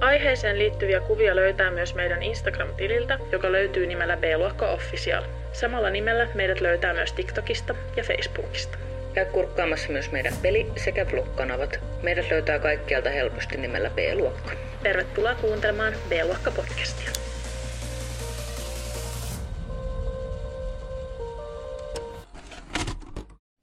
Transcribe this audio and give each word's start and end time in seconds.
Aiheeseen 0.00 0.58
liittyviä 0.58 1.00
kuvia 1.00 1.36
löytää 1.36 1.70
myös 1.70 1.94
meidän 1.94 2.22
Instagram-tililtä, 2.22 3.18
joka 3.32 3.52
löytyy 3.52 3.86
nimellä 3.86 4.16
B-luokka 4.16 4.70
Official. 4.70 5.24
Samalla 5.52 5.90
nimellä 5.90 6.28
meidät 6.34 6.60
löytää 6.60 6.94
myös 6.94 7.12
TikTokista 7.12 7.74
ja 7.96 8.04
Facebookista. 8.04 8.78
Käy 9.14 9.24
kurkkaamassa 9.24 9.92
myös 9.92 10.12
meidän 10.12 10.32
peli- 10.42 10.72
sekä 10.76 11.06
vlog-kanavat. 11.12 11.80
Meidät 12.02 12.30
löytää 12.30 12.58
kaikkialta 12.58 13.10
helposti 13.10 13.56
nimellä 13.56 13.90
B-luokka. 13.90 14.52
Tervetuloa 14.82 15.34
kuuntelemaan 15.34 15.92
B-luokka 16.08 16.50
podcastia. 16.50 17.10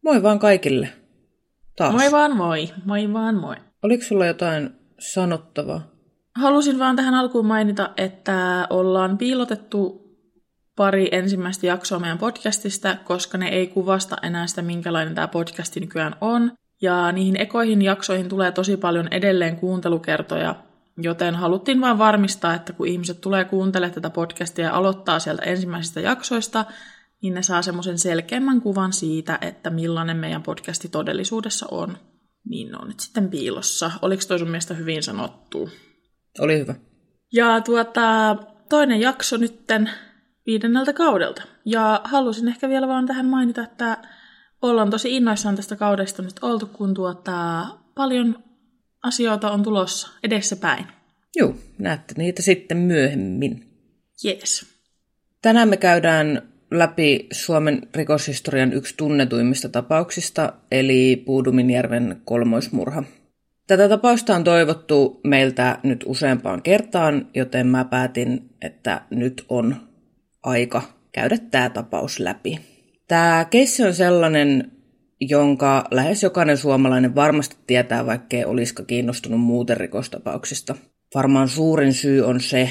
Moi 0.03 0.23
vaan 0.23 0.39
kaikille. 0.39 0.89
Taas. 1.75 1.93
Moi 1.93 2.11
vaan 2.11 2.37
moi, 2.37 2.69
moi 2.85 3.13
vaan 3.13 3.35
moi. 3.35 3.55
Oliko 3.83 4.03
sulla 4.03 4.25
jotain 4.25 4.69
sanottavaa? 4.99 5.92
Halusin 6.35 6.79
vaan 6.79 6.95
tähän 6.95 7.13
alkuun 7.13 7.45
mainita, 7.45 7.89
että 7.97 8.67
ollaan 8.69 9.17
piilotettu 9.17 10.03
pari 10.75 11.09
ensimmäistä 11.11 11.67
jaksoa 11.67 11.99
meidän 11.99 12.17
podcastista, 12.17 12.97
koska 13.03 13.37
ne 13.37 13.47
ei 13.47 13.67
kuvasta 13.67 14.17
enää 14.21 14.47
sitä, 14.47 14.61
minkälainen 14.61 15.15
tämä 15.15 15.27
podcasti 15.27 15.79
nykyään 15.79 16.15
on. 16.21 16.51
Ja 16.81 17.11
niihin 17.11 17.41
ekoihin 17.41 17.81
jaksoihin 17.81 18.29
tulee 18.29 18.51
tosi 18.51 18.77
paljon 18.77 19.07
edelleen 19.11 19.55
kuuntelukertoja, 19.55 20.55
joten 20.97 21.35
haluttiin 21.35 21.81
vain 21.81 21.97
varmistaa, 21.97 22.53
että 22.53 22.73
kun 22.73 22.87
ihmiset 22.87 23.21
tulee 23.21 23.45
kuuntelemaan 23.45 23.93
tätä 23.93 24.09
podcastia 24.09 24.65
ja 24.65 24.73
aloittaa 24.73 25.19
sieltä 25.19 25.41
ensimmäisistä 25.41 25.99
jaksoista, 25.99 26.65
niin 27.21 27.33
ne 27.33 27.43
saa 27.43 27.61
semmoisen 27.61 27.97
selkeämmän 27.97 28.61
kuvan 28.61 28.93
siitä, 28.93 29.37
että 29.41 29.69
millainen 29.69 30.17
meidän 30.17 30.43
podcasti 30.43 30.89
todellisuudessa 30.89 31.65
on. 31.71 31.97
Niin 32.45 32.71
ne 32.71 32.77
on 32.81 32.87
nyt 32.87 32.99
sitten 32.99 33.29
piilossa. 33.29 33.91
Oliko 34.01 34.23
toi 34.27 34.39
sun 34.39 34.49
mielestä 34.49 34.73
hyvin 34.73 35.03
sanottu? 35.03 35.69
Oli 36.39 36.59
hyvä. 36.59 36.75
Ja 37.33 37.61
tuota, 37.61 38.35
toinen 38.69 39.01
jakso 39.01 39.37
nytten 39.37 39.89
viidenneltä 40.45 40.93
kaudelta. 40.93 41.43
Ja 41.65 42.01
halusin 42.03 42.47
ehkä 42.47 42.69
vielä 42.69 42.87
vaan 42.87 43.05
tähän 43.05 43.25
mainita, 43.25 43.63
että 43.63 43.97
ollaan 44.61 44.89
tosi 44.89 45.15
innoissaan 45.15 45.55
tästä 45.55 45.75
kaudesta 45.75 46.21
nyt 46.21 46.35
oltu, 46.41 46.65
kun 46.65 46.93
tuota, 46.93 47.65
paljon 47.95 48.43
asioita 49.03 49.51
on 49.51 49.63
tulossa 49.63 50.09
edessäpäin. 50.23 50.85
Joo, 51.35 51.55
näette 51.77 52.13
niitä 52.17 52.41
sitten 52.41 52.77
myöhemmin. 52.77 53.67
Jees. 54.23 54.65
Tänään 55.41 55.69
me 55.69 55.77
käydään 55.77 56.41
läpi 56.71 57.27
Suomen 57.31 57.87
rikoshistorian 57.95 58.73
yksi 58.73 58.93
tunnetuimmista 58.97 59.69
tapauksista, 59.69 60.53
eli 60.71 61.23
Puuduminjärven 61.25 62.21
kolmoismurha. 62.25 63.03
Tätä 63.73 63.89
tapausta 63.89 64.35
on 64.35 64.43
toivottu 64.43 65.19
meiltä 65.23 65.77
nyt 65.83 66.03
useampaan 66.05 66.61
kertaan, 66.61 67.27
joten 67.33 67.67
mä 67.67 67.85
päätin, 67.85 68.49
että 68.61 69.01
nyt 69.09 69.45
on 69.49 69.75
aika 70.43 70.81
käydä 71.11 71.37
tämä 71.51 71.69
tapaus 71.69 72.19
läpi. 72.19 72.59
Tämä 73.07 73.45
keissi 73.49 73.83
on 73.83 73.93
sellainen, 73.93 74.71
jonka 75.21 75.85
lähes 75.91 76.23
jokainen 76.23 76.57
suomalainen 76.57 77.15
varmasti 77.15 77.55
tietää, 77.67 78.05
vaikkei 78.05 78.45
olisikaan 78.45 78.87
kiinnostunut 78.87 79.39
muuten 79.39 79.77
rikostapauksista. 79.77 80.75
Varmaan 81.15 81.49
suurin 81.49 81.93
syy 81.93 82.21
on 82.21 82.41
se, 82.41 82.69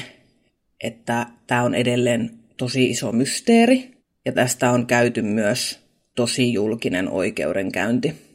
että 0.83 1.25
tämä 1.47 1.63
on 1.63 1.75
edelleen 1.75 2.29
tosi 2.57 2.89
iso 2.89 3.11
mysteeri, 3.11 3.91
ja 4.25 4.31
tästä 4.31 4.71
on 4.71 4.87
käyty 4.87 5.21
myös 5.21 5.79
tosi 6.15 6.53
julkinen 6.53 7.09
oikeudenkäynti. 7.09 8.32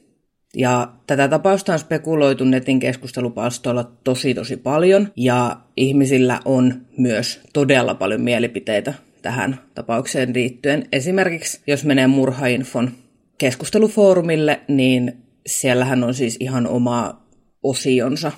Ja 0.54 0.92
tätä 1.06 1.28
tapausta 1.28 1.72
on 1.72 1.78
spekuloitu 1.78 2.44
netin 2.44 2.81
keskustelupalstoilla 2.81 3.92
tosi 4.04 4.34
tosi 4.34 4.56
paljon, 4.56 5.12
ja 5.16 5.60
ihmisillä 5.76 6.41
on 6.44 6.86
myös 6.98 7.41
todella 7.53 7.94
paljon 7.94 8.20
mielipiteitä 8.20 8.94
tähän 9.22 9.60
tapaukseen 9.75 10.34
liittyen. 10.34 10.88
Esimerkiksi 10.92 11.60
jos 11.66 11.84
menee 11.84 12.06
Murhainfon 12.06 12.91
keskustelufoorumille, 13.38 14.60
niin 14.69 15.22
siellähän 15.47 16.04
on 16.04 16.14
siis 16.14 16.36
ihan 16.41 16.66
oma 16.66 17.22
osionsa 17.62 18.32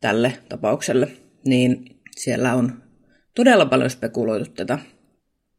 tälle 0.00 0.32
tapaukselle, 0.48 1.08
niin 1.44 1.84
siellä 2.16 2.54
on 2.54 2.82
todella 3.34 3.66
paljon 3.66 3.90
spekuloitu 3.90 4.50
tätä. 4.50 4.78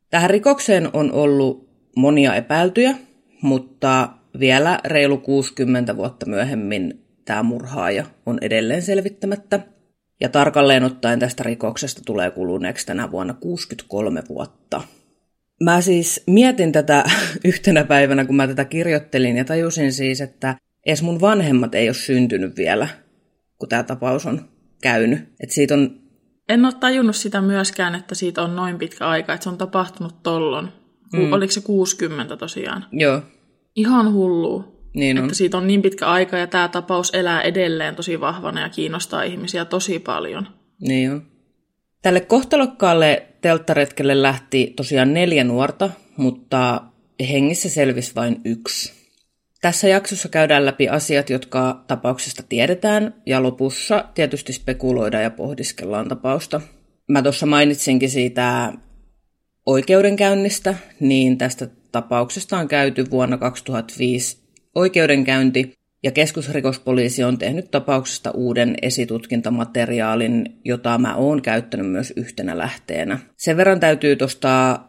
Tähän 0.09 0.29
rikokseen 0.29 0.89
on 0.93 1.11
ollut 1.11 1.69
monia 1.95 2.35
epäiltyjä, 2.35 2.95
mutta 3.41 4.09
vielä 4.39 4.79
reilu 4.85 5.17
60 5.17 5.97
vuotta 5.97 6.25
myöhemmin 6.25 7.05
tämä 7.25 7.43
murhaaja 7.43 8.05
on 8.25 8.37
edelleen 8.41 8.81
selvittämättä. 8.81 9.59
Ja 10.21 10.29
tarkalleen 10.29 10.83
ottaen 10.83 11.19
tästä 11.19 11.43
rikoksesta 11.43 12.01
tulee 12.05 12.31
kuluneeksi 12.31 12.85
tänä 12.85 13.11
vuonna 13.11 13.33
63 13.33 14.23
vuotta. 14.29 14.81
Mä 15.63 15.81
siis 15.81 16.23
mietin 16.27 16.71
tätä 16.71 17.03
yhtenä 17.45 17.83
päivänä, 17.83 18.25
kun 18.25 18.35
mä 18.35 18.47
tätä 18.47 18.65
kirjoittelin 18.65 19.37
ja 19.37 19.45
tajusin 19.45 19.93
siis, 19.93 20.21
että 20.21 20.55
edes 20.85 21.01
mun 21.01 21.21
vanhemmat 21.21 21.75
ei 21.75 21.89
ole 21.89 21.93
syntynyt 21.93 22.57
vielä, 22.57 22.87
kun 23.59 23.69
tämä 23.69 23.83
tapaus 23.83 24.25
on 24.25 24.41
käynyt. 24.81 25.19
Et 25.39 25.51
siitä 25.51 25.73
on 25.73 26.07
En 26.49 26.65
ole 26.65 26.73
tajunnut 26.73 27.15
sitä 27.15 27.41
myöskään, 27.41 27.95
että 27.95 28.15
siitä 28.15 28.41
on 28.41 28.55
noin 28.55 28.77
pitkä 28.77 29.07
aika, 29.07 29.33
että 29.33 29.43
se 29.43 29.49
on 29.49 29.57
tapahtunut 29.57 30.23
tollon. 30.23 30.71
Mm. 31.13 31.33
Oliko 31.33 31.51
se 31.51 31.61
60 31.61 32.37
tosiaan? 32.37 32.85
Joo, 32.91 33.21
Ihan 33.77 34.13
hullu. 34.13 34.63
niin 34.93 35.17
on. 35.17 35.23
Että 35.23 35.35
siitä 35.35 35.57
on 35.57 35.67
niin 35.67 35.81
pitkä 35.81 36.07
aika 36.07 36.37
ja 36.37 36.47
tämä 36.47 36.67
tapaus 36.67 37.11
elää 37.13 37.41
edelleen 37.41 37.95
tosi 37.95 38.19
vahvana 38.19 38.61
ja 38.61 38.69
kiinnostaa 38.69 39.23
ihmisiä 39.23 39.65
tosi 39.65 39.99
paljon. 39.99 40.47
Niin 40.81 41.11
on. 41.11 41.25
Tälle 42.01 42.21
kohtalokkaalle 42.21 43.27
telttaretkelle 43.41 44.21
lähti 44.21 44.73
tosiaan 44.75 45.13
neljä 45.13 45.43
nuorta, 45.43 45.89
mutta 46.17 46.81
hengissä 47.29 47.69
selvisi 47.69 48.15
vain 48.15 48.41
yksi. 48.45 48.93
Tässä 49.61 49.87
jaksossa 49.87 50.29
käydään 50.29 50.65
läpi 50.65 50.89
asiat, 50.89 51.29
jotka 51.29 51.83
tapauksesta 51.87 52.43
tiedetään, 52.49 53.13
ja 53.25 53.43
lopussa 53.43 54.05
tietysti 54.13 54.53
spekuloidaan 54.53 55.23
ja 55.23 55.31
pohdiskellaan 55.31 56.07
tapausta. 56.07 56.61
Mä 57.07 57.21
tuossa 57.21 57.45
mainitsinkin 57.45 58.09
siitä 58.09 58.73
oikeudenkäynnistä, 59.65 60.75
niin 60.99 61.37
tästä 61.37 61.67
tapauksesta 62.01 62.57
on 62.57 62.67
käyty 62.67 63.05
vuonna 63.11 63.37
2005 63.37 64.37
oikeudenkäynti, 64.75 65.73
ja 66.03 66.11
keskusrikospoliisi 66.11 67.23
on 67.23 67.37
tehnyt 67.37 67.71
tapauksesta 67.71 68.31
uuden 68.31 68.75
esitutkintamateriaalin, 68.81 70.45
jota 70.65 70.97
mä 70.97 71.15
oon 71.15 71.41
käyttänyt 71.41 71.91
myös 71.91 72.13
yhtenä 72.15 72.57
lähteenä. 72.57 73.19
Sen 73.37 73.57
verran 73.57 73.79
täytyy 73.79 74.15
tuosta 74.15 74.79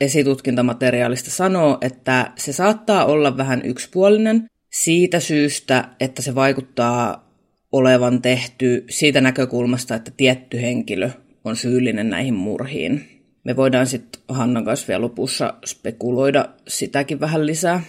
esitutkintamateriaalista 0.00 1.30
sanoa, 1.30 1.78
että 1.80 2.32
se 2.36 2.52
saattaa 2.52 3.04
olla 3.04 3.36
vähän 3.36 3.62
yksipuolinen 3.64 4.46
siitä 4.72 5.20
syystä, 5.20 5.88
että 6.00 6.22
se 6.22 6.34
vaikuttaa 6.34 7.28
olevan 7.72 8.22
tehty 8.22 8.84
siitä 8.90 9.20
näkökulmasta, 9.20 9.94
että 9.94 10.10
tietty 10.16 10.60
henkilö 10.60 11.10
on 11.44 11.56
syyllinen 11.56 12.10
näihin 12.10 12.34
murhiin. 12.34 13.17
Me 13.48 13.56
voidaan 13.56 13.86
sitten 13.86 14.22
Hannan 14.28 14.64
kanssa 14.64 14.88
vielä 14.88 15.00
lopussa 15.00 15.54
spekuloida 15.66 16.48
sitäkin 16.68 17.20
vähän 17.20 17.46
lisää. 17.46 17.82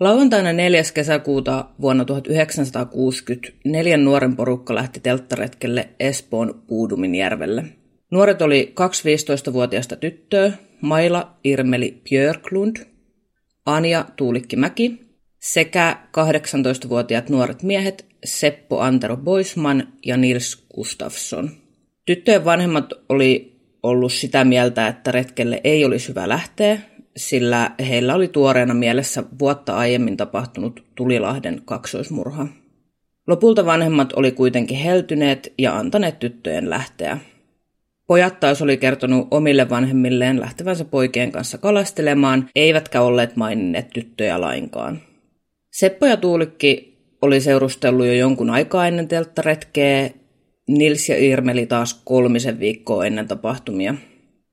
Lauantaina 0.00 0.52
4. 0.52 0.82
kesäkuuta 0.94 1.64
vuonna 1.80 2.04
1960 2.04 3.48
neljän 3.64 4.04
nuoren 4.04 4.36
porukka 4.36 4.74
lähti 4.74 5.00
telttaretkelle 5.00 5.88
Espoon 6.00 6.62
Puuduminjärvelle. 6.66 7.64
Nuoret 8.10 8.42
oli 8.42 8.70
kaksi 8.74 9.16
15-vuotiaista 9.16 9.96
tyttöä, 9.96 10.52
Maila 10.80 11.36
Irmeli 11.44 12.02
Björklund, 12.08 12.76
Anja 13.66 14.04
Tuulikki 14.16 14.56
Mäki 14.56 15.00
sekä 15.38 15.96
18-vuotiaat 16.18 17.28
nuoret 17.28 17.62
miehet 17.62 18.06
Seppo 18.24 18.80
Antero 18.80 19.16
Boisman 19.16 19.88
ja 20.06 20.16
Nils 20.16 20.64
Gustafsson. 20.74 21.50
Tyttöjen 22.06 22.44
vanhemmat 22.44 22.92
oli 23.08 23.57
ollut 23.82 24.12
sitä 24.12 24.44
mieltä, 24.44 24.88
että 24.88 25.12
retkelle 25.12 25.60
ei 25.64 25.84
olisi 25.84 26.08
hyvä 26.08 26.28
lähteä, 26.28 26.78
sillä 27.16 27.70
heillä 27.88 28.14
oli 28.14 28.28
tuoreena 28.28 28.74
mielessä 28.74 29.24
vuotta 29.38 29.76
aiemmin 29.76 30.16
tapahtunut 30.16 30.84
Tulilahden 30.94 31.62
kaksoismurha. 31.64 32.46
Lopulta 33.26 33.66
vanhemmat 33.66 34.12
oli 34.12 34.32
kuitenkin 34.32 34.78
heltyneet 34.78 35.52
ja 35.58 35.76
antaneet 35.76 36.18
tyttöjen 36.18 36.70
lähteä. 36.70 37.18
Pojat 38.06 38.40
taas 38.40 38.62
oli 38.62 38.76
kertonut 38.76 39.28
omille 39.30 39.70
vanhemmilleen 39.70 40.40
lähtevänsä 40.40 40.84
poikien 40.84 41.32
kanssa 41.32 41.58
kalastelemaan, 41.58 42.48
eivätkä 42.56 43.02
olleet 43.02 43.36
maininneet 43.36 43.90
tyttöjä 43.90 44.40
lainkaan. 44.40 44.98
Seppo 45.72 46.06
ja 46.06 46.16
Tuulikki 46.16 46.98
oli 47.22 47.40
seurustellut 47.40 48.06
jo 48.06 48.12
jonkun 48.12 48.50
aikaa 48.50 48.88
ennen 48.88 49.08
telttaretkeä, 49.08 50.10
Nils 50.68 51.08
ja 51.08 51.16
Irmeli 51.18 51.66
taas 51.66 52.00
kolmisen 52.04 52.58
viikkoa 52.58 53.06
ennen 53.06 53.28
tapahtumia. 53.28 53.94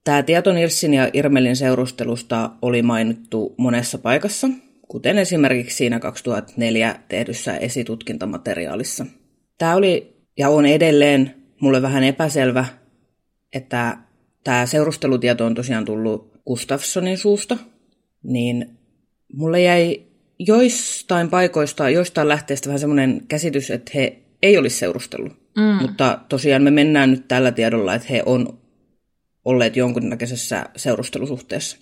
Tämä 0.04 0.24
tieto 0.24 0.54
Nilsin 0.54 0.94
ja 0.94 1.10
Irmelin 1.14 1.56
seurustelusta 1.56 2.52
oli 2.62 2.82
mainittu 2.82 3.56
monessa 3.58 3.98
paikassa, 3.98 4.50
kuten 4.88 5.18
esimerkiksi 5.18 5.78
siinä 5.78 6.00
2004 6.00 6.96
tehdyssä 7.08 7.58
esitutkintamateriaalissa. 7.58 9.06
Tämä 9.58 9.76
oli 9.76 10.16
ja 10.38 10.50
on 10.50 10.66
edelleen 10.66 11.36
mulle 11.62 11.82
vähän 11.82 12.04
epäselvä, 12.04 12.66
että 13.54 13.98
tämä 14.44 14.66
seurustelutieto 14.66 15.46
on 15.46 15.56
tosiaan 15.56 15.86
tullut 15.86 16.32
Gustafssonin 16.48 17.18
suusta, 17.18 17.58
niin 18.24 18.70
mulle 19.34 19.62
jäi 19.62 20.02
joistain 20.40 21.30
paikoista, 21.30 21.90
joistain 21.90 22.28
lähteistä 22.28 22.68
vähän 22.68 22.80
semmoinen 22.80 23.22
käsitys, 23.28 23.72
että 23.72 23.92
he 23.96 24.18
ei 24.42 24.58
olisi 24.58 24.78
seurustellut. 24.78 25.45
Mm. 25.58 25.82
Mutta 25.82 26.20
tosiaan 26.30 26.64
me 26.64 26.72
mennään 26.72 27.12
nyt 27.12 27.28
tällä 27.28 27.52
tiedolla, 27.52 27.96
että 27.96 28.08
he 28.10 28.24
on 28.26 28.58
olleet 29.46 29.76
jonkunnäköisessä 29.76 30.66
seurustelusuhteessa. 30.76 31.78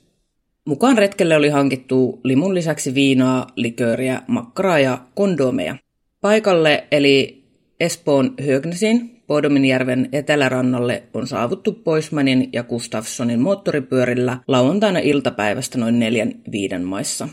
Mukaan 0.65 0.97
retkelle 0.97 1.35
oli 1.35 1.49
hankittu 1.49 2.19
limun 2.23 2.55
lisäksi 2.55 2.93
viinaa, 2.93 3.47
likööriä, 3.55 4.21
makkaraa 4.27 4.79
ja 4.79 4.97
kondomeja. 5.15 5.75
Paikalle 6.21 6.87
eli 6.91 7.43
Espoon 7.79 8.33
Högnesiin, 8.47 9.23
Podominjärven 9.27 10.09
etelärannalle 10.11 11.03
on 11.13 11.27
saavuttu 11.27 11.71
Poismanin 11.73 12.49
ja 12.53 12.63
Gustafssonin 12.63 13.41
moottoripyörillä 13.41 14.37
lauantaina 14.47 14.99
iltapäivästä 14.99 15.77
noin 15.77 15.99
neljän 15.99 16.33
viiden 16.51 16.83
maissa. 16.83 17.29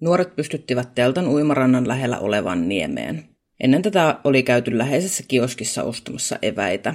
Nuoret 0.00 0.36
pystyttivät 0.36 0.94
teltan 0.94 1.28
uimarannan 1.28 1.88
lähellä 1.88 2.18
olevan 2.18 2.68
niemeen. 2.68 3.24
Ennen 3.64 3.82
tätä 3.82 4.18
oli 4.24 4.42
käyty 4.42 4.78
läheisessä 4.78 5.24
kioskissa 5.28 5.82
ostamassa 5.82 6.38
eväitä. 6.42 6.94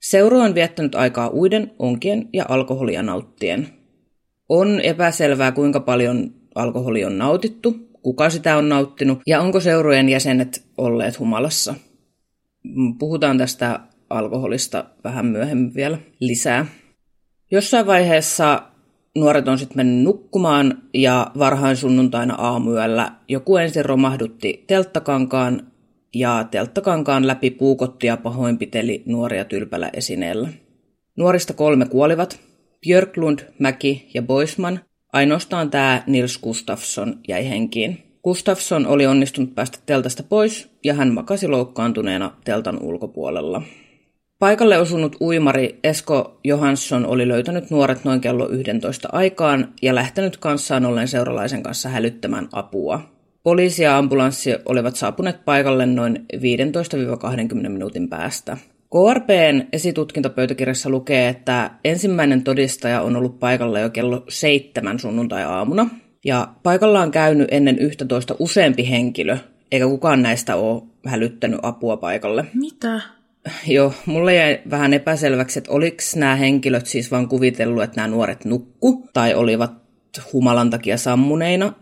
Seuro 0.00 0.38
on 0.38 0.54
viettänyt 0.54 0.94
aikaa 0.94 1.30
uiden, 1.34 1.70
onkien 1.78 2.28
ja 2.32 2.44
alkoholia 2.48 3.02
nauttien. 3.02 3.68
On 4.48 4.80
epäselvää, 4.80 5.52
kuinka 5.52 5.80
paljon 5.80 6.34
alkoholi 6.54 7.04
on 7.04 7.18
nautittu, 7.18 7.76
kuka 8.02 8.30
sitä 8.30 8.56
on 8.56 8.68
nauttinut 8.68 9.20
ja 9.26 9.40
onko 9.40 9.60
seurojen 9.60 10.08
jäsenet 10.08 10.64
olleet 10.78 11.18
humalassa. 11.18 11.74
Puhutaan 12.98 13.38
tästä 13.38 13.80
alkoholista 14.10 14.84
vähän 15.04 15.26
myöhemmin 15.26 15.74
vielä 15.74 15.98
lisää. 16.20 16.66
Jossain 17.50 17.86
vaiheessa 17.86 18.62
nuoret 19.16 19.48
on 19.48 19.58
sitten 19.58 19.76
mennyt 19.76 20.04
nukkumaan 20.04 20.82
ja 20.94 21.30
varhain 21.38 21.76
sunnuntaina 21.76 22.34
aamuyöllä 22.34 23.12
joku 23.28 23.56
ensin 23.56 23.84
romahdutti 23.84 24.64
telttakankaan 24.66 25.71
ja 26.14 26.44
telttakankaan 26.50 27.26
läpi 27.26 27.50
puukotti 27.50 28.06
ja 28.06 28.16
pahoinpiteli 28.16 29.02
nuoria 29.06 29.44
tylpällä 29.44 29.90
esineellä. 29.92 30.48
Nuorista 31.16 31.54
kolme 31.54 31.86
kuolivat, 31.86 32.40
Björklund, 32.80 33.38
Mäki 33.58 34.10
ja 34.14 34.22
Boisman, 34.22 34.80
ainoastaan 35.12 35.70
tämä 35.70 36.02
Nils 36.06 36.38
Gustafsson 36.38 37.20
jäi 37.28 37.48
henkiin. 37.48 38.02
Gustafsson 38.24 38.86
oli 38.86 39.06
onnistunut 39.06 39.54
päästä 39.54 39.78
teltasta 39.86 40.22
pois 40.22 40.70
ja 40.84 40.94
hän 40.94 41.14
makasi 41.14 41.48
loukkaantuneena 41.48 42.36
teltan 42.44 42.82
ulkopuolella. 42.82 43.62
Paikalle 44.38 44.78
osunut 44.78 45.16
uimari 45.20 45.78
Esko 45.84 46.40
Johansson 46.44 47.06
oli 47.06 47.28
löytänyt 47.28 47.70
nuoret 47.70 48.04
noin 48.04 48.20
kello 48.20 48.48
11 48.48 49.08
aikaan 49.12 49.74
ja 49.82 49.94
lähtenyt 49.94 50.36
kanssaan 50.36 50.86
ollen 50.86 51.08
seuralaisen 51.08 51.62
kanssa 51.62 51.88
hälyttämään 51.88 52.48
apua. 52.52 53.00
Poliisi 53.42 53.82
ja 53.82 53.98
ambulanssi 53.98 54.54
olivat 54.64 54.96
saapuneet 54.96 55.44
paikalle 55.44 55.86
noin 55.86 56.26
15-20 56.36 57.68
minuutin 57.68 58.08
päästä. 58.08 58.56
KRPn 58.90 59.62
esitutkintapöytäkirjassa 59.72 60.90
lukee, 60.90 61.28
että 61.28 61.70
ensimmäinen 61.84 62.42
todistaja 62.42 63.02
on 63.02 63.16
ollut 63.16 63.38
paikalla 63.40 63.78
jo 63.78 63.90
kello 63.90 64.24
seitsemän 64.28 64.98
sunnuntai-aamuna. 64.98 65.90
Ja 66.24 66.48
paikalla 66.62 67.00
on 67.00 67.10
käynyt 67.10 67.48
ennen 67.50 67.78
11 67.78 68.34
useampi 68.38 68.90
henkilö, 68.90 69.36
eikä 69.72 69.86
kukaan 69.86 70.22
näistä 70.22 70.56
ole 70.56 70.82
hälyttänyt 71.06 71.60
apua 71.62 71.96
paikalle. 71.96 72.44
Mitä? 72.54 73.00
Joo, 73.66 73.92
mulle 74.06 74.34
jäi 74.34 74.60
vähän 74.70 74.94
epäselväksi, 74.94 75.58
että 75.58 75.72
oliko 75.72 75.96
nämä 76.16 76.36
henkilöt 76.36 76.86
siis 76.86 77.10
vaan 77.10 77.28
kuvitellut, 77.28 77.82
että 77.82 77.96
nämä 77.96 78.08
nuoret 78.08 78.44
nukku, 78.44 79.08
tai 79.12 79.34
olivat 79.34 79.72
humalan 80.32 80.70
takia 80.70 80.96
sammuneina. 80.96 81.72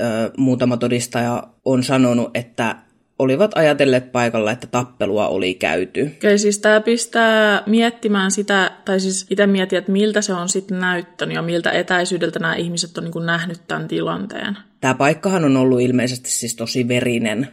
Öö, 0.00 0.30
muutama 0.36 0.76
todistaja 0.76 1.42
on 1.64 1.82
sanonut, 1.82 2.30
että 2.34 2.76
olivat 3.18 3.50
ajatelleet 3.54 4.12
paikalla, 4.12 4.50
että 4.50 4.66
tappelua 4.66 5.28
oli 5.28 5.54
käyty. 5.54 6.02
Okei, 6.16 6.38
siis 6.38 6.58
tämä 6.58 6.80
pistää 6.80 7.62
miettimään 7.66 8.30
sitä, 8.30 8.70
tai 8.84 9.00
siis 9.00 9.26
itse 9.30 9.46
mietin, 9.46 9.78
että 9.78 9.92
miltä 9.92 10.20
se 10.20 10.32
on 10.32 10.48
sitten 10.48 10.80
näyttänyt 10.80 11.34
ja 11.34 11.42
miltä 11.42 11.70
etäisyydeltä 11.70 12.38
nämä 12.38 12.54
ihmiset 12.54 12.98
on 12.98 13.04
niin 13.04 13.26
nähnyt 13.26 13.60
tämän 13.68 13.88
tilanteen. 13.88 14.58
Tämä 14.80 14.94
paikkahan 14.94 15.44
on 15.44 15.56
ollut 15.56 15.80
ilmeisesti 15.80 16.30
siis 16.30 16.56
tosi 16.56 16.88
verinen, 16.88 17.48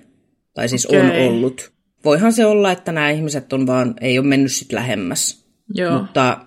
tai 0.54 0.70
siis 0.70 0.86
okay. 0.86 1.00
on 1.00 1.12
ollut. 1.12 1.72
Voihan 2.06 2.34
se 2.34 2.46
olla, 2.46 2.72
että 2.72 2.92
nämä 2.92 3.10
ihmiset 3.10 3.54
on 3.54 3.68
vaan, 3.68 3.94
ei 4.02 4.20
ole 4.20 4.28
mennyt 4.28 4.52
sitten 4.52 4.76
lähemmäs. 4.76 5.46
Joo. 5.74 6.00
Mutta 6.00 6.38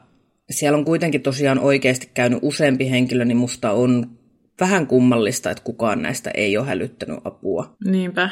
siellä 0.50 0.78
on 0.78 0.84
kuitenkin 0.84 1.22
tosiaan 1.22 1.58
oikeasti 1.58 2.10
käynyt 2.14 2.38
useampi 2.42 2.90
henkilö, 2.90 3.24
niin 3.24 3.36
musta 3.36 3.70
on 3.70 4.10
vähän 4.60 4.86
kummallista, 4.86 5.50
että 5.50 5.64
kukaan 5.64 6.02
näistä 6.02 6.30
ei 6.34 6.58
ole 6.58 6.66
hälyttänyt 6.66 7.18
apua. 7.24 7.76
Niinpä. 7.84 8.30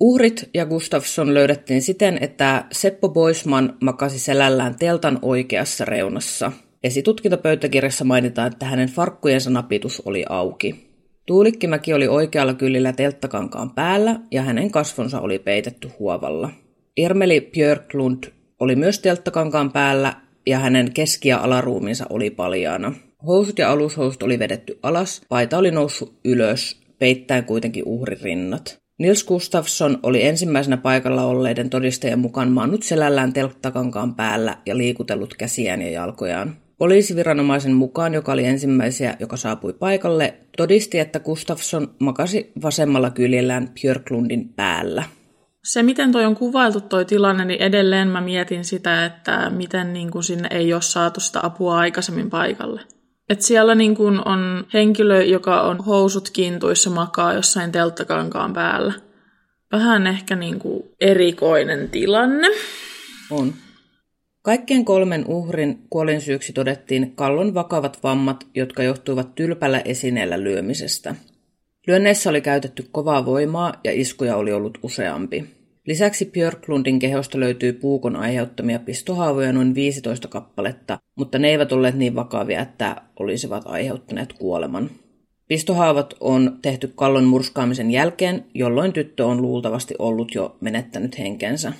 Uhrit 0.00 0.50
ja 0.54 0.66
Gustafsson 0.66 1.34
löydettiin 1.34 1.82
siten, 1.82 2.18
että 2.20 2.64
Seppo 2.72 3.08
Boisman 3.08 3.76
makasi 3.80 4.18
selällään 4.18 4.74
teltan 4.78 5.18
oikeassa 5.22 5.84
reunassa. 5.84 6.52
Esitutkintapöytäkirjassa 6.82 8.04
mainitaan, 8.04 8.52
että 8.52 8.66
hänen 8.66 8.88
farkkujensa 8.88 9.50
napitus 9.50 10.02
oli 10.04 10.24
auki. 10.28 10.86
Tuulikkimäki 11.26 11.94
oli 11.94 12.08
oikealla 12.08 12.54
kyllillä 12.54 12.92
telttakankaan 12.92 13.70
päällä 13.70 14.20
ja 14.30 14.42
hänen 14.42 14.70
kasvonsa 14.70 15.20
oli 15.20 15.38
peitetty 15.38 15.90
huovalla. 15.98 16.50
Irmeli 16.96 17.40
Björklund 17.40 18.24
oli 18.60 18.76
myös 18.76 18.98
telttakankaan 18.98 19.72
päällä 19.72 20.14
ja 20.46 20.58
hänen 20.58 20.92
keski- 20.92 21.28
ja 21.28 21.38
alaruuminsa 21.38 22.06
oli 22.10 22.30
paljaana. 22.30 22.94
Housut 23.26 23.58
ja 23.58 23.70
alushousut 23.70 24.22
oli 24.22 24.38
vedetty 24.38 24.78
alas, 24.82 25.22
paita 25.28 25.58
oli 25.58 25.70
noussut 25.70 26.18
ylös, 26.24 26.80
peittäen 26.98 27.44
kuitenkin 27.44 27.82
uhrin 27.86 28.20
rinnat. 28.22 28.78
Nils 28.98 29.24
Gustafsson 29.24 29.98
oli 30.02 30.24
ensimmäisenä 30.24 30.76
paikalla 30.76 31.24
olleiden 31.24 31.70
todistajien 31.70 32.18
mukaan 32.18 32.52
maannut 32.52 32.82
selällään 32.82 33.32
telttakankaan 33.32 34.14
päällä 34.14 34.56
ja 34.66 34.76
liikutellut 34.76 35.34
käsiään 35.34 35.82
ja 35.82 35.90
jalkojaan. 35.90 36.56
Poliisiviranomaisen 36.78 37.72
mukaan, 37.72 38.14
joka 38.14 38.32
oli 38.32 38.44
ensimmäisiä, 38.44 39.16
joka 39.20 39.36
saapui 39.36 39.72
paikalle, 39.72 40.34
todisti, 40.56 40.98
että 40.98 41.20
Gustafsson 41.20 41.94
makasi 41.98 42.52
vasemmalla 42.62 43.10
kyljellään 43.10 43.70
Björklundin 43.80 44.48
päällä. 44.48 45.04
Se, 45.64 45.82
miten 45.82 46.12
toi 46.12 46.24
on 46.24 46.36
kuvailtu 46.36 46.80
toi 46.80 47.04
tilanne, 47.04 47.44
niin 47.44 47.62
edelleen 47.62 48.08
mä 48.08 48.20
mietin 48.20 48.64
sitä, 48.64 49.04
että 49.04 49.50
miten 49.50 49.92
niin 49.92 50.10
sinne 50.20 50.48
ei 50.50 50.72
ole 50.72 50.82
saatu 50.82 51.20
sitä 51.20 51.40
apua 51.42 51.78
aikaisemmin 51.78 52.30
paikalle. 52.30 52.95
Et 53.28 53.42
siellä 53.42 53.74
niin 53.74 53.94
kun 53.94 54.22
on 54.24 54.66
henkilö, 54.72 55.22
joka 55.22 55.60
on 55.60 55.84
housut 55.84 56.30
kintuissa 56.30 56.90
makaa 56.90 57.32
jossain 57.32 57.72
telttakankaan 57.72 58.52
päällä. 58.52 58.92
Vähän 59.72 60.06
ehkä 60.06 60.36
niin 60.36 60.58
erikoinen 61.00 61.88
tilanne. 61.88 62.48
On. 63.30 63.54
Kaikkien 64.42 64.84
kolmen 64.84 65.24
uhrin 65.28 65.78
kuolinsyyksi 65.90 66.52
todettiin 66.52 67.16
kallon 67.16 67.54
vakavat 67.54 68.02
vammat, 68.02 68.46
jotka 68.54 68.82
johtuivat 68.82 69.34
tylpällä 69.34 69.80
esineellä 69.84 70.42
lyömisestä. 70.42 71.14
Lyönneissä 71.86 72.30
oli 72.30 72.40
käytetty 72.40 72.88
kovaa 72.92 73.26
voimaa 73.26 73.72
ja 73.84 73.92
iskuja 73.92 74.36
oli 74.36 74.52
ollut 74.52 74.78
useampi. 74.82 75.55
Lisäksi 75.86 76.24
Björklundin 76.24 76.98
kehosta 76.98 77.40
löytyy 77.40 77.72
puukon 77.72 78.16
aiheuttamia 78.16 78.78
pistohaavoja 78.78 79.52
noin 79.52 79.74
15 79.74 80.28
kappaletta, 80.28 80.98
mutta 81.16 81.38
ne 81.38 81.48
eivät 81.48 81.72
olleet 81.72 81.94
niin 81.94 82.14
vakavia, 82.14 82.60
että 82.60 82.96
olisivat 83.18 83.62
aiheuttaneet 83.66 84.32
kuoleman. 84.32 84.90
Pistohaavat 85.48 86.14
on 86.20 86.58
tehty 86.62 86.92
kallon 86.94 87.24
murskaamisen 87.24 87.90
jälkeen, 87.90 88.44
jolloin 88.54 88.92
tyttö 88.92 89.26
on 89.26 89.42
luultavasti 89.42 89.94
ollut 89.98 90.34
jo 90.34 90.56
menettänyt 90.60 91.18
henkensä. 91.18 91.72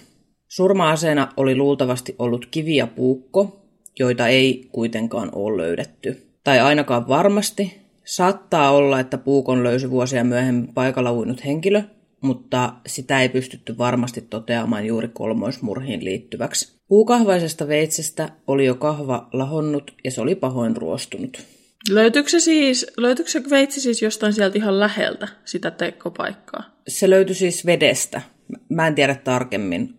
Surma-aseena 0.49 1.33
oli 1.37 1.57
luultavasti 1.57 2.15
ollut 2.19 2.47
kivi 2.51 2.77
ja 2.77 2.87
puukko, 2.87 3.61
joita 3.99 4.29
ei 4.29 4.69
kuitenkaan 4.73 5.29
ole 5.33 5.63
löydetty. 5.63 6.27
Tai 6.45 6.61
ainakaan 6.61 7.09
varmasti. 7.09 7.81
Saattaa 8.05 8.71
olla, 8.71 9.01
että 9.01 9.19
puukon 9.19 9.65
löysi 9.65 9.91
vuosia 9.91 10.25
myöhemmin 10.25 10.75
paikalla 10.75 11.13
uinut 11.13 11.45
henkilö, 11.45 11.83
mutta 12.21 12.75
sitä 12.87 13.21
ei 13.21 13.29
pystytty 13.29 13.79
varmasti 13.79 14.21
toteamaan 14.21 14.87
juuri 14.87 15.09
kolmoismurhiin 15.09 16.05
liittyväksi. 16.05 16.77
Puukahvaisesta 16.89 17.69
veitsestä 17.69 18.29
oli 18.47 18.65
jo 18.65 18.75
kahva 18.75 19.29
lahonnut 19.33 19.95
ja 20.05 20.11
se 20.11 20.21
oli 20.21 20.35
pahoin 20.35 20.77
ruostunut. 20.77 21.43
Löytyykö 21.91 22.29
se 22.29 22.41
siis, 22.41 22.87
löytyykö 22.97 23.31
se 23.31 23.43
veitsi 23.51 23.81
siis 23.81 24.03
jostain 24.03 24.33
sieltä 24.33 24.59
ihan 24.59 24.81
läheltä, 24.81 25.29
sitä 25.45 25.71
tekopaikkaa? 25.71 26.81
Se 26.89 27.11
löytyi 27.11 27.35
siis 27.35 27.67
vedestä. 27.67 28.23
Mä 28.69 28.87
en 28.87 28.95
tiedä 28.95 29.15
tarkemmin, 29.15 29.99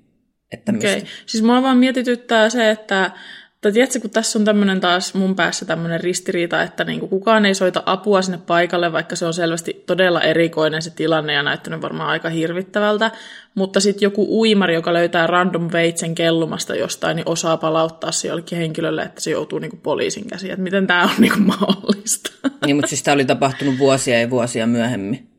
että 0.51 0.71
mistä. 0.71 0.89
Okei. 0.89 1.03
Siis 1.25 1.43
mua 1.43 1.61
vaan 1.61 1.77
mietityttää 1.77 2.49
se, 2.49 2.71
että 2.71 3.11
tai 3.61 3.71
tiedätkö, 3.71 3.99
kun 3.99 4.09
tässä 4.09 4.39
on 4.39 4.45
tämmöinen 4.45 4.79
taas 4.79 5.13
mun 5.13 5.35
päässä 5.35 5.65
tämmöinen 5.65 5.99
ristiriita, 5.99 6.63
että 6.63 6.83
niinku 6.83 7.07
kukaan 7.07 7.45
ei 7.45 7.55
soita 7.55 7.83
apua 7.85 8.21
sinne 8.21 8.39
paikalle, 8.47 8.91
vaikka 8.91 9.15
se 9.15 9.25
on 9.25 9.33
selvästi 9.33 9.83
todella 9.85 10.21
erikoinen 10.21 10.81
se 10.81 10.89
tilanne 10.89 11.33
ja 11.33 11.43
näyttänyt 11.43 11.81
varmaan 11.81 12.09
aika 12.09 12.29
hirvittävältä. 12.29 13.11
Mutta 13.55 13.79
sitten 13.79 14.05
joku 14.05 14.39
uimari, 14.39 14.73
joka 14.73 14.93
löytää 14.93 15.27
random 15.27 15.69
veitsen 15.71 16.15
kellumasta 16.15 16.75
jostain, 16.75 17.15
niin 17.15 17.29
osaa 17.29 17.57
palauttaa 17.57 18.11
se 18.11 18.27
jollekin 18.27 18.57
henkilölle, 18.57 19.01
että 19.01 19.21
se 19.21 19.31
joutuu 19.31 19.59
niinku 19.59 19.77
poliisin 19.77 20.27
käsiin. 20.27 20.51
Että 20.51 20.63
miten 20.63 20.87
tämä 20.87 21.03
on 21.03 21.09
niinku 21.19 21.39
mahdollista? 21.59 22.31
Niin, 22.65 22.75
mutta 22.75 22.89
siis 22.89 23.03
tämä 23.03 23.15
oli 23.15 23.25
tapahtunut 23.25 23.79
vuosia 23.79 24.19
ja 24.19 24.29
vuosia 24.29 24.67
myöhemmin. 24.67 25.29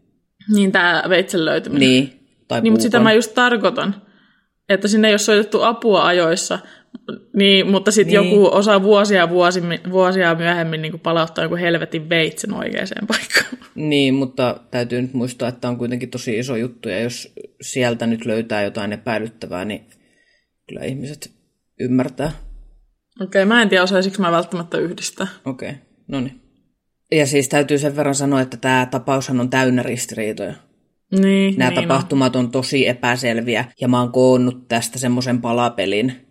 niin 0.55 0.73
tämä 0.73 1.05
veitsen 1.09 1.45
löytyminen. 1.45 1.89
Niin, 1.89 2.27
tai 2.49 2.61
Niin, 2.61 2.73
mutta 2.73 2.83
sitä 2.83 3.01
mä 3.01 3.13
just 3.13 3.35
tarkoitan, 3.35 4.03
että 4.69 4.89
sinne 4.89 5.09
ei 5.09 5.13
ole 5.13 5.19
soitettu 5.19 5.63
apua 5.63 6.07
ajoissa, 6.07 6.59
niin, 7.33 7.67
mutta 7.71 7.91
sitten 7.91 8.21
Niin. 8.23 8.31
joku 8.31 8.57
osaa 8.57 8.83
vuosia, 8.83 9.31
vuosi, 9.31 9.63
vuosia 9.91 10.35
myöhemmin 10.35 10.83
niin 10.83 11.01
palauttaa 11.01 11.45
joku 11.45 11.57
helvetin 11.57 12.09
veitsen 12.09 12.55
oikeaan 12.55 13.07
paikkaan. 13.09 13.47
Niin, 13.75 14.15
mutta 14.15 14.61
täytyy 14.71 15.03
nyt 15.03 15.15
muistaa, 15.15 15.49
että 15.49 15.69
on 15.69 15.79
kuitenkin 15.79 16.11
tosi 16.11 16.39
iso 16.39 16.57
juttu, 16.57 16.89
ja 16.89 17.01
jos 17.01 17.35
sieltä 17.61 18.07
nyt 18.07 18.27
löytää 18.27 18.63
jotain 18.63 18.93
epäilyttävää, 18.93 19.65
niin 19.65 19.87
kyllä 20.69 20.85
ihmiset 20.85 21.31
ymmärtää. 21.81 22.33
Okei, 23.21 23.45
mä 23.45 23.63
en 23.63 23.69
tiedä, 23.69 23.83
osaisinko 23.83 24.23
mä 24.23 24.33
välttämättä 24.33 24.79
yhdistää. 24.79 25.27
Okei, 25.45 25.71
okay. 25.71 25.83
no 26.09 26.21
niin. 26.21 26.41
Ja 27.13 27.27
siis 27.27 27.49
täytyy 27.49 27.79
sen 27.79 27.97
verran 27.97 28.15
sanoa, 28.15 28.41
että 28.41 28.57
tämä 28.57 28.89
tapaushan 28.91 29.41
on 29.41 29.51
täynnä 29.51 29.83
ristiriitoja. 29.83 30.55
Niin, 31.13 31.55
Nämä 31.59 31.71
niin 31.71 31.83
tapahtumat 31.83 32.37
on 32.37 32.51
tosi 32.51 32.89
epäselviä, 32.89 33.65
ja 33.81 33.89
mä 33.89 34.01
oon 34.01 34.13
koonnut 34.13 34.69
tästä 34.69 34.99
semmoisen 34.99 35.41
palapelin, 35.41 36.28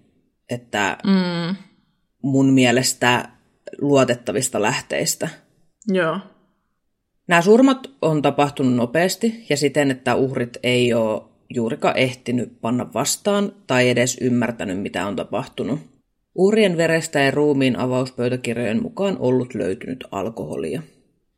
että 0.49 0.97
Mm, 1.03 1.55
mun 2.21 2.53
mielestä 2.53 3.29
luotettavista 3.81 4.61
lähteistä. 4.61 5.29
Joo. 5.87 6.19
Nämä 7.27 7.41
surmat 7.41 7.89
on 8.01 8.21
tapahtunut 8.21 8.75
nopeasti 8.75 9.45
ja 9.49 9.57
siten, 9.57 9.91
että 9.91 10.15
uhrit 10.15 10.57
ei 10.63 10.93
ole 10.93 11.21
juurikaan 11.55 11.97
ehtinyt 11.97 12.61
panna 12.61 12.93
vastaan 12.93 13.51
tai 13.67 13.89
edes 13.89 14.17
ymmärtänyt, 14.21 14.81
mitä 14.81 15.07
on 15.07 15.15
tapahtunut. 15.15 15.79
Uhrien 16.35 16.77
verestä 16.77 17.19
ja 17.19 17.31
ruumiin 17.31 17.79
avauspöytäkirjojen 17.79 18.81
mukaan 18.81 19.17
ollut 19.19 19.55
löytynyt 19.55 20.03
alkoholia. 20.11 20.81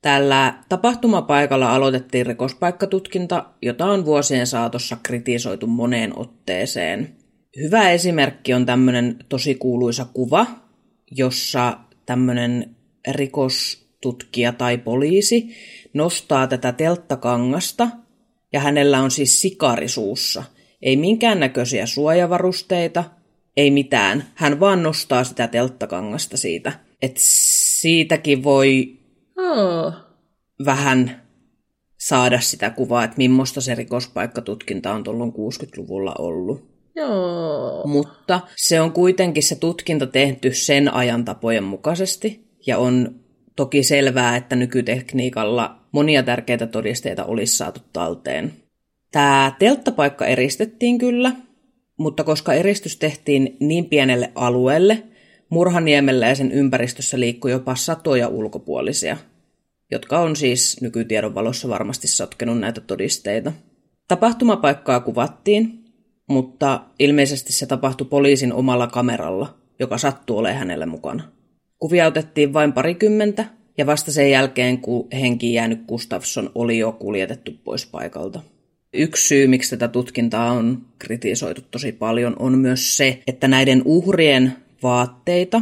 Tällä 0.01 0.53
tapahtumapaikalla 0.69 1.75
aloitettiin 1.75 2.25
rikospaikkatutkinta, 2.25 3.45
jota 3.61 3.85
on 3.85 4.05
vuosien 4.05 4.47
saatossa 4.47 4.97
kritisoitu 5.03 5.67
moneen 5.67 6.17
otteeseen. 6.17 7.15
Hyvä 7.57 7.91
esimerkki 7.91 8.53
on 8.53 8.65
tämmöinen 8.65 9.19
tosi 9.29 9.55
kuuluisa 9.55 10.05
kuva, 10.13 10.47
jossa 11.11 11.79
tämmöinen 12.05 12.75
rikostutkija 13.11 14.51
tai 14.53 14.77
poliisi 14.77 15.55
nostaa 15.93 16.47
tätä 16.47 16.71
telttakangasta 16.71 17.89
ja 18.53 18.59
hänellä 18.59 19.01
on 19.01 19.11
siis 19.11 19.41
sikari 19.41 19.87
suussa. 19.87 20.43
Ei 20.81 20.97
minkäännäköisiä 20.97 21.85
suojavarusteita, 21.85 23.03
ei 23.57 23.71
mitään. 23.71 24.25
Hän 24.35 24.59
vaan 24.59 24.83
nostaa 24.83 25.23
sitä 25.23 25.47
telttakangasta 25.47 26.37
siitä. 26.37 26.71
Et 27.01 27.17
siitäkin 27.17 28.43
voi 28.43 28.99
Oh. 29.37 29.93
vähän 30.65 31.21
saada 31.97 32.39
sitä 32.39 32.69
kuvaa, 32.69 33.03
että 33.03 33.17
millaista 33.17 33.61
se 33.61 33.75
rikospaikkatutkinta 33.75 34.93
on 34.93 35.03
tuolloin 35.03 35.33
60-luvulla 35.33 36.15
ollut. 36.19 36.78
Joo. 36.99 37.83
Mutta 37.87 38.39
se 38.55 38.81
on 38.81 38.91
kuitenkin 38.91 39.43
se 39.43 39.55
tutkinta 39.55 40.07
tehty 40.07 40.53
sen 40.53 40.93
ajan 40.93 41.25
tapojen 41.25 41.63
mukaisesti 41.63 42.49
ja 42.67 42.77
on 42.77 43.15
toki 43.55 43.83
selvää, 43.83 44.35
että 44.35 44.55
nykytekniikalla 44.55 45.79
monia 45.91 46.23
tärkeitä 46.23 46.67
todisteita 46.67 47.25
olisi 47.25 47.57
saatu 47.57 47.79
talteen. 47.93 48.53
Tämä 49.11 49.55
telttapaikka 49.59 50.25
eristettiin 50.25 50.97
kyllä, 50.97 51.31
mutta 51.97 52.23
koska 52.23 52.53
eristys 52.53 52.97
tehtiin 52.97 53.57
niin 53.59 53.85
pienelle 53.85 54.31
alueelle, 54.35 55.03
Murhaniemellä 55.49 56.27
ja 56.27 56.35
sen 56.35 56.51
ympäristössä 56.51 57.19
liikkui 57.19 57.51
jopa 57.51 57.75
satoja 57.75 58.27
ulkopuolisia, 58.27 59.17
jotka 59.91 60.19
on 60.19 60.35
siis 60.35 60.81
nykytiedon 60.81 61.35
valossa 61.35 61.69
varmasti 61.69 62.07
sotkenut 62.07 62.59
näitä 62.59 62.81
todisteita. 62.81 63.51
Tapahtumapaikkaa 64.07 64.99
kuvattiin, 64.99 65.79
mutta 66.29 66.81
ilmeisesti 66.99 67.53
se 67.53 67.65
tapahtui 67.65 68.07
poliisin 68.07 68.53
omalla 68.53 68.87
kameralla, 68.87 69.57
joka 69.79 69.97
sattuu 69.97 70.37
olemaan 70.37 70.59
hänelle 70.59 70.85
mukana. 70.85 71.23
Kuvia 71.79 72.07
otettiin 72.07 72.53
vain 72.53 72.73
parikymmentä, 72.73 73.45
ja 73.77 73.85
vasta 73.85 74.11
sen 74.11 74.31
jälkeen, 74.31 74.77
kun 74.77 75.07
henkiin 75.13 75.53
jäänyt 75.53 75.85
Gustafsson 75.87 76.51
oli 76.55 76.77
jo 76.77 76.91
kuljetettu 76.91 77.51
pois 77.63 77.85
paikalta. 77.85 78.41
Yksi 78.93 79.27
syy, 79.27 79.47
miksi 79.47 79.69
tätä 79.69 79.87
tutkintaa 79.87 80.51
on 80.51 80.85
kritisoitu 80.99 81.61
tosi 81.71 81.91
paljon, 81.91 82.35
on 82.39 82.57
myös 82.57 82.97
se, 82.97 83.23
että 83.27 83.47
näiden 83.47 83.81
uhrien 83.85 84.53
vaatteita, 84.83 85.61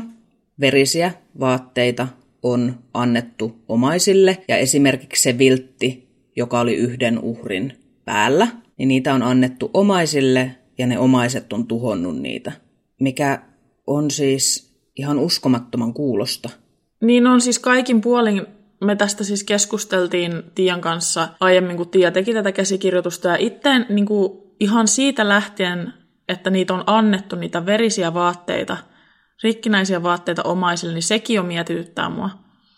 verisiä 0.60 1.12
vaatteita, 1.40 2.08
on 2.44 2.76
annettu 2.94 3.56
omaisille, 3.68 4.38
ja 4.48 4.58
esimerkiksi 4.58 5.24
se 5.24 5.38
viltti, 5.38 6.08
joka 6.36 6.60
oli 6.60 6.76
yhden 6.76 7.20
uhrin 7.20 7.74
päällä, 8.06 8.48
niin 8.78 8.88
niitä 8.88 9.14
on 9.14 9.24
annettu 9.24 9.72
omaisille, 9.74 10.56
ja 10.78 10.88
ne 10.88 11.00
omaiset 11.00 11.54
on 11.54 11.68
tuhonnut 11.68 12.18
niitä, 12.18 12.52
mikä 13.00 13.42
on 13.88 14.12
siis 14.12 14.78
ihan 14.96 15.20
uskomattoman 15.20 15.94
kuulosta. 15.94 16.50
Niin 17.02 17.28
on 17.28 17.42
siis 17.42 17.60
kaikin 17.60 18.02
puolin, 18.02 18.46
me 18.82 18.96
tästä 18.96 19.24
siis 19.24 19.44
keskusteltiin 19.44 20.44
Tian 20.56 20.82
kanssa 20.82 21.28
aiemmin, 21.40 21.78
kun 21.78 21.90
Tia 21.90 22.12
teki 22.12 22.34
tätä 22.34 22.52
käsikirjoitusta, 22.52 23.28
ja 23.28 23.36
itse 23.36 23.70
niin 23.90 24.06
kuin, 24.06 24.32
ihan 24.60 24.88
siitä 24.88 25.28
lähtien, 25.28 25.94
että 26.30 26.50
niitä 26.50 26.74
on 26.74 26.84
annettu, 26.88 27.36
niitä 27.36 27.66
verisiä 27.66 28.14
vaatteita, 28.14 28.78
rikkinäisiä 29.44 30.04
vaatteita 30.04 30.44
omaisille, 30.44 30.94
niin 30.94 31.04
sekin 31.04 31.36
jo 31.36 31.44
mietityttää 31.44 32.10
mua. 32.10 32.30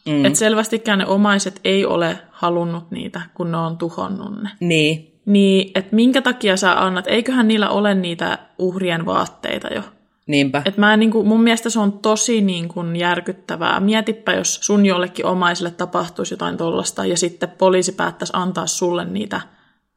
Mm. 0.06 0.26
Että 0.26 0.40
selvästikään 0.40 1.00
ne 1.00 1.06
omaiset 1.06 1.60
ei 1.64 1.86
ole 1.86 2.18
halunnut 2.30 2.92
niitä, 2.92 3.22
kun 3.34 3.52
ne 3.52 3.58
on 3.58 3.78
tuhonnut 3.78 4.44
ne. 4.44 4.50
Niin, 4.60 5.09
Niin, 5.30 5.72
että 5.76 5.96
minkä 5.96 6.22
takia 6.22 6.58
sä 6.58 6.86
annat, 6.86 7.08
eiköhän 7.08 7.48
niillä 7.48 7.70
ole 7.70 7.96
niitä 7.96 8.38
uhrien 8.58 9.06
vaatteita 9.06 9.68
jo. 9.68 9.82
niinpä. 10.28 10.62
Et 10.66 10.78
mä 10.78 10.94
en, 10.94 11.00
niin 11.00 11.12
kuin, 11.12 11.28
mun 11.28 11.44
mielestä 11.44 11.70
se 11.70 11.80
on 11.80 12.00
tosi 12.00 12.42
niin 12.42 12.68
kuin, 12.68 12.96
järkyttävää. 12.96 13.80
Mietipä, 13.80 14.34
jos 14.34 14.60
sun 14.62 14.86
jollekin 14.86 15.26
omaiselle 15.26 15.72
tapahtuisi 15.72 16.34
jotain 16.34 16.58
tollasta 16.58 17.06
ja 17.06 17.18
sitten 17.18 17.50
poliisi 17.50 17.92
päättäisi 17.92 18.34
antaa 18.36 18.68
sulle 18.68 19.06
niitä 19.06 19.42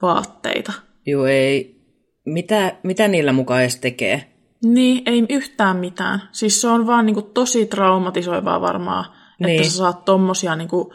vaatteita. 0.03 0.73
Joo, 1.07 1.27
ei. 1.27 1.83
Mitä, 2.27 2.77
mitä 2.83 3.09
niillä 3.09 3.33
mukaan 3.33 3.61
edes 3.61 3.77
tekee? 3.77 4.33
Niin, 4.65 5.03
ei 5.07 5.27
yhtään 5.29 5.77
mitään. 5.77 6.23
Siis 6.33 6.61
se 6.61 6.69
on 6.69 6.87
vaan 6.87 7.07
niin 7.07 7.15
kuin, 7.15 7.27
tosi 7.35 7.67
traumatisoivaa 7.67 8.61
varmaan, 8.61 9.05
niin. 9.05 9.47
Niin. 9.47 9.61
että 9.61 9.71
sä 9.71 9.77
saat 9.77 10.05
tommosia 10.05 10.57
niin 10.57 10.69
kuin, 10.69 10.89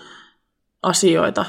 asioita 0.82 1.46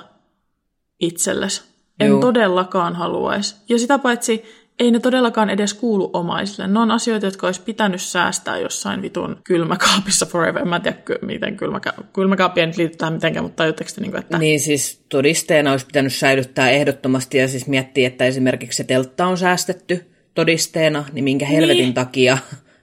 itsellesi. 1.01 1.68
En 2.01 2.09
Juu. 2.09 2.21
todellakaan 2.21 2.95
haluaisi. 2.97 3.57
Ja 3.69 3.79
sitä 3.79 3.99
paitsi 3.99 4.45
ei 4.79 4.91
ne 4.91 5.01
todellakaan 5.01 5.51
edes 5.51 5.75
kuulu 5.75 6.11
omaisille. 6.13 6.69
Ne 6.69 6.79
on 6.81 6.91
asioita, 6.91 7.27
jotka 7.27 7.47
olisi 7.47 7.61
pitänyt 7.61 8.01
säästää 8.03 8.59
jossain 8.59 9.03
vitun 9.03 9.37
kylmäkaapissa 9.45 10.27
forever. 10.27 10.63
En 10.63 10.69
mä 10.69 10.81
tiedä, 10.81 10.97
ky- 11.05 11.19
miten 11.23 11.57
kylmäka- 11.57 12.05
kylmäkaapia 12.13 12.67
nyt 12.67 12.77
liitytään 12.77 13.13
mitenkään, 13.13 13.45
mutta 13.45 13.57
tajutteko 13.57 13.91
te, 13.95 14.01
niin 14.01 14.11
kuin, 14.11 14.21
että... 14.21 14.39
Niin 14.39 14.61
siis 14.61 15.05
todisteena 15.09 15.71
olisi 15.71 15.87
pitänyt 15.87 16.15
säilyttää 16.15 16.71
ehdottomasti 16.71 17.39
ja 17.39 17.49
siis 17.49 17.67
miettiä, 17.67 18.07
että 18.07 18.25
esimerkiksi 18.25 18.77
se 18.77 18.85
teltta 18.85 19.27
on 19.27 19.39
säästetty 19.39 20.11
todisteena, 20.35 21.05
niin 21.13 21.25
minkä 21.25 21.47
helvetin 21.47 21.83
Niin. 21.83 21.95
takia 21.95 22.39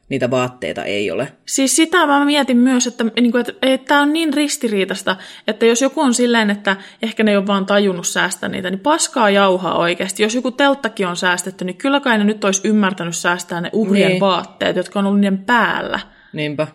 niitä 0.09 0.31
vaatteita 0.31 0.83
ei 0.83 1.11
ole. 1.11 1.27
Siis 1.45 1.75
sitä 1.75 2.05
mä 2.05 2.25
mietin 2.25 2.57
myös, 2.57 2.87
että, 2.87 3.03
niin 3.03 3.31
kuin, 3.31 3.39
että, 3.39 3.53
että 3.61 3.87
tämä 3.87 4.01
on 4.01 4.13
niin 4.13 4.33
ristiriitasta, 4.33 5.15
että 5.47 5.65
jos 5.65 5.81
joku 5.81 6.01
on 6.01 6.13
silleen, 6.13 6.49
että 6.49 6.75
ehkä 7.01 7.23
ne 7.23 7.31
ei 7.31 7.37
ole 7.37 7.47
vaan 7.47 7.65
tajunnut 7.65 8.07
säästää 8.07 8.49
niitä, 8.49 8.69
niin 8.69 8.79
paskaa 8.79 9.29
jauhaa 9.29 9.77
oikeasti. 9.77 10.23
Jos 10.23 10.35
joku 10.35 10.51
telttakin 10.51 11.07
on 11.07 11.15
säästetty, 11.15 11.65
niin 11.65 11.77
kyllä 11.77 11.99
kai 11.99 12.17
ne 12.17 12.23
nyt 12.23 12.43
olisi 12.43 12.67
ymmärtänyt 12.67 13.15
säästää 13.15 13.61
ne 13.61 13.69
uhrien 13.73 14.09
Niin. 14.09 14.19
vaatteet, 14.19 14.75
jotka 14.75 14.99
on 14.99 15.05
ollut 15.05 15.19
niiden 15.19 15.37
päällä. 15.37 15.99
Niinpä. 16.33 16.67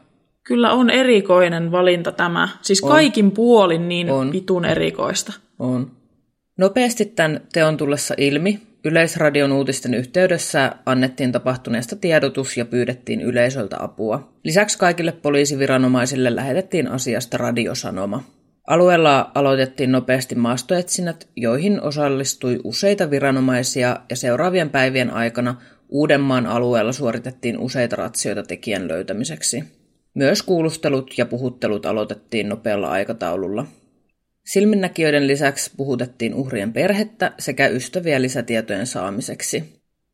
Kyllä 0.46 0.72
on 0.72 0.90
erikoinen 0.90 1.72
valinta 1.72 2.12
tämä. 2.12 2.48
Siis 2.62 2.82
On. 2.82 2.90
kaikin 2.90 3.30
puolin 3.30 3.88
niin 3.88 4.10
On. 4.10 4.32
vitun 4.32 4.64
erikoista. 4.64 5.32
On. 5.58 5.90
Nopeasti 6.58 7.04
tämän 7.04 7.40
teon 7.52 7.76
tullessa 7.76 8.14
ilmi 8.18 8.69
Yleisradion 8.84 9.52
uutisten 9.52 9.94
yhteydessä 9.94 10.72
annettiin 10.86 11.32
tapahtuneesta 11.32 11.96
tiedotus 11.96 12.56
ja 12.56 12.64
pyydettiin 12.64 13.20
yleisöltä 13.20 13.76
apua. 13.78 14.32
Lisäksi 14.44 14.78
kaikille 14.78 15.12
poliisiviranomaisille 15.12 16.36
lähetettiin 16.36 16.88
asiasta 16.88 17.36
radiosanoma. 17.36 18.24
Alueella 18.66 19.30
aloitettiin 19.34 19.92
nopeasti 19.92 20.34
maastoetsinnät, 20.34 21.28
joihin 21.36 21.82
osallistui 21.82 22.60
useita 22.64 23.10
viranomaisia 23.10 23.96
ja 24.10 24.16
seuraavien 24.16 24.70
päivien 24.70 25.10
aikana 25.10 25.54
Uudenmaan 25.88 26.46
alueella 26.46 26.92
suoritettiin 26.92 27.58
useita 27.58 27.96
ratsioita 27.96 28.42
tekijän 28.42 28.88
löytämiseksi. 28.88 29.64
Myös 30.14 30.42
kuulustelut 30.42 31.18
ja 31.18 31.26
puhuttelut 31.26 31.86
aloitettiin 31.86 32.48
nopealla 32.48 32.90
aikataululla. 32.90 33.66
Silminnäkijöiden 34.50 35.26
lisäksi 35.26 35.70
puhutettiin 35.76 36.34
uhrien 36.34 36.72
perhettä 36.72 37.32
sekä 37.38 37.68
ystäviä 37.68 38.22
lisätietojen 38.22 38.86
saamiseksi. 38.86 39.64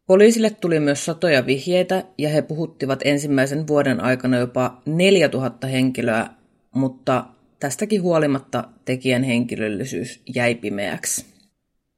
Poliisille 0.07 0.51
tuli 0.51 0.81
myös 0.81 1.05
satoja 1.05 1.47
vihjeitä 1.47 2.05
ja 2.19 2.29
he 2.29 2.43
puhuttivat 2.43 3.01
ensimmäisen 3.05 3.67
vuoden 3.67 4.01
aikana 4.01 4.39
jopa 4.39 4.83
4000 4.87 5.67
henkilöä, 5.67 6.27
mutta 6.75 7.25
tästäkin 7.61 8.03
huolimatta 8.03 8.65
tekijän 8.85 9.23
henkilöllisyys 9.23 10.21
jäi 10.35 10.55
pimeäksi. 10.55 11.27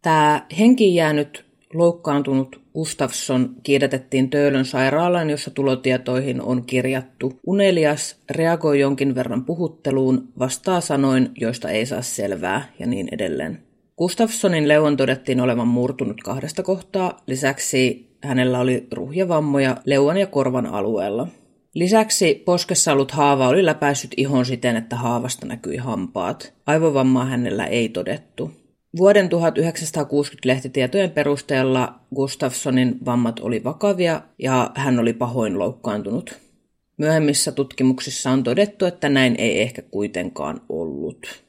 Tämä 0.03 0.47
henkiin 0.59 0.95
jäänyt 0.95 1.48
loukkaantunut 1.75 2.61
Gustafsson 2.75 3.57
kiidätettiin 3.63 4.31
Töölön 4.31 4.65
sairaalaan, 4.65 5.31
jossa 5.31 5.51
tulotietoihin 5.51 6.43
on 6.43 6.65
kirjattu. 6.67 7.41
Unelias 7.47 8.17
reagoi 8.31 8.81
jonkin 8.81 9.15
verran 9.15 9.45
puhutteluun, 9.45 10.29
vastaa 10.39 10.81
sanoin, 10.81 11.31
joista 11.41 11.71
ei 11.71 11.87
saa 11.87 12.03
selvää 12.03 12.73
ja 12.79 12.87
niin 12.87 13.09
edelleen. 13.13 13.63
Gustafssonin 13.99 14.69
leuan 14.69 14.97
todettiin 14.97 15.41
olevan 15.41 15.69
murtunut 15.69 16.21
kahdesta 16.25 16.63
kohtaa, 16.63 17.23
lisäksi 17.27 18.09
hänellä 18.23 18.59
oli 18.59 18.87
ruhjavammoja 18.93 19.77
leuan 19.85 20.17
ja 20.17 20.27
korvan 20.27 20.67
alueella. 20.67 21.29
Lisäksi 21.75 22.43
poskessa 22.45 22.93
ollut 22.93 23.11
haava 23.11 23.49
oli 23.49 23.65
läpäissyt 23.65 24.11
ihon 24.17 24.45
siten, 24.45 24.77
että 24.77 24.97
haavasta 24.97 25.47
näkyi 25.47 25.77
hampaat. 25.77 26.55
Aivovammaa 26.67 27.25
hänellä 27.25 27.67
ei 27.67 27.89
todettu. 27.89 28.51
Vuoden 28.99 29.29
1960 29.29 30.49
lehtitietojen 30.49 31.11
perusteella 31.11 32.01
Gustafssonin 32.15 32.99
vammat 33.05 33.41
oli 33.41 33.65
vakavia 33.65 34.23
ja 34.39 34.71
hän 34.75 34.99
oli 34.99 35.13
pahoin 35.13 35.59
loukkaantunut. 35.59 36.39
Myöhemmissä 36.97 37.53
tutkimuksissa 37.53 38.31
on 38.31 38.45
todettu, 38.45 38.85
että 38.85 39.09
näin 39.09 39.35
ei 39.39 39.61
ehkä 39.63 39.83
kuitenkaan 39.83 40.61
ollut. 40.69 41.43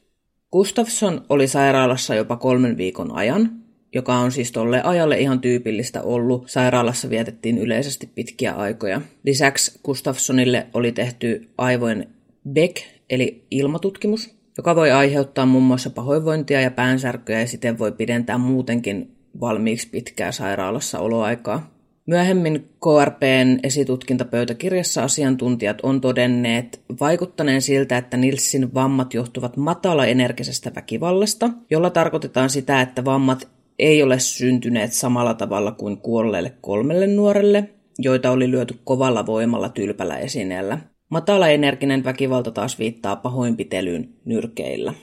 Gustafsson 0.52 1.24
oli 1.28 1.48
sairaalassa 1.48 2.14
jopa 2.14 2.36
kolmen 2.36 2.76
viikon 2.76 3.12
ajan, 3.12 3.50
joka 3.94 4.14
on 4.14 4.32
siis 4.32 4.52
tolle 4.52 4.82
ajalle 4.82 5.18
ihan 5.18 5.40
tyypillistä 5.40 6.02
ollut. 6.02 6.50
Sairaalassa 6.50 7.10
vietettiin 7.10 7.58
yleisesti 7.58 8.10
pitkiä 8.14 8.52
aikoja. 8.52 9.00
Lisäksi 9.24 9.80
Gustafssonille 9.84 10.66
oli 10.74 10.92
tehty 10.92 11.48
aivojen 11.58 12.08
Beck, 12.48 12.76
eli 13.10 13.46
ilmatutkimus, 13.50 14.39
joka 14.60 14.76
voi 14.76 14.90
aiheuttaa 14.90 15.46
muun 15.46 15.64
muassa 15.64 15.90
pahoinvointia 15.90 16.60
ja 16.60 16.70
päänsärkyä 16.70 17.40
ja 17.40 17.46
siten 17.46 17.78
voi 17.78 17.92
pidentää 17.92 18.38
muutenkin 18.38 19.16
valmiiksi 19.40 19.88
pitkää 19.90 20.32
sairaalassa 20.32 20.98
oloaikaa. 20.98 21.70
Myöhemmin 22.06 22.68
KRPn 22.80 23.58
esitutkintapöytäkirjassa 23.62 25.02
asiantuntijat 25.02 25.80
on 25.82 26.00
todenneet 26.00 26.80
vaikuttaneen 27.00 27.62
siltä, 27.62 27.98
että 27.98 28.16
Nilsin 28.16 28.74
vammat 28.74 29.14
johtuvat 29.14 29.56
matalaenergisestä 29.56 30.72
väkivallasta, 30.74 31.50
jolla 31.70 31.90
tarkoitetaan 31.90 32.50
sitä, 32.50 32.80
että 32.80 33.04
vammat 33.04 33.48
ei 33.78 34.02
ole 34.02 34.18
syntyneet 34.18 34.92
samalla 34.92 35.34
tavalla 35.34 35.72
kuin 35.72 35.98
kuolleelle 35.98 36.52
kolmelle 36.60 37.06
nuorelle, 37.06 37.70
joita 37.98 38.30
oli 38.30 38.50
lyöty 38.50 38.74
kovalla 38.84 39.26
voimalla 39.26 39.68
tylpällä 39.68 40.16
esineellä. 40.16 40.78
Matalaenerginen 41.10 42.04
väkivalta 42.04 42.50
taas 42.50 42.78
viittaa 42.78 43.16
pahoinpitelyyn 43.16 44.08
nyrkeillä. 44.24 44.94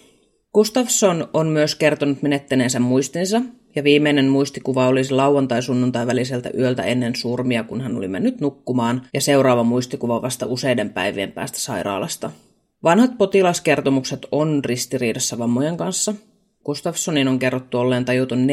Gustafsson 0.53 1.27
on 1.33 1.47
myös 1.47 1.75
kertonut 1.75 2.21
menettäneensä 2.21 2.79
muistinsa, 2.79 3.41
ja 3.75 3.83
viimeinen 3.83 4.27
muistikuva 4.27 4.87
olisi 4.87 5.13
lauantai-sunnuntai 5.13 6.07
väliseltä 6.07 6.49
yöltä 6.57 6.83
ennen 6.83 7.15
surmia, 7.15 7.63
kun 7.63 7.81
hän 7.81 7.97
oli 7.97 8.07
mennyt 8.07 8.41
nukkumaan, 8.41 9.01
ja 9.13 9.21
seuraava 9.21 9.63
muistikuva 9.63 10.21
vasta 10.21 10.45
useiden 10.45 10.89
päivien 10.89 11.31
päästä 11.31 11.59
sairaalasta. 11.59 12.31
Vanhat 12.83 13.17
potilaskertomukset 13.17 14.25
on 14.31 14.61
ristiriidassa 14.65 15.37
vammojen 15.37 15.77
kanssa. 15.77 16.13
Gustafssonin 16.65 17.27
on 17.27 17.39
kerrottu 17.39 17.77
olleen 17.77 18.05
tajuton 18.05 18.39
4-5 18.39 18.47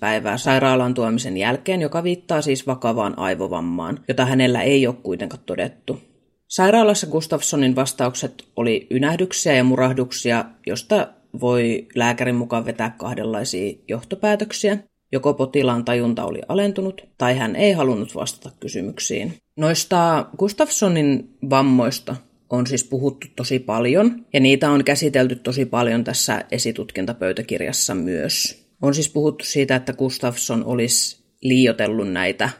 päivää 0.00 0.38
sairaalaan 0.38 0.94
tuomisen 0.94 1.36
jälkeen, 1.36 1.80
joka 1.80 2.04
viittaa 2.04 2.42
siis 2.42 2.66
vakavaan 2.66 3.18
aivovammaan, 3.18 3.98
jota 4.08 4.26
hänellä 4.26 4.62
ei 4.62 4.86
ole 4.86 4.96
kuitenkaan 5.02 5.42
todettu. 5.46 6.00
Sairaalassa 6.48 7.06
Gustafssonin 7.06 7.76
vastaukset 7.76 8.44
oli 8.56 8.86
ynähdyksiä 8.90 9.52
ja 9.52 9.64
murahduksia, 9.64 10.44
josta 10.66 11.08
voi 11.40 11.86
lääkärin 11.94 12.34
mukaan 12.34 12.64
vetää 12.64 12.90
kahdenlaisia 12.90 13.78
johtopäätöksiä. 13.88 14.78
Joko 15.12 15.34
potilaan 15.34 15.84
tajunta 15.84 16.24
oli 16.24 16.40
alentunut 16.48 17.02
tai 17.18 17.36
hän 17.36 17.56
ei 17.56 17.72
halunnut 17.72 18.14
vastata 18.14 18.50
kysymyksiin. 18.60 19.34
Noista 19.56 20.26
Gustafssonin 20.38 21.36
vammoista 21.50 22.16
on 22.50 22.66
siis 22.66 22.84
puhuttu 22.84 23.26
tosi 23.36 23.58
paljon 23.58 24.26
ja 24.32 24.40
niitä 24.40 24.70
on 24.70 24.84
käsitelty 24.84 25.36
tosi 25.36 25.64
paljon 25.64 26.04
tässä 26.04 26.44
esitutkintapöytäkirjassa 26.50 27.94
myös. 27.94 28.64
On 28.82 28.94
siis 28.94 29.08
puhuttu 29.08 29.44
siitä, 29.44 29.76
että 29.76 29.92
Gustafsson 29.92 30.64
olisi 30.64 31.24
liiotellut 31.42 32.12
näitä 32.12 32.50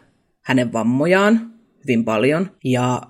hänen 0.42 0.72
vammojaan 0.72 1.52
hyvin 1.84 2.04
paljon 2.04 2.50
ja 2.64 3.02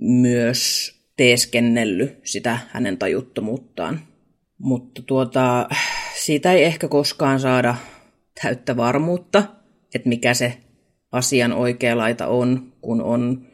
myös 0.00 0.92
teeskennellyt 1.16 2.20
sitä 2.24 2.58
hänen 2.68 2.98
tajuttomuuttaan. 2.98 4.00
Mutta 4.58 5.02
tuota, 5.02 5.68
siitä 6.24 6.52
ei 6.52 6.64
ehkä 6.64 6.88
koskaan 6.88 7.40
saada 7.40 7.74
täyttä 8.42 8.76
varmuutta, 8.76 9.44
että 9.94 10.08
mikä 10.08 10.34
se 10.34 10.56
asian 11.12 11.52
oikea 11.52 11.98
laita 11.98 12.26
on, 12.26 12.72
kun 12.80 13.02
on, 13.02 13.46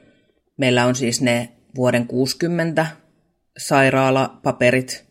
meillä 0.57 0.87
on 0.87 0.95
siis 0.95 1.21
ne 1.21 1.49
vuoden 1.77 2.07
60 2.07 2.87
sairaalapaperit, 3.59 5.07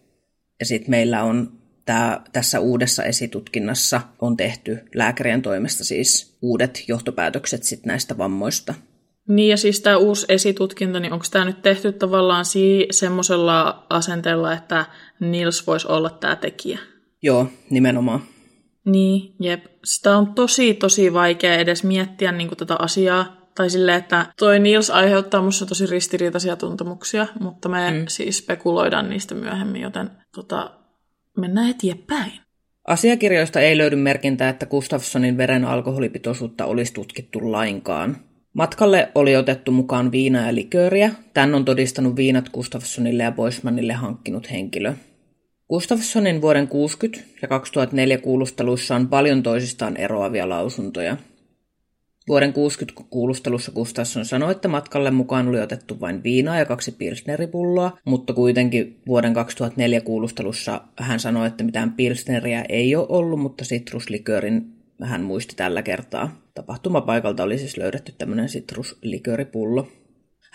ja 0.59 0.65
sitten 0.65 0.91
meillä 0.91 1.23
on 1.23 1.51
tää, 1.85 2.21
tässä 2.33 2.59
uudessa 2.59 3.03
esitutkinnassa 3.03 4.01
on 4.19 4.37
tehty 4.37 4.79
lääkärien 4.95 5.41
toimesta 5.41 5.83
siis 5.83 6.37
uudet 6.41 6.83
johtopäätökset 6.87 7.63
sit 7.63 7.85
näistä 7.85 8.17
vammoista. 8.17 8.73
Niin 9.27 9.49
ja 9.49 9.57
siis 9.57 9.81
tämä 9.81 9.97
uusi 9.97 10.25
esitutkinta, 10.29 10.99
niin 10.99 11.13
onko 11.13 11.25
tämä 11.31 11.45
nyt 11.45 11.61
tehty 11.61 11.91
tavallaan 11.91 12.45
si- 12.45 12.87
semmoisella 12.91 13.85
asenteella, 13.89 14.53
että 14.53 14.85
Nils 15.19 15.67
voisi 15.67 15.87
olla 15.87 16.09
tämä 16.09 16.35
tekijä? 16.35 16.79
Joo, 17.21 17.47
nimenomaan. 17.69 18.21
Niin, 18.85 19.35
jep. 19.39 19.65
Sitä 19.83 20.17
on 20.17 20.33
tosi, 20.33 20.73
tosi 20.73 21.13
vaikea 21.13 21.57
edes 21.57 21.83
miettiä 21.83 22.31
niin 22.31 22.47
kuin 22.47 22.57
tätä 22.57 22.75
asiaa. 22.79 23.45
Tai 23.55 23.69
silleen, 23.69 23.97
että 23.97 24.25
toi 24.39 24.59
Nils 24.59 24.89
aiheuttaa 24.89 25.41
musta 25.41 25.65
tosi 25.65 25.85
ristiriitaisia 25.85 26.55
tuntemuksia, 26.55 27.27
mutta 27.39 27.69
me 27.69 27.91
mm. 27.91 28.05
siis 28.07 28.37
spekuloidaan 28.37 29.09
niistä 29.09 29.35
myöhemmin, 29.35 29.81
joten 29.81 30.11
tota, 30.35 30.71
mennään 31.37 31.69
eteenpäin. 31.69 32.31
Asiakirjoista 32.87 33.59
ei 33.59 33.77
löydy 33.77 33.95
merkintää, 33.95 34.49
että 34.49 34.65
Gustafssonin 34.65 35.37
veren 35.37 35.65
alkoholipitoisuutta 35.65 36.65
olisi 36.65 36.93
tutkittu 36.93 37.51
lainkaan. 37.51 38.17
Matkalle 38.55 39.11
oli 39.15 39.35
otettu 39.35 39.71
mukaan 39.71 40.11
viinaa 40.11 40.45
ja 40.45 40.55
likööriä. 40.55 41.11
Tän 41.33 41.55
on 41.55 41.65
todistanut 41.65 42.15
viinat 42.15 42.49
Gustafssonille 42.49 43.23
ja 43.23 43.31
Boismanille 43.31 43.93
hankkinut 43.93 44.51
henkilö. 44.51 44.93
Gustafssonin 45.69 46.41
vuoden 46.41 46.67
60 46.67 47.23
ja 47.41 47.47
2004 47.47 48.17
kuulusteluissa 48.17 48.95
on 48.95 49.07
paljon 49.07 49.43
toisistaan 49.43 49.97
eroavia 49.97 50.49
lausuntoja. 50.49 51.17
Vuoden 52.27 52.53
60 52.53 53.03
kuulustelussa 53.09 53.71
Gustafsson 53.71 54.25
sanoi, 54.25 54.51
että 54.51 54.67
matkalle 54.67 55.11
mukaan 55.11 55.47
oli 55.47 55.61
otettu 55.61 55.99
vain 55.99 56.23
viinaa 56.23 56.57
ja 56.57 56.65
kaksi 56.65 56.91
pilsneripulloa, 56.91 57.97
mutta 58.05 58.33
kuitenkin 58.33 59.01
vuoden 59.07 59.33
2004 59.33 60.01
kuulustelussa 60.01 60.81
hän 60.99 61.19
sanoi, 61.19 61.47
että 61.47 61.63
mitään 61.63 61.93
pilsneriä 61.93 62.65
ei 62.69 62.95
ole 62.95 63.05
ollut, 63.09 63.39
mutta 63.39 63.65
sitrusliköörin 63.65 64.74
hän 65.03 65.21
muisti 65.21 65.55
tällä 65.55 65.81
kertaa. 65.81 66.41
Tapahtumapaikalta 66.53 67.43
oli 67.43 67.57
siis 67.57 67.77
löydetty 67.77 68.11
tämmöinen 68.17 68.49
sitruslikööripullo. 68.49 69.87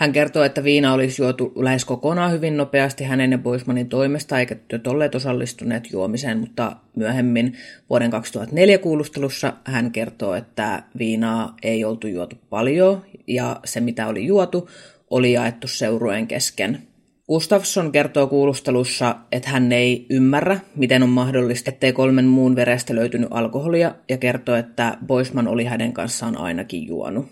Hän 0.00 0.12
kertoo, 0.12 0.44
että 0.44 0.64
viina 0.64 0.92
olisi 0.92 1.22
juotu 1.22 1.52
lähes 1.56 1.84
kokonaan 1.84 2.32
hyvin 2.32 2.56
nopeasti 2.56 3.04
hänen 3.04 3.32
ja 3.32 3.38
Boismanin 3.38 3.88
toimesta, 3.88 4.38
eikä 4.38 4.54
työt 4.54 4.86
olleet 4.86 5.14
osallistuneet 5.14 5.92
juomiseen, 5.92 6.38
mutta 6.38 6.76
myöhemmin 6.96 7.56
vuoden 7.90 8.10
2004 8.10 8.78
kuulustelussa 8.78 9.52
hän 9.64 9.90
kertoo, 9.90 10.34
että 10.34 10.82
viinaa 10.98 11.56
ei 11.62 11.84
oltu 11.84 12.06
juotu 12.06 12.36
paljon, 12.50 13.02
ja 13.26 13.60
se 13.64 13.80
mitä 13.80 14.06
oli 14.06 14.26
juotu 14.26 14.68
oli 15.10 15.32
jaettu 15.32 15.68
seurueen 15.68 16.26
kesken. 16.26 16.82
Gustafsson 17.30 17.92
kertoo 17.92 18.26
kuulustelussa, 18.26 19.16
että 19.32 19.50
hän 19.50 19.72
ei 19.72 20.06
ymmärrä, 20.10 20.60
miten 20.76 21.02
on 21.02 21.08
mahdollista, 21.08 21.70
ettei 21.70 21.92
kolmen 21.92 22.24
muun 22.24 22.56
verestä 22.56 22.94
löytynyt 22.94 23.28
alkoholia, 23.30 23.94
ja 24.08 24.18
kertoo, 24.18 24.54
että 24.54 24.98
Boisman 25.06 25.48
oli 25.48 25.64
hänen 25.64 25.92
kanssaan 25.92 26.36
ainakin 26.36 26.86
juonut. 26.86 27.26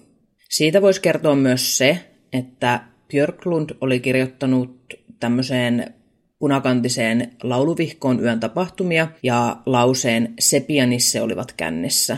Siitä 0.48 0.82
voisi 0.82 1.00
kertoa 1.00 1.36
myös 1.36 1.78
se, 1.78 1.98
että 2.32 2.80
Björklund 3.08 3.70
oli 3.80 4.00
kirjoittanut 4.00 4.94
tämmöiseen 5.20 5.94
punakantiseen 6.38 7.32
lauluvihkoon 7.42 8.20
yön 8.22 8.40
tapahtumia 8.40 9.08
ja 9.22 9.56
lauseen 9.66 10.34
Sepianisse 10.38 11.22
olivat 11.22 11.52
kännissä. 11.52 12.16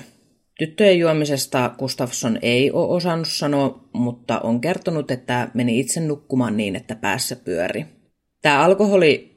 Tyttöjen 0.60 0.98
juomisesta 0.98 1.74
Gustafsson 1.78 2.38
ei 2.42 2.70
ole 2.70 2.96
osannut 2.96 3.28
sanoa, 3.28 3.88
mutta 3.92 4.40
on 4.40 4.60
kertonut, 4.60 5.10
että 5.10 5.48
meni 5.54 5.80
itse 5.80 6.00
nukkumaan 6.00 6.56
niin, 6.56 6.76
että 6.76 6.94
päässä 6.94 7.36
pyöri. 7.36 7.86
Tämä 8.42 8.64
alkoholi 8.64 9.36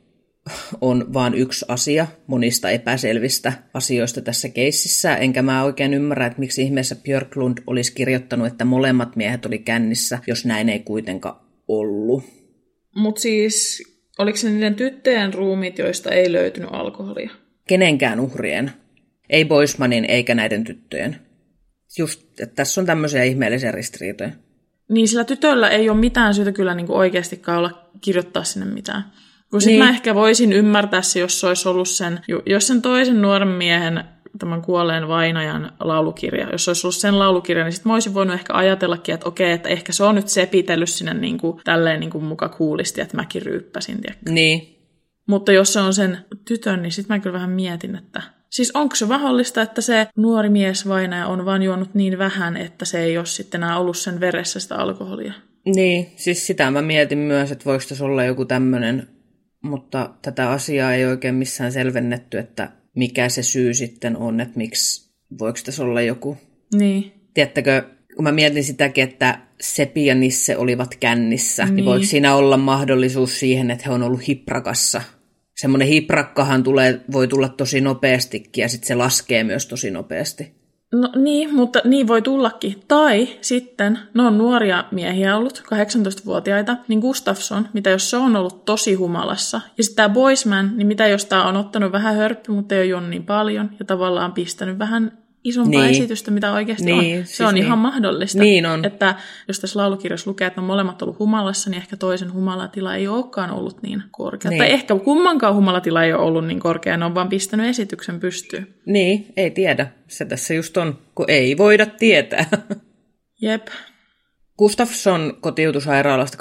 on 0.81 1.13
vain 1.13 1.33
yksi 1.33 1.65
asia 1.67 2.07
monista 2.27 2.69
epäselvistä 2.69 3.53
asioista 3.73 4.21
tässä 4.21 4.49
keississä, 4.49 5.15
enkä 5.15 5.41
mä 5.41 5.63
oikein 5.63 5.93
ymmärrä, 5.93 6.25
että 6.25 6.39
miksi 6.39 6.62
ihmeessä 6.62 6.95
Björklund 6.95 7.57
olisi 7.67 7.93
kirjoittanut, 7.93 8.47
että 8.47 8.65
molemmat 8.65 9.15
miehet 9.15 9.45
oli 9.45 9.59
kännissä, 9.59 10.19
jos 10.27 10.45
näin 10.45 10.69
ei 10.69 10.79
kuitenkaan 10.79 11.36
ollut. 11.67 12.23
Mutta 12.95 13.21
siis, 13.21 13.83
oliko 14.17 14.38
se 14.38 14.49
niiden 14.49 14.75
tyttöjen 14.75 15.33
ruumit, 15.33 15.77
joista 15.77 16.12
ei 16.12 16.31
löytynyt 16.31 16.69
alkoholia? 16.71 17.29
Kenenkään 17.67 18.19
uhrien. 18.19 18.71
Ei 19.29 19.45
Boismanin 19.45 20.05
eikä 20.05 20.36
näiden 20.36 20.63
tyttöjen. 20.63 21.19
Just, 21.97 22.21
että 22.39 22.55
tässä 22.55 22.81
on 22.81 22.88
tämmöisiä 22.88 23.23
ihmeellisiä 23.23 23.71
ristiriitoja. 23.71 24.29
Niin, 24.89 25.07
sillä 25.07 25.23
tytöllä 25.23 25.69
ei 25.69 25.89
ole 25.89 25.97
mitään 25.97 26.33
syytä 26.33 26.51
kyllä 26.51 26.75
niin 26.75 26.91
oikeastikaan 26.91 27.57
olla 27.57 27.89
kirjoittaa 28.01 28.43
sinne 28.43 28.65
mitään. 28.65 29.03
Kun 29.51 29.62
niin. 29.65 29.79
mä 29.79 29.89
ehkä 29.89 30.15
voisin 30.15 30.53
ymmärtää 30.53 31.01
se, 31.01 31.19
jos 31.19 31.39
se 31.39 31.47
olisi 31.47 31.69
ollut 31.69 31.89
sen, 31.89 32.19
jos 32.45 32.67
sen 32.67 32.81
toisen 32.81 33.21
nuoren 33.21 33.47
miehen 33.47 34.03
tämän 34.39 34.62
kuolleen 34.62 35.07
vainajan 35.07 35.71
laulukirja. 35.79 36.49
Jos 36.51 36.65
se 36.65 36.69
olisi 36.69 36.88
ollut 36.88 36.95
sen 36.95 37.19
laulukirja, 37.19 37.63
niin 37.63 37.73
sitten 37.73 37.89
mä 37.89 37.93
olisin 37.93 38.13
voinut 38.13 38.33
ehkä 38.33 38.53
ajatellakin, 38.53 39.15
että 39.15 39.29
okei, 39.29 39.51
että 39.51 39.69
ehkä 39.69 39.93
se 39.93 40.03
on 40.03 40.15
nyt 40.15 40.27
sepitellyt 40.27 40.89
sinne 40.89 41.13
niin 41.13 41.38
kuin, 41.38 41.62
tälleen 41.63 41.99
niin 41.99 42.09
kuin 42.09 42.23
muka 42.23 42.49
kuulisti, 42.49 43.01
että 43.01 43.17
mäkin 43.17 43.41
ryyppäsin. 43.41 44.01
Tiedäkö? 44.01 44.31
Niin. 44.31 44.73
Mutta 45.27 45.51
jos 45.51 45.73
se 45.73 45.79
on 45.79 45.93
sen 45.93 46.17
tytön, 46.45 46.81
niin 46.81 46.91
sitten 46.91 47.15
mä 47.15 47.19
kyllä 47.19 47.33
vähän 47.33 47.49
mietin, 47.49 47.95
että 47.95 48.21
Siis 48.54 48.72
onko 48.74 48.96
se 48.96 49.06
mahdollista, 49.06 49.62
että 49.62 49.82
se 49.82 50.08
nuori 50.18 50.50
mies 50.50 50.88
vainaja 50.88 51.28
on 51.28 51.46
vaan 51.46 51.63
juonut 51.63 51.96
niin 51.96 52.18
vähän, 52.18 52.58
että 52.58 52.86
se 52.86 53.04
ei 53.04 53.18
ole 53.18 53.26
sitten 53.26 53.63
enää 53.63 53.80
ollut 53.80 53.98
sen 53.98 54.20
veressä 54.20 54.60
sitä 54.60 54.76
alkoholia? 54.76 55.34
Niin, 55.66 56.12
siis 56.16 56.48
sitä 56.48 56.72
mä 56.72 56.82
mietin 56.82 57.18
myös, 57.18 57.52
että 57.52 57.66
voiko 57.66 57.84
tässä 57.89 58.06
olla 58.06 58.24
joku 58.24 58.46
tämmöinen, 58.46 59.08
mutta 59.62 60.10
tätä 60.22 60.50
asiaa 60.50 60.94
ei 60.94 61.06
oikein 61.06 61.36
missään 61.36 61.72
selvennetty, 61.72 62.38
että 62.38 62.72
mikä 62.96 63.30
se 63.30 63.44
syy 63.44 63.74
sitten 63.74 64.18
on, 64.18 64.39
että 64.39 64.58
miksi, 64.58 65.13
voiko 65.39 65.60
tässä 65.66 65.84
olla 65.84 66.02
joku... 66.02 66.38
Niin. 66.76 67.12
Tiedättekö, 67.34 67.84
kun 68.16 68.24
mä 68.24 68.32
mietin 68.32 68.63
sitäkin, 68.63 69.04
että 69.04 69.39
Sepi 69.62 70.06
ja 70.06 70.16
Nisse 70.16 70.58
olivat 70.58 70.96
kännissä, 70.96 71.66
niin, 71.66 71.76
niin 71.76 71.86
voiko 71.86 72.06
siinä 72.06 72.36
olla 72.36 72.58
mahdollisuus 72.58 73.39
siihen, 73.39 73.72
että 73.72 73.84
he 73.88 73.94
on 73.94 74.04
ollut 74.04 74.28
hiprakassa 74.28 75.02
semmoinen 75.63 75.88
hiprakkahan 75.88 76.63
tulee, 76.63 77.02
voi 77.12 77.28
tulla 77.28 77.49
tosi 77.49 77.82
nopeastikin 77.82 78.62
ja 78.62 78.69
sitten 78.69 78.88
se 78.88 78.95
laskee 78.95 79.43
myös 79.43 79.65
tosi 79.65 79.91
nopeasti. 79.91 80.54
No 80.91 81.10
niin, 81.15 81.56
mutta 81.56 81.80
niin 81.84 82.08
voi 82.08 82.21
tullakin. 82.21 82.84
Tai 82.88 83.28
sitten, 83.41 83.99
ne 84.13 84.23
on 84.23 84.38
nuoria 84.38 84.84
miehiä 84.91 85.38
ollut, 85.38 85.63
18-vuotiaita, 85.65 86.78
niin 86.88 86.99
Gustafsson, 86.99 87.67
mitä 87.73 87.89
jos 87.89 88.10
se 88.10 88.17
on 88.17 88.36
ollut 88.36 88.65
tosi 88.65 88.93
humalassa. 88.93 89.62
Ja 89.78 89.84
sitten 89.84 89.95
tämä 89.95 90.13
Boisman, 90.13 90.71
niin 90.78 90.88
mitä 90.88 91.08
jos 91.08 91.26
tämä 91.26 91.47
on 91.47 91.58
ottanut 91.58 91.91
vähän 91.91 92.15
hörppy, 92.15 92.52
mutta 92.52 92.76
ei 92.76 92.93
ole 92.93 93.08
niin 93.08 93.26
paljon, 93.26 93.69
ja 93.80 93.86
tavallaan 93.86 94.34
pistänyt 94.34 94.80
vähän 94.80 95.17
isompaa 95.43 95.82
niin. 95.82 95.91
esitystä, 95.91 96.32
mitä 96.32 96.53
oikeasti 96.53 96.86
niin, 96.86 97.19
on. 97.19 97.25
Se 97.25 97.27
siis 97.27 97.41
on 97.41 97.53
niin. 97.53 97.65
ihan 97.65 97.77
mahdollista. 97.77 98.39
Niin 98.39 98.65
on. 98.65 98.86
Että 98.86 99.15
jos 99.47 99.60
tässä 99.60 99.79
laulukirjassa 99.79 100.29
lukee, 100.29 100.47
että 100.47 100.62
on 100.62 100.67
molemmat 100.67 101.01
ollut 101.01 101.19
humalassa, 101.19 101.69
niin 101.69 101.77
ehkä 101.77 101.97
toisen 101.97 102.34
humalatila 102.34 102.95
ei 102.95 103.08
olekaan 103.08 103.51
ollut 103.51 103.82
niin 103.82 104.03
korkea. 104.12 104.51
Niin. 104.51 104.58
Tai 104.58 104.71
ehkä 104.71 104.95
kummankaan 104.95 105.56
humalatila 105.56 106.03
ei 106.03 106.13
ole 106.13 106.21
ollut 106.21 106.47
niin 106.47 106.60
korkea, 106.60 106.97
ne 106.97 107.06
on 107.06 107.15
vaan 107.15 107.29
pistänyt 107.29 107.67
esityksen 107.67 108.19
pystyyn. 108.19 108.67
Niin, 108.86 109.34
ei 109.38 109.51
tiedä. 109.51 109.88
Se 110.08 110.25
tässä 110.25 110.53
just 110.53 110.77
on, 110.77 110.97
kun 111.15 111.25
ei 111.27 111.58
voida 111.58 111.86
tietää. 111.86 112.45
Jep. 113.41 113.67
Gustafsson 114.58 115.38
kotiutui 115.41 115.82
sairaalasta 115.82 116.38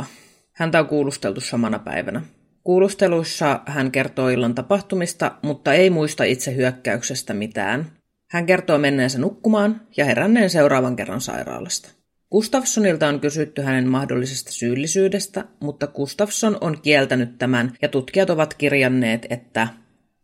23.6. 0.00 0.04
Häntä 0.52 0.80
on 0.80 0.86
kuulusteltu 0.86 1.40
samana 1.40 1.78
päivänä. 1.78 2.22
Kuulusteluissa 2.66 3.60
hän 3.66 3.92
kertoo 3.92 4.28
illan 4.28 4.54
tapahtumista, 4.54 5.32
mutta 5.42 5.72
ei 5.72 5.90
muista 5.90 6.24
itse 6.24 6.54
hyökkäyksestä 6.54 7.34
mitään. 7.34 7.86
Hän 8.30 8.46
kertoo 8.46 8.78
menneensä 8.78 9.18
nukkumaan 9.18 9.80
ja 9.96 10.04
heränneen 10.04 10.50
seuraavan 10.50 10.96
kerran 10.96 11.20
sairaalasta. 11.20 11.88
Gustafssonilta 12.32 13.08
on 13.08 13.20
kysytty 13.20 13.62
hänen 13.62 13.88
mahdollisesta 13.88 14.52
syyllisyydestä, 14.52 15.44
mutta 15.60 15.86
Gustafsson 15.86 16.58
on 16.60 16.78
kieltänyt 16.82 17.38
tämän 17.38 17.72
ja 17.82 17.88
tutkijat 17.88 18.30
ovat 18.30 18.54
kirjanneet, 18.54 19.26
että 19.30 19.68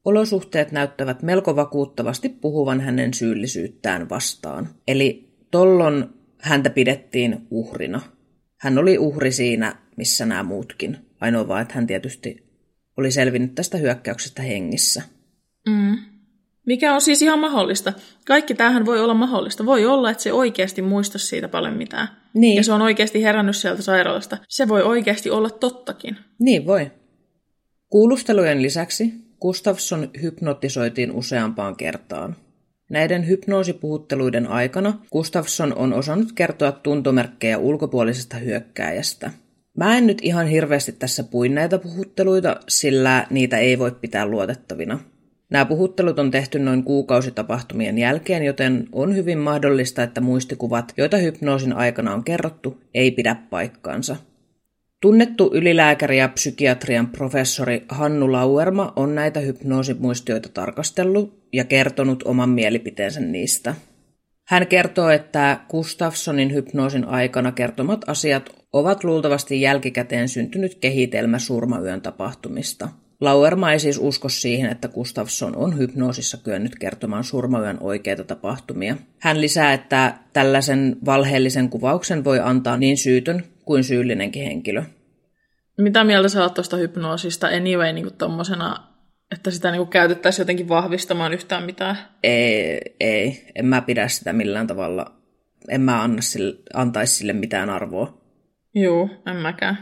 olosuhteet 0.04 0.72
näyttävät 0.72 1.22
melko 1.22 1.56
vakuuttavasti 1.56 2.28
puhuvan 2.28 2.80
hänen 2.80 3.14
syyllisyyttään 3.14 4.08
vastaan. 4.08 4.68
Eli 4.88 5.36
tollon 5.50 6.14
häntä 6.38 6.70
pidettiin 6.70 7.46
uhrina. 7.50 8.00
Hän 8.56 8.78
oli 8.78 8.98
uhri 8.98 9.32
siinä, 9.32 9.76
missä 9.96 10.26
nämä 10.26 10.42
muutkin. 10.42 11.11
Ainoa 11.22 11.48
vaan, 11.48 11.62
että 11.62 11.74
hän 11.74 11.86
tietysti 11.86 12.52
oli 12.96 13.10
selvinnyt 13.10 13.54
tästä 13.54 13.78
hyökkäyksestä 13.78 14.42
hengissä. 14.42 15.02
Mm. 15.68 15.98
Mikä 16.66 16.94
on 16.94 17.00
siis 17.00 17.22
ihan 17.22 17.38
mahdollista. 17.38 17.92
Kaikki 18.26 18.54
tämähän 18.54 18.86
voi 18.86 19.00
olla 19.00 19.14
mahdollista. 19.14 19.66
Voi 19.66 19.86
olla, 19.86 20.10
että 20.10 20.22
se 20.22 20.32
oikeasti 20.32 20.82
muista 20.82 21.18
siitä 21.18 21.48
paljon 21.48 21.76
mitään. 21.76 22.08
Niin. 22.34 22.56
Ja 22.56 22.64
se 22.64 22.72
on 22.72 22.82
oikeasti 22.82 23.22
herännyt 23.22 23.56
sieltä 23.56 23.82
sairaalasta. 23.82 24.38
Se 24.48 24.68
voi 24.68 24.82
oikeasti 24.82 25.30
olla 25.30 25.50
tottakin. 25.50 26.16
Niin 26.38 26.66
voi. 26.66 26.90
Kuulustelujen 27.88 28.62
lisäksi 28.62 29.14
Gustafsson 29.40 30.10
hypnotisoitiin 30.22 31.12
useampaan 31.12 31.76
kertaan. 31.76 32.36
Näiden 32.90 33.28
hypnoosipuhutteluiden 33.28 34.46
aikana 34.46 34.98
Gustafsson 35.12 35.76
on 35.76 35.92
osannut 35.92 36.32
kertoa 36.32 36.72
tuntomerkkejä 36.72 37.58
ulkopuolisesta 37.58 38.36
hyökkääjästä– 38.36 39.30
Mä 39.76 39.98
en 39.98 40.06
nyt 40.06 40.18
ihan 40.22 40.46
hirveästi 40.46 40.92
tässä 40.92 41.24
puin 41.24 41.54
näitä 41.54 41.78
puhutteluita, 41.78 42.56
sillä 42.68 43.26
niitä 43.30 43.58
ei 43.58 43.78
voi 43.78 43.90
pitää 43.90 44.26
luotettavina. 44.26 44.98
Nämä 45.50 45.64
puhuttelut 45.64 46.18
on 46.18 46.30
tehty 46.30 46.58
noin 46.58 46.84
kuukausitapahtumien 46.84 47.98
jälkeen, 47.98 48.42
joten 48.42 48.88
on 48.92 49.16
hyvin 49.16 49.38
mahdollista, 49.38 50.02
että 50.02 50.20
muistikuvat, 50.20 50.92
joita 50.96 51.16
hypnoosin 51.16 51.72
aikana 51.72 52.14
on 52.14 52.24
kerrottu, 52.24 52.80
ei 52.94 53.10
pidä 53.10 53.36
paikkaansa. 53.50 54.16
Tunnettu 55.00 55.50
ylilääkäri 55.54 56.18
ja 56.18 56.28
psykiatrian 56.28 57.06
professori 57.06 57.84
Hannu 57.88 58.32
Lauerma 58.32 58.92
on 58.96 59.14
näitä 59.14 59.40
hypnoosimuistioita 59.40 60.48
tarkastellut 60.48 61.42
ja 61.52 61.64
kertonut 61.64 62.22
oman 62.22 62.48
mielipiteensä 62.48 63.20
niistä. 63.20 63.74
Hän 64.48 64.66
kertoo, 64.66 65.10
että 65.10 65.60
Gustafssonin 65.70 66.52
hypnoosin 66.54 67.04
aikana 67.04 67.52
kertomat 67.52 68.08
asiat 68.08 68.50
ovat 68.72 69.04
luultavasti 69.04 69.60
jälkikäteen 69.60 70.28
syntynyt 70.28 70.74
kehitelmä 70.74 71.38
surmayön 71.38 72.02
tapahtumista. 72.02 72.88
Lauerma 73.20 73.72
ei 73.72 73.78
siis 73.78 73.98
usko 74.02 74.28
siihen, 74.28 74.70
että 74.70 74.88
Gustafsson 74.88 75.56
on 75.56 75.78
hypnoosissa 75.78 76.36
kyennyt 76.36 76.76
kertomaan 76.78 77.24
surmayön 77.24 77.78
oikeita 77.80 78.24
tapahtumia. 78.24 78.96
Hän 79.18 79.40
lisää, 79.40 79.72
että 79.72 80.14
tällaisen 80.32 80.96
valheellisen 81.04 81.68
kuvauksen 81.68 82.24
voi 82.24 82.40
antaa 82.40 82.76
niin 82.76 82.96
syytön 82.96 83.44
kuin 83.64 83.84
syyllinenkin 83.84 84.44
henkilö. 84.44 84.82
Mitä 85.78 86.04
mieltä 86.04 86.28
sä 86.28 86.42
oot 86.42 86.54
tuosta 86.54 86.76
hypnoosista 86.76 87.46
anyway 87.46 87.92
niin 87.92 88.14
tommosena 88.18 88.91
että 89.32 89.50
sitä 89.50 89.70
niin 89.70 89.88
käytettäisiin 89.88 90.42
jotenkin 90.42 90.68
vahvistamaan 90.68 91.32
yhtään 91.32 91.64
mitään? 91.64 91.98
Ei, 92.22 92.80
ei, 93.00 93.46
en 93.54 93.66
mä 93.66 93.82
pidä 93.82 94.08
sitä 94.08 94.32
millään 94.32 94.66
tavalla. 94.66 95.12
En 95.68 95.80
mä 95.80 96.02
anna 96.02 96.22
sille, 96.22 96.58
antaisi 96.74 97.14
sille 97.14 97.32
mitään 97.32 97.70
arvoa. 97.70 98.18
Joo, 98.74 99.08
en 99.26 99.36
mäkään. 99.36 99.78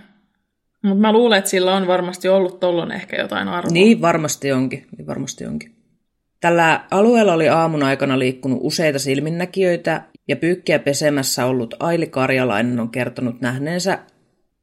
Mutta 0.83 1.01
mä 1.01 1.13
luulen, 1.13 1.39
että 1.39 1.51
sillä 1.51 1.75
on 1.75 1.87
varmasti 1.87 2.29
ollut 2.29 2.61
tollon 2.61 2.93
ehkä 2.93 3.17
jotain 3.17 3.49
arvoa. 3.49 3.73
Niin, 3.73 4.01
varmasti 4.01 4.53
onkin. 4.53 4.87
Niin 4.97 5.07
varmasti 5.07 5.47
onkin. 5.47 5.75
Tällä 6.41 6.85
alueella 6.91 7.33
oli 7.33 7.49
aamun 7.49 7.83
aikana 7.83 8.19
liikkunut 8.19 8.59
useita 8.63 8.99
silminnäkijöitä, 8.99 10.03
ja 10.29 10.37
pyykkiä 10.37 10.79
pesemässä 10.79 11.47
ollut 11.47 11.75
Aili 11.81 12.07
Karjalainen 12.07 12.81
on 12.81 12.91
kertonut 12.91 13.41
nähneensä 13.41 13.99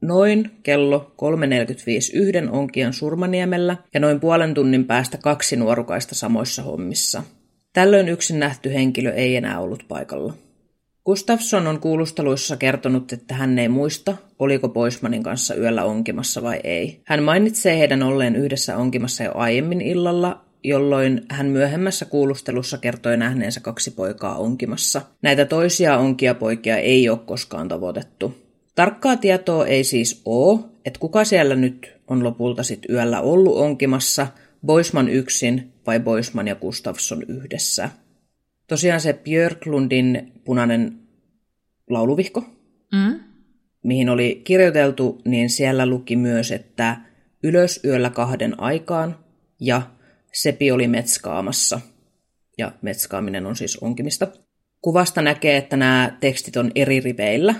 Noin 0.00 0.50
kello 0.62 1.12
3.45 1.22 2.16
yhden 2.18 2.50
onkian 2.50 2.92
Surmaniemellä 2.92 3.76
ja 3.94 4.00
noin 4.00 4.20
puolen 4.20 4.54
tunnin 4.54 4.84
päästä 4.84 5.18
kaksi 5.18 5.56
nuorukaista 5.56 6.14
samoissa 6.14 6.62
hommissa. 6.62 7.22
Tällöin 7.72 8.08
yksin 8.08 8.38
nähty 8.38 8.74
henkilö 8.74 9.12
ei 9.12 9.36
enää 9.36 9.60
ollut 9.60 9.84
paikalla. 9.88 10.34
Gustafsson 11.04 11.66
on 11.66 11.80
kuulusteluissa 11.80 12.56
kertonut, 12.56 13.12
että 13.12 13.34
hän 13.34 13.58
ei 13.58 13.68
muista, 13.68 14.16
oliko 14.38 14.68
Poismanin 14.68 15.22
kanssa 15.22 15.54
yöllä 15.54 15.84
onkimassa 15.84 16.42
vai 16.42 16.60
ei. 16.64 17.00
Hän 17.04 17.22
mainitsee 17.22 17.78
heidän 17.78 18.02
olleen 18.02 18.36
yhdessä 18.36 18.76
onkimassa 18.76 19.24
jo 19.24 19.32
aiemmin 19.34 19.80
illalla, 19.80 20.44
jolloin 20.64 21.22
hän 21.30 21.46
myöhemmässä 21.46 22.04
kuulustelussa 22.04 22.78
kertoi 22.78 23.16
nähneensä 23.16 23.60
kaksi 23.60 23.90
poikaa 23.90 24.36
onkimassa. 24.36 25.02
Näitä 25.22 25.44
toisia 25.44 25.98
onkia 25.98 26.34
poikia 26.34 26.76
ei 26.76 27.08
ole 27.08 27.18
koskaan 27.18 27.68
tavoitettu. 27.68 28.47
Tarkkaa 28.78 29.16
tietoa 29.16 29.66
ei 29.66 29.84
siis 29.84 30.22
ole, 30.24 30.60
että 30.84 31.00
kuka 31.00 31.24
siellä 31.24 31.54
nyt 31.54 31.96
on 32.08 32.24
lopulta 32.24 32.62
sit 32.62 32.80
yöllä 32.90 33.20
ollut 33.20 33.56
onkimassa, 33.56 34.26
Boisman 34.66 35.08
yksin 35.08 35.72
vai 35.86 36.00
Boisman 36.00 36.48
ja 36.48 36.54
Gustafsson 36.54 37.22
yhdessä. 37.28 37.90
Tosiaan 38.66 39.00
se 39.00 39.12
Björklundin 39.12 40.32
punainen 40.44 40.98
lauluvihko, 41.90 42.44
Mm? 42.92 43.20
mihin 43.84 44.08
oli 44.08 44.40
kirjoiteltu, 44.44 45.22
niin 45.24 45.50
siellä 45.50 45.86
luki 45.86 46.16
myös, 46.16 46.52
että 46.52 46.96
ylös 47.42 47.80
yöllä 47.84 48.10
kahden 48.10 48.60
aikaan 48.60 49.18
ja 49.60 49.82
Sepi 50.32 50.70
oli 50.70 50.88
metskaamassa. 50.88 51.80
Ja 52.58 52.72
metskaaminen 52.82 53.46
on 53.46 53.56
siis 53.56 53.76
onkimista. 53.76 54.26
Kuvasta 54.80 55.22
näkee, 55.22 55.56
että 55.56 55.76
nämä 55.76 56.16
tekstit 56.20 56.56
on 56.56 56.70
eri 56.74 57.00
riveillä, 57.00 57.54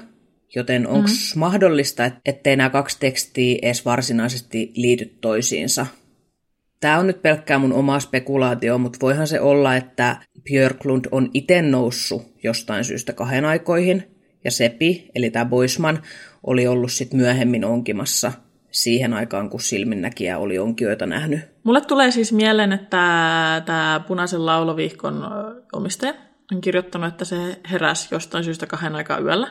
joten 0.55 0.87
onko 0.87 1.09
mm. 1.09 1.41
mahdollista, 1.41 2.05
et- 2.05 2.15
ettei 2.25 2.57
nämä 2.57 2.71
kaksi 2.71 2.97
tekstiä 3.01 3.59
edes 3.63 3.85
varsinaisesti 3.85 4.73
liity 4.77 5.05
toisiinsa? 5.21 5.87
Tämä 6.81 6.99
on 6.99 7.07
nyt 7.07 7.23
pelkkää 7.23 7.59
mun 7.59 7.73
omaa 7.73 8.01
spekulaatio, 8.01 8.79
mutta 8.79 8.99
voihan 9.03 9.27
se 9.27 9.41
olla, 9.41 9.77
että 9.77 10.17
Björklund 10.45 11.05
on 11.11 11.31
itse 11.35 11.63
noussut 11.63 12.23
jostain 12.43 12.85
syystä 12.85 13.13
kahden 13.13 13.45
aikoihin, 13.45 14.19
ja 14.45 14.51
Sepi, 14.51 15.11
eli 15.15 15.31
tämä 15.31 15.45
Boisman, 15.45 16.03
oli 16.47 16.67
ollut 16.67 16.93
sitten 16.93 17.21
myöhemmin 17.21 17.65
onkimassa 17.65 18.33
siihen 18.71 19.13
aikaan, 19.15 19.51
kun 19.51 19.61
silminnäkijä 19.61 20.39
oli 20.39 20.59
onkioita 20.59 21.07
nähnyt. 21.07 21.41
Mulle 21.65 21.81
tulee 21.81 22.11
siis 22.11 22.33
mieleen, 22.33 22.73
että 22.73 23.63
tämä 23.67 24.05
punaisen 24.09 24.47
laulovihkon 24.47 25.23
ö, 25.23 25.63
omistaja 25.73 26.15
on 26.53 26.61
kirjoittanut, 26.61 27.09
että 27.09 27.25
se 27.25 27.37
heräsi 27.71 28.09
jostain 28.11 28.45
syystä 28.45 28.67
kahden 28.67 28.95
aikaa 28.95 29.19
yöllä. 29.19 29.49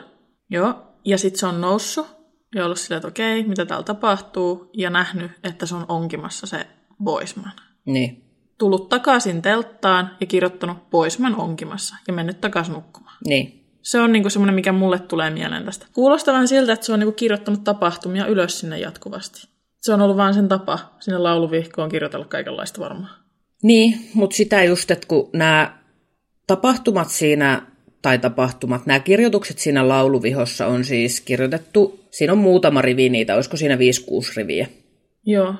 Joo. 0.50 0.87
Ja 1.04 1.18
sitten 1.18 1.38
se 1.40 1.46
on 1.46 1.60
noussut 1.60 2.06
ja 2.54 2.64
ollut 2.64 2.78
silleen, 2.78 2.96
että 2.96 3.08
okei, 3.08 3.44
mitä 3.44 3.66
täällä 3.66 3.84
tapahtuu, 3.84 4.70
ja 4.74 4.90
nähnyt, 4.90 5.30
että 5.44 5.66
se 5.66 5.74
on 5.74 5.86
onkimassa 5.88 6.46
se 6.46 6.66
Boisman. 7.04 7.52
Niin, 7.84 8.24
Tullut 8.58 8.88
takaisin 8.88 9.42
telttaan 9.42 10.10
ja 10.20 10.26
kirjoittanut 10.26 10.90
Boisman 10.90 11.36
onkimassa 11.40 11.96
ja 12.06 12.12
mennyt 12.12 12.40
takaisin 12.40 12.74
nukkumaan. 12.74 13.16
niin. 13.26 13.54
Se 13.82 14.00
on 14.00 14.12
niinku 14.12 14.30
semmoinen, 14.30 14.54
mikä 14.54 14.72
mulle 14.72 14.98
tulee 14.98 15.30
mieleen 15.30 15.64
tästä. 15.64 15.86
Kuulostaa 15.92 16.34
vähän 16.34 16.48
siltä, 16.48 16.72
että 16.72 16.86
se 16.86 16.92
on 16.92 16.98
niinku 16.98 17.12
kirjoittanut 17.12 17.64
tapahtumia 17.64 18.26
ylös 18.26 18.60
sinne 18.60 18.78
jatkuvasti. 18.78 19.48
Se 19.80 19.92
on 19.92 20.00
ollut 20.00 20.16
vaan 20.16 20.34
sen 20.34 20.48
tapa 20.48 20.78
sinne 21.00 21.18
lauluvihkoon 21.18 21.88
kirjoitella 21.88 22.24
kaikenlaista 22.24 22.80
varmaan. 22.80 23.10
Niin, 23.62 24.10
mutta 24.14 24.36
sitä 24.36 24.64
just, 24.64 24.90
että 24.90 25.06
kun 25.06 25.30
nämä 25.32 25.78
tapahtumat 26.46 27.08
siinä, 27.08 27.62
tai 28.02 28.18
tapahtumat, 28.18 28.86
nämä 28.86 29.00
kirjoitukset 29.00 29.58
siinä 29.58 29.88
lauluvihossa 29.88 30.66
on 30.66 30.84
siis 30.84 31.20
kirjoitettu, 31.20 32.00
siinä 32.10 32.32
on 32.32 32.38
muutama 32.38 32.82
rivi 32.82 33.08
niitä, 33.08 33.34
olisiko 33.34 33.56
siinä 33.56 33.76
5-6 33.76 33.78
riviä. 34.36 34.66
Joo. 35.26 35.54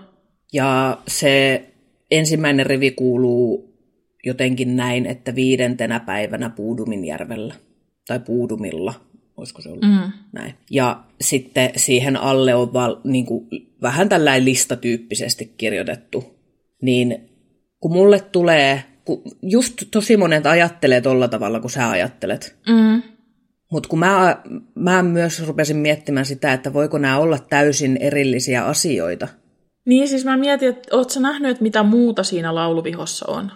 Ja 0.53 0.99
se 1.09 1.65
ensimmäinen 2.11 2.67
rivi 2.67 2.91
kuuluu 2.91 3.75
jotenkin 4.25 4.77
näin, 4.77 5.07
että 5.07 5.35
viidentenä 5.35 6.01
päivänä 6.01 6.51
Puuduminjärvellä, 6.51 7.55
tai 8.07 8.21
Puudumilla, 8.21 8.95
olisiko 9.37 9.63
se 9.63 9.69
ollut 9.69 9.85
Mm. 9.85 10.13
näin. 10.33 10.55
Ja 10.71 11.05
sitten 11.21 11.71
siihen 11.77 12.17
alle 12.17 12.55
on 12.55 12.73
val, 12.73 12.97
niin 13.05 13.27
kuin, 13.27 13.49
vähän 13.83 14.09
tällainen 14.09 14.45
listatyyppisesti 14.45 15.55
kirjoitettu. 15.57 16.25
Niin 16.83 17.31
kun 17.81 17.93
mulle 17.93 18.21
tulee, 18.21 18.85
kun 19.09 19.23
just 19.43 19.75
tosi 19.91 20.17
monet 20.17 20.47
ajattelee 20.47 21.01
tolla 21.01 21.29
tavalla, 21.29 21.61
kun 21.61 21.71
sä 21.71 21.91
ajattelet. 21.91 22.57
Mm. 22.69 23.03
Mutta 23.73 23.89
kun 23.89 23.99
mä, 23.99 24.37
mä 24.75 25.03
myös 25.03 25.47
rupesin 25.47 25.77
miettimään 25.77 26.27
sitä, 26.27 26.53
että 26.53 26.73
voiko 26.73 26.99
nämä 26.99 27.19
olla 27.19 27.39
täysin 27.39 27.97
erillisiä 27.97 28.65
asioita. 28.65 29.29
Niin 29.87 30.09
siis 30.09 30.25
mä 30.25 30.37
mietin, 30.37 30.69
että 30.69 30.97
oot 30.97 31.11
sä 31.11 31.21
nähnyt, 31.21 31.51
että 31.51 31.63
mitä 31.63 31.83
muuta 31.83 32.23
siinä 32.23 32.55
lauluvihossa 32.55 33.27
on? 33.29 33.53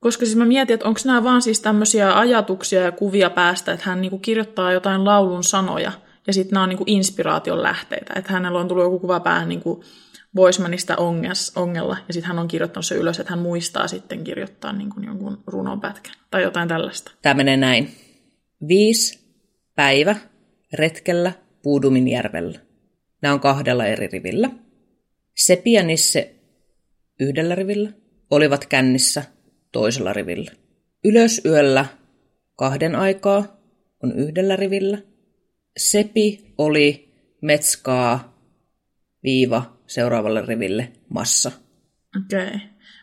Koska 0.00 0.24
siis 0.24 0.36
mä 0.36 0.44
mietin, 0.44 0.74
että 0.74 0.88
onko 0.88 1.00
nämä 1.04 1.24
vaan 1.24 1.42
siis 1.42 1.60
tämmöisiä 1.60 2.18
ajatuksia 2.18 2.82
ja 2.82 2.92
kuvia 2.92 3.30
päästä, 3.30 3.72
että 3.72 3.86
hän 3.86 4.00
niinku 4.00 4.18
kirjoittaa 4.18 4.72
jotain 4.72 5.04
laulun 5.04 5.44
sanoja 5.44 5.92
ja 6.26 6.32
sitten 6.32 6.54
nämä 6.54 6.62
on 6.62 6.68
niinku 6.68 6.84
inspiraation 6.86 7.62
lähteitä. 7.62 8.12
Että 8.16 8.32
hänellä 8.32 8.60
on 8.60 8.68
tullut 8.68 8.84
joku 8.84 8.98
kuva 8.98 9.20
päähän 9.20 9.48
niinku 9.48 9.84
Boismanista 10.34 10.96
onges, 10.96 11.52
ongella 11.56 11.96
ja 12.08 12.14
sitten 12.14 12.28
hän 12.28 12.38
on 12.38 12.48
kirjoittanut 12.48 12.86
se 12.86 12.94
ylös, 12.94 13.20
että 13.20 13.32
hän 13.32 13.42
muistaa 13.42 13.88
sitten 13.88 14.24
kirjoittaa 14.24 14.72
niinku 14.72 15.00
jonkun 15.00 15.42
runonpätkän 15.46 16.14
tai 16.30 16.42
jotain 16.42 16.68
tällaista. 16.68 17.12
Tämä 17.22 17.34
menee 17.34 17.56
näin. 17.56 17.90
Viisi 18.68 19.18
päivä 19.74 20.16
retkellä 20.72 21.32
Puuduminjärvellä. 21.62 22.58
Nämä 23.22 23.34
on 23.34 23.40
kahdella 23.40 23.86
eri 23.86 24.06
rivillä. 24.06 24.50
Sepi 25.36 25.72
ja 25.72 25.82
Nisse 25.82 26.34
yhdellä 27.20 27.54
rivillä 27.54 27.92
olivat 28.30 28.66
kännissä 28.66 29.24
toisella 29.72 30.12
rivillä. 30.12 30.50
Ylös 31.04 31.40
yöllä 31.44 31.86
kahden 32.56 32.96
aikaa 32.96 33.56
on 34.02 34.12
yhdellä 34.16 34.56
rivillä. 34.56 34.98
Sepi 35.76 36.54
oli 36.58 37.14
metskaa 37.42 38.38
viiva 39.22 39.81
seuraavalle 39.94 40.42
riville 40.46 40.92
massa. 41.08 41.50
Okei. 42.24 42.46
Okay. 42.46 42.58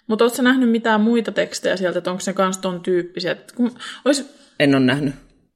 Mutta 0.08 0.26
ootko 0.26 0.42
nähnyt 0.42 0.70
mitään 0.70 1.02
muita 1.02 1.32
tekstejä 1.32 1.78
sieltä, 1.78 1.98
että 1.98 2.12
onko 2.12 2.24
ne 2.28 2.34
kans 2.34 2.58
ton 2.58 2.82
tyyppisiä? 2.82 3.36
Kun, 3.56 3.72
olis, 4.06 4.34
En 4.60 4.76
ole 4.76 4.86
nähnyt. 4.86 5.16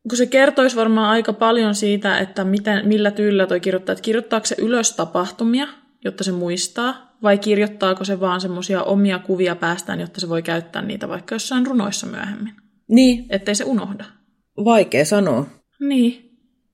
kun 0.09 0.17
se 0.17 0.25
kertoisi 0.25 0.75
varmaan 0.75 1.09
aika 1.09 1.33
paljon 1.33 1.75
siitä, 1.75 2.17
että 2.19 2.43
miten, 2.43 2.87
millä 2.87 3.11
tyylillä 3.11 3.47
toi 3.47 3.59
kirjoittaa. 3.59 3.93
Että 3.93 4.03
kirjoittaako 4.03 4.45
se 4.45 4.55
ylös 4.59 4.91
tapahtumia, 4.95 5.67
jotta 6.05 6.23
se 6.23 6.31
muistaa, 6.31 7.17
vai 7.23 7.37
kirjoittaako 7.37 8.05
se 8.05 8.19
vaan 8.19 8.41
semmoisia 8.41 8.83
omia 8.83 9.19
kuvia 9.19 9.55
päästään, 9.55 9.99
jotta 9.99 10.19
se 10.21 10.29
voi 10.29 10.41
käyttää 10.41 10.81
niitä 10.81 11.09
vaikka 11.09 11.35
jossain 11.35 11.65
runoissa 11.67 12.07
myöhemmin. 12.07 12.53
Niin, 12.87 13.25
Ettei 13.29 13.55
se 13.55 13.63
unohda. 13.63 14.05
vaikea 14.65 15.05
sanoa. 15.05 15.45
Niin, 15.79 16.22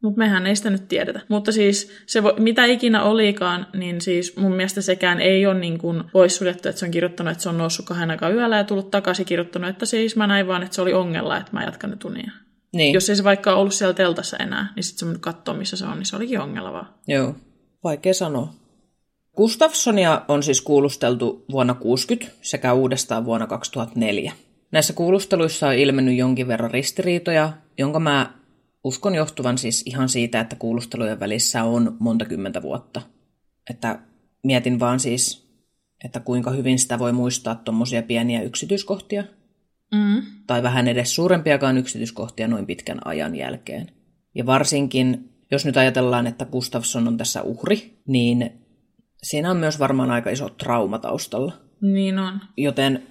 mutta 0.04 0.18
mehän 0.18 0.48
ei 0.48 0.56
sitä 0.56 0.70
nyt 0.70 0.88
tiedetä. 0.88 1.22
Mutta 1.28 1.52
siis 1.52 1.92
se 2.06 2.24
vo, 2.24 2.34
mitä 2.40 2.66
ikinä 2.66 3.04
olikaan, 3.04 3.68
niin 3.74 4.02
siis 4.02 4.38
mun 4.38 4.56
mielestä 4.56 4.82
sekään 4.82 5.22
ei 5.22 5.46
ole 5.46 5.60
niin 5.60 5.78
kuin 5.78 6.04
poissuljettu, 6.14 6.70
että 6.70 6.80
se 6.80 6.86
on 6.86 6.92
kirjoittanut, 6.92 7.32
että 7.32 7.44
se 7.44 7.50
on 7.50 7.58
noussut 7.58 7.86
kahden 7.86 8.12
aikaa 8.12 8.30
yöllä 8.30 8.58
ja 8.58 8.64
tullut 8.64 8.92
takaisin 8.92 9.26
kirjoittanut, 9.26 9.70
että 9.70 9.86
siis 9.86 10.16
mä 10.16 10.28
näin 10.28 10.48
vaan, 10.48 10.64
että 10.64 10.76
se 10.76 10.82
oli 10.82 10.94
ongella, 10.94 11.38
että 11.38 11.52
mä 11.54 11.64
jatkan 11.64 11.90
nyt 11.90 12.06
unia. 12.06 12.32
Niin, 12.74 12.94
Jos 12.94 13.10
ei 13.10 13.16
se 13.16 13.24
vaikka 13.24 13.56
ollut 13.56 13.74
siellä 13.74 13.94
teltassa 13.94 14.38
enää, 14.38 14.74
niin 14.76 14.84
sitten 14.84 15.00
se 15.00 15.06
mun 15.06 15.20
katsoo, 15.20 15.54
missä 15.54 15.78
se 15.78 15.86
on, 15.86 15.98
niin 15.98 16.06
se 16.06 16.16
olikin 16.16 16.40
ongella 16.40 16.74
vaan. 16.74 16.88
Joo, 17.08 17.36
vaikea 17.84 18.14
sanoa. 18.14 18.54
Gustafssonia 19.38 20.22
on 20.28 20.44
siis 20.44 20.62
kuulusteltu 20.62 21.46
vuonna 21.52 21.74
60 21.74 22.36
sekä 22.42 22.74
uudestaan 22.74 23.26
vuonna 23.26 23.48
2004. 23.48 24.34
Näissä 24.72 24.94
kuulusteluissa 24.94 25.68
on 25.68 25.76
ilmennyt 25.76 26.18
jonkin 26.18 26.48
verran 26.48 26.72
ristiriitoja, 26.72 27.54
jonka 27.78 28.00
mä 28.00 28.39
uskon 28.84 29.16
johtuvan 29.16 29.58
siis 29.58 29.84
ihan 29.86 30.10
siitä, 30.10 30.40
että 30.40 30.56
kuulustelujen 30.56 31.20
välissä 31.20 31.64
on 31.64 31.98
monta 32.00 32.26
kymmentä 32.26 32.62
vuotta. 32.62 33.02
Että 33.70 34.00
mietin 34.44 34.80
vaan 34.80 35.00
siis, 35.00 35.50
että 36.06 36.20
kuinka 36.20 36.52
hyvin 36.52 36.80
sitä 36.80 37.00
voi 37.00 37.14
muistaa 37.14 37.56
tuommoisia 37.56 38.04
pieniä 38.04 38.42
yksityiskohtia, 38.42 39.24
Mm. 39.94 40.22
tai 40.48 40.64
vähän 40.64 40.88
edes 40.88 41.16
suurempiakaan 41.16 41.78
yksityiskohtia 41.78 42.48
noin 42.48 42.66
pitkän 42.66 43.00
ajan 43.06 43.36
jälkeen. 43.36 43.92
Ja 44.36 44.46
varsinkin, 44.46 45.30
jos 45.52 45.66
nyt 45.66 45.78
ajatellaan, 45.78 46.28
että 46.28 46.46
Gustafsson 46.46 47.08
on 47.08 47.18
tässä 47.18 47.42
uhri, 47.42 48.02
niin 48.08 48.52
siinä 49.24 49.52
on 49.52 49.58
myös 49.58 49.80
varmaan 49.80 50.12
aika 50.12 50.30
iso 50.30 50.50
trauma 50.50 51.00
taustalla. 51.00 51.54
Niin 51.82 52.20
on. 52.20 52.42
Joten 52.58 53.04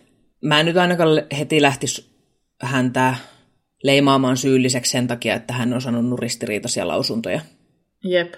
mä 0.42 0.60
en 0.60 0.66
nyt 0.66 0.76
ainakaan 0.76 1.08
heti 1.38 1.62
lähtisi 1.62 2.10
häntä 2.62 3.16
leimaamaan 3.82 4.36
syylliseksi 4.36 4.90
sen 4.90 5.06
takia, 5.06 5.34
että 5.34 5.52
hän 5.52 5.72
on 5.72 5.80
sanonut 5.82 6.20
ristiriitaisia 6.20 6.88
lausuntoja. 6.88 7.40
Jep. 8.04 8.34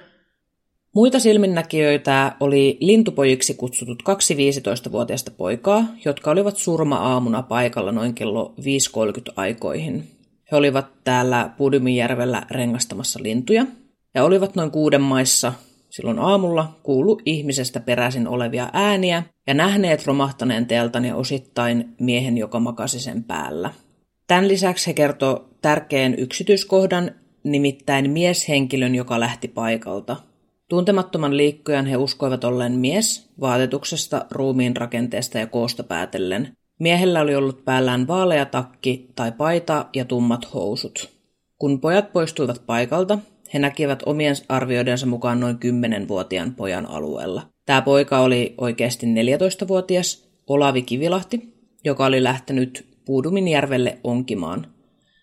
Muita 0.95 1.19
silminnäkijöitä 1.19 2.37
oli 2.41 2.77
lintupojiksi 2.81 3.55
kutsutut 3.55 4.03
kaksi 4.03 4.35
15-vuotiaista 4.35 5.31
poikaa, 5.31 5.85
jotka 6.05 6.31
olivat 6.31 6.57
surma-aamuna 6.57 7.43
paikalla 7.43 7.93
noin 7.93 8.15
kello 8.15 8.55
5.30 8.59 9.33
aikoihin. 9.37 10.09
He 10.53 10.57
olivat 10.57 10.87
täällä 11.05 11.51
Pudymijärvellä 11.59 12.43
rengastamassa 12.51 13.21
lintuja 13.23 13.67
ja 14.15 14.25
olivat 14.25 14.55
noin 14.55 14.71
kuuden 14.71 15.01
maissa 15.01 15.53
silloin 15.91 16.19
aamulla 16.19 16.79
kuulu 16.83 17.21
ihmisestä 17.25 17.81
peräisin 17.81 18.29
olevia 18.29 18.71
ääniä 18.73 19.23
ja 19.47 19.55
nähneet 19.55 20.07
romahtaneen 20.07 20.67
teltan 20.67 21.05
ja 21.05 21.17
osittain 21.17 21.95
miehen, 22.01 22.39
joka 22.39 22.61
makasi 22.61 23.01
sen 23.01 23.25
päällä. 23.25 23.71
Tämän 24.31 24.49
lisäksi 24.49 24.87
he 24.87 24.93
kertoo 24.93 25.49
tärkeän 25.63 26.15
yksityiskohdan, 26.19 27.11
nimittäin 27.45 28.11
mieshenkilön, 28.11 28.95
joka 28.95 29.21
lähti 29.21 29.49
paikalta. 29.49 30.17
Tuntemattoman 30.69 31.37
liikkujan 31.37 31.87
he 31.87 31.97
uskoivat 31.97 32.45
olleen 32.45 32.73
mies, 32.73 33.29
vaatetuksesta, 33.41 34.27
ruumiin 34.31 34.77
rakenteesta 34.77 35.39
ja 35.39 35.47
koosta 35.47 35.83
päätellen. 35.83 36.53
Miehellä 36.79 37.21
oli 37.21 37.35
ollut 37.35 37.65
päällään 37.65 38.07
vaalea 38.07 38.47
takki 38.47 39.11
tai 39.15 39.33
paita 39.33 39.87
ja 39.95 40.05
tummat 40.05 40.55
housut. 40.55 41.11
Kun 41.59 41.81
pojat 41.81 42.13
poistuivat 42.13 42.63
paikalta, 42.67 43.19
he 43.55 43.59
näkivät 43.59 44.03
omien 44.07 44.37
arvioidensa 44.49 45.07
mukaan 45.07 45.41
noin 45.41 45.57
10-vuotiaan 45.57 46.55
pojan 46.55 46.87
alueella. 46.87 47.43
Tämä 47.67 47.83
poika 47.83 48.19
oli 48.19 48.55
oikeasti 48.59 49.07
14-vuotias, 49.07 50.29
Olavi 50.47 50.83
Kivilahti, 50.83 51.55
joka 51.85 52.07
oli 52.07 52.23
lähtenyt 52.23 52.90
Puuduminjärvelle 53.11 53.99
onkimaan. 54.05 54.67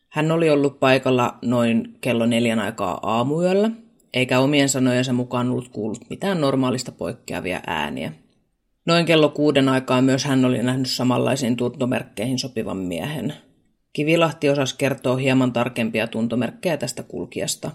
Hän 0.10 0.32
oli 0.32 0.50
ollut 0.50 0.80
paikalla 0.80 1.38
noin 1.42 1.98
kello 2.02 2.26
neljän 2.26 2.60
aikaa 2.60 3.00
aamuyöllä, 3.04 3.72
eikä 4.14 4.40
omien 4.40 4.70
sanojensa 4.70 5.14
mukaan 5.14 5.50
ollut 5.50 5.70
kuullut 5.70 6.10
mitään 6.10 6.42
normaalista 6.42 6.92
poikkeavia 6.92 7.62
ääniä. 7.68 8.12
Noin 8.86 9.06
kello 9.06 9.30
kuuden 9.30 9.70
aikaa 9.70 10.02
myös 10.02 10.26
hän 10.26 10.46
oli 10.46 10.64
nähnyt 10.64 10.90
samanlaisiin 10.90 11.56
tuntomerkkeihin 11.56 12.40
sopivan 12.40 12.78
miehen. 12.78 13.34
Kivilahti 13.94 14.50
osasi 14.50 14.76
kertoa 14.78 15.16
hieman 15.16 15.54
tarkempia 15.54 16.08
tuntomerkkejä 16.08 16.78
tästä 16.78 17.04
kulkijasta. 17.04 17.72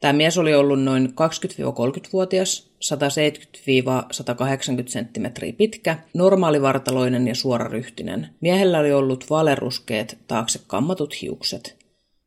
Tämä 0.00 0.12
mies 0.12 0.38
oli 0.38 0.54
ollut 0.54 0.82
noin 0.82 1.08
20-30-vuotias, 1.08 2.70
170-180 2.84 2.88
cm 4.86 5.54
pitkä, 5.58 5.98
normaalivartaloinen 6.14 7.28
ja 7.28 7.34
suoraryhtinen. 7.34 8.28
Miehellä 8.40 8.78
oli 8.78 8.92
ollut 8.92 9.30
valeruskeet 9.30 10.18
taakse 10.26 10.60
kammatut 10.66 11.22
hiukset. 11.22 11.84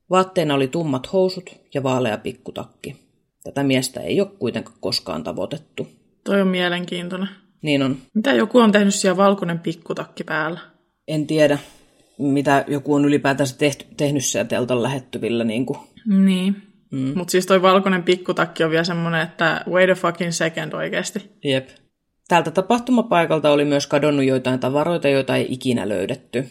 Vaatteena 0.09 0.55
oli 0.55 0.67
tummat 0.67 1.13
housut 1.13 1.55
ja 1.73 1.83
vaalea 1.83 2.17
pikkutakki. 2.17 2.95
Tätä 3.43 3.63
miestä 3.63 4.01
ei 4.01 4.21
ole 4.21 4.29
kuitenkaan 4.39 4.77
koskaan 4.79 5.23
tavoitettu. 5.23 5.87
Toi 6.23 6.41
on 6.41 6.47
mielenkiintoinen. 6.47 7.29
Niin 7.61 7.83
on. 7.83 7.97
Mitä 8.13 8.33
joku 8.33 8.59
on 8.59 8.71
tehnyt 8.71 8.95
siellä 8.95 9.17
valkoinen 9.17 9.59
pikkutakki 9.59 10.23
päällä? 10.23 10.59
En 11.07 11.27
tiedä, 11.27 11.59
mitä 12.17 12.65
joku 12.67 12.93
on 12.93 13.05
ylipäätänsä 13.05 13.57
tehty, 13.57 13.85
tehnyt 13.97 14.25
siellä 14.25 14.47
teltan 14.47 14.83
lähettyvillä. 14.83 15.43
Niin, 15.43 15.65
kuin. 15.65 15.79
niin. 16.05 16.66
Mm. 16.91 17.13
Mutta 17.15 17.31
siis 17.31 17.45
toi 17.45 17.61
valkoinen 17.61 18.03
pikkutakki 18.03 18.63
on 18.63 18.71
vielä 18.71 18.83
semmoinen, 18.83 19.21
että 19.21 19.61
wait 19.69 19.89
a 19.89 19.95
fucking 19.95 20.31
second 20.31 20.73
oikeasti. 20.73 21.31
Jep. 21.43 21.69
Tältä 22.27 22.51
tapahtumapaikalta 22.51 23.51
oli 23.51 23.65
myös 23.65 23.87
kadonnut 23.87 24.25
joitain 24.25 24.59
tavaroita, 24.59 25.07
joita 25.07 25.35
ei 25.35 25.47
ikinä 25.49 25.89
löydetty. 25.89 26.47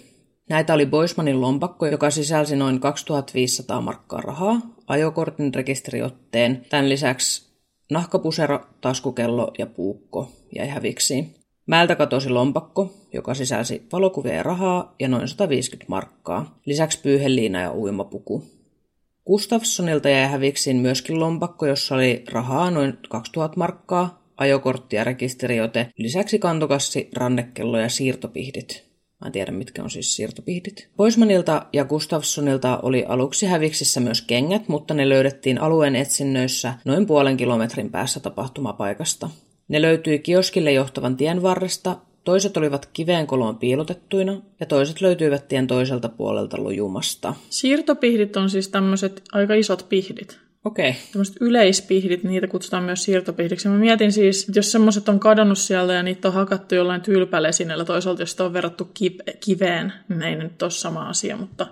Näitä 0.49 0.75
oli 0.75 0.87
Boismanin 0.87 1.41
lompakko, 1.41 1.87
joka 1.87 2.11
sisälsi 2.11 2.57
noin 2.57 2.81
2500 2.81 3.81
markkaa 3.81 4.21
rahaa, 4.21 4.61
ajokortin 4.87 5.55
rekisteriotteen, 5.55 6.67
tämän 6.71 6.89
lisäksi 6.89 7.47
nahkapusero, 7.91 8.61
taskukello 8.81 9.53
ja 9.59 9.67
puukko 9.67 10.33
jäi 10.57 10.69
häviksi. 10.69 11.35
Määltä 11.67 11.95
katosi 11.97 12.31
lompakko, 12.31 12.95
joka 13.13 13.35
sisälsi 13.35 13.87
valokuvia 13.93 14.35
ja 14.35 14.43
rahaa 14.43 14.95
ja 15.01 15.09
noin 15.09 15.29
150 15.29 15.85
markkaa, 15.89 16.59
lisäksi 16.67 17.01
pyyheliina 17.03 17.61
ja 17.61 17.73
uimapuku. 17.73 18.45
Gustafssonilta 19.27 20.09
jäi 20.09 20.29
häviksiin 20.29 20.77
myöskin 20.77 21.21
lompakko, 21.21 21.67
jossa 21.67 21.95
oli 21.95 22.25
rahaa 22.29 22.71
noin 22.71 22.99
2000 23.09 23.57
markkaa, 23.57 24.23
ajokortti 24.37 24.97
ja 24.97 25.05
rekisteriote, 25.05 25.89
lisäksi 25.97 26.39
kantokassi, 26.39 27.09
rannekello 27.15 27.79
ja 27.79 27.89
siirtopihdit. 27.89 28.87
Mä 29.21 29.27
en 29.27 29.33
tiedä, 29.33 29.53
mitkä 29.53 29.83
on 29.83 29.91
siis 29.91 30.17
siirtopihdit. 30.17 30.89
Poismanilta 30.97 31.67
ja 31.73 31.85
Gustafssonilta 31.85 32.81
oli 32.83 33.05
aluksi 33.09 33.47
häviksissä 33.47 34.01
myös 34.01 34.23
kengät, 34.23 34.69
mutta 34.69 34.95
ne 34.95 35.09
löydettiin 35.09 35.61
alueen 35.61 35.97
etsinnöissä 35.97 36.75
noin 36.85 37.07
puolen 37.07 37.37
kilometrin 37.37 37.91
päässä 37.91 38.21
tapahtumapaikasta. 38.21 39.31
Ne 39.69 39.83
löytyi 39.83 40.19
kioskille 40.19 40.73
johtavan 40.73 41.17
tien 41.17 41.43
varresta, 41.43 41.97
toiset 42.27 42.57
olivat 42.57 42.87
kiveenkoloon 42.93 43.59
piilotettuina 43.59 44.43
ja 44.61 44.67
toiset 44.67 45.01
löytyivät 45.01 45.49
tien 45.49 45.67
toiselta 45.67 46.09
puolelta 46.09 46.59
lujumasta. 46.59 47.35
Siirtopihdit 47.51 48.37
on 48.37 48.51
siis 48.51 48.69
tämmöiset 48.69 49.23
aika 49.33 49.55
isot 49.55 49.87
pihdit. 49.89 50.39
Okei. 50.65 50.91
Okay. 50.91 51.03
Tämmöiset 51.13 51.37
yleispihdit, 51.41 52.25
niitä 52.25 52.47
kutsutaan 52.47 52.85
myös 52.85 53.05
siirtopihdiksi. 53.05 53.69
Mä 53.69 53.79
mietin 53.79 54.13
siis, 54.13 54.49
että 54.49 54.59
jos 54.59 54.73
semmoiset 54.73 55.09
on 55.09 55.21
kadonnut 55.21 55.59
sieltä 55.59 55.93
ja 55.93 56.03
niitä 56.03 56.29
on 56.29 56.35
hakattu 56.35 56.75
jollain 56.75 57.01
tylpälesinellä, 57.01 57.85
toisaalta 57.85 58.23
jos 58.23 58.31
sitä 58.31 58.45
on 58.45 58.53
verrattu 58.53 58.91
kiveen, 59.45 59.93
niin 60.09 60.23
ei 60.23 60.37
nyt 60.37 60.63
ole 60.63 60.71
sama 60.71 61.09
asia, 61.09 61.37
mutta... 61.37 61.67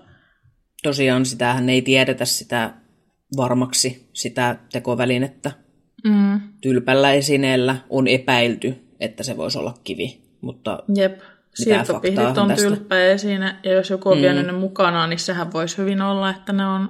Tosiaan 0.82 1.26
sitähän 1.26 1.68
ei 1.68 1.82
tiedetä 1.82 2.24
sitä 2.24 2.74
varmaksi, 3.36 4.08
sitä 4.12 4.58
tekovälinettä. 4.72 5.50
Mm. 6.04 6.40
Tylpällä 6.60 7.12
esineellä 7.12 7.76
on 7.90 8.08
epäilty, 8.08 8.74
että 9.00 9.22
se 9.22 9.36
voisi 9.36 9.58
olla 9.58 9.74
kivi, 9.84 10.23
mutta 10.44 10.82
Jep. 10.96 11.20
Siirtopihdit 11.54 12.38
on 12.38 12.52
tylppä 12.56 13.04
esine, 13.04 13.56
ja 13.62 13.72
jos 13.72 13.90
joku 13.90 14.08
on 14.08 14.16
mm. 14.16 14.22
vienyt 14.22 14.46
ne 14.46 14.52
mukanaan, 14.52 15.10
niin 15.10 15.18
sehän 15.18 15.52
voisi 15.52 15.78
hyvin 15.78 16.02
olla, 16.02 16.30
että 16.30 16.52
ne 16.52 16.66
on 16.66 16.88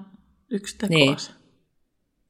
yksi 0.51 0.79
tekoase. 0.79 1.33
Niin. 1.33 1.45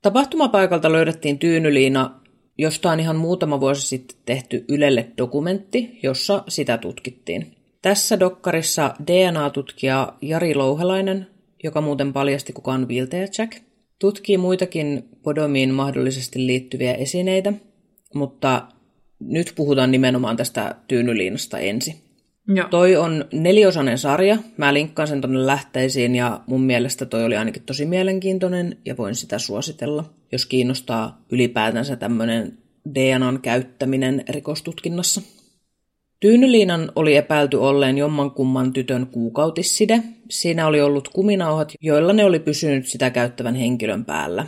Tapahtumapaikalta 0.03 0.93
löydettiin 0.93 1.39
tyynyliina, 1.39 2.21
josta 2.59 2.91
on 2.91 3.01
ihan 3.01 3.17
muutama 3.17 3.61
vuosi 3.61 3.87
sitten 3.87 4.17
tehty 4.27 4.65
Ylelle 4.69 5.13
dokumentti, 5.19 5.99
jossa 6.03 6.45
sitä 6.49 6.79
tutkittiin. 6.79 7.57
Tässä 7.83 8.21
dokkarissa 8.21 8.95
DNA-tutkija 9.07 10.13
Jari 10.23 10.55
Louhelainen, 10.55 11.27
joka 11.65 11.81
muuten 11.81 12.13
paljasti 12.13 12.53
kuka 12.53 12.73
on 12.73 12.87
Jack, 13.39 13.57
tutkii 13.99 14.39
muitakin 14.39 15.09
podomiin 15.23 15.75
mahdollisesti 15.75 16.47
liittyviä 16.47 16.95
esineitä, 16.95 17.53
mutta 18.15 18.69
nyt 19.27 19.53
puhutaan 19.57 19.91
nimenomaan 19.91 20.37
tästä 20.37 20.75
tyynyliinasta 20.89 21.59
ensin. 21.59 21.95
Joo. 22.49 22.69
Toi 22.69 22.97
on 22.97 23.25
neliosainen 23.33 23.99
sarja. 23.99 24.39
Mä 24.57 24.75
linkkaan 24.75 25.09
sen 25.09 25.21
tonne 25.21 25.47
lähteisiin 25.47 26.17
ja 26.17 26.41
mun 26.47 26.63
mielestä 26.63 27.07
toi 27.07 27.25
oli 27.25 27.37
ainakin 27.37 27.63
tosi 27.63 27.87
mielenkiintoinen 27.87 28.77
ja 28.85 28.97
voin 28.97 29.15
sitä 29.15 29.39
suositella, 29.39 30.05
jos 30.33 30.47
kiinnostaa 30.47 31.23
ylipäätänsä 31.31 31.97
tämmöinen 31.97 32.59
DNAn 32.95 33.41
käyttäminen 33.43 34.25
rikostutkinnassa. 34.29 35.23
Tyynyliinan 36.21 36.93
oli 36.97 37.17
epäilty 37.17 37.57
olleen 37.57 37.99
jommankumman 37.99 38.73
tytön 38.73 39.07
kuukautisside. 39.07 40.03
Siinä 40.31 40.67
oli 40.67 40.81
ollut 40.81 41.09
kuminauhat, 41.09 41.73
joilla 41.81 42.13
ne 42.13 42.25
oli 42.25 42.39
pysynyt 42.39 42.87
sitä 42.87 43.11
käyttävän 43.11 43.55
henkilön 43.55 44.05
päällä. 44.05 44.47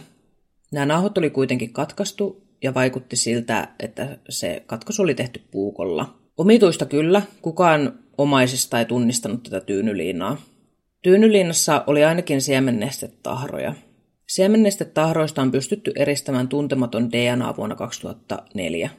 Nämä 0.73 0.87
nauhat 0.87 1.19
oli 1.19 1.31
kuitenkin 1.31 1.73
katkaistu 1.73 2.46
ja 2.62 2.75
vaikutti 2.75 3.16
siltä, 3.16 3.69
että 3.79 4.19
se 4.29 4.62
katkos 4.66 5.01
oli 5.01 5.14
tehty 5.14 5.42
puukolla. 5.51 6.14
Omituista 6.37 6.87
kyllä, 6.87 7.23
kukaan 7.42 7.99
omaisista 8.19 8.79
ei 8.79 8.85
tunnistanut 8.85 9.42
tätä 9.42 9.61
tyynyliinaa. 9.61 10.37
Tyynyliinassa 11.03 11.85
oli 11.87 12.05
ainakin 12.05 12.40
siemennestetahroja. 12.40 13.75
Siemennestetahroista 14.27 15.42
on 15.42 15.53
pystytty 15.53 15.92
eristämään 15.97 16.49
tuntematon 16.49 17.12
DNA 17.12 17.55
vuonna 17.57 17.77
2004. 17.77 18.90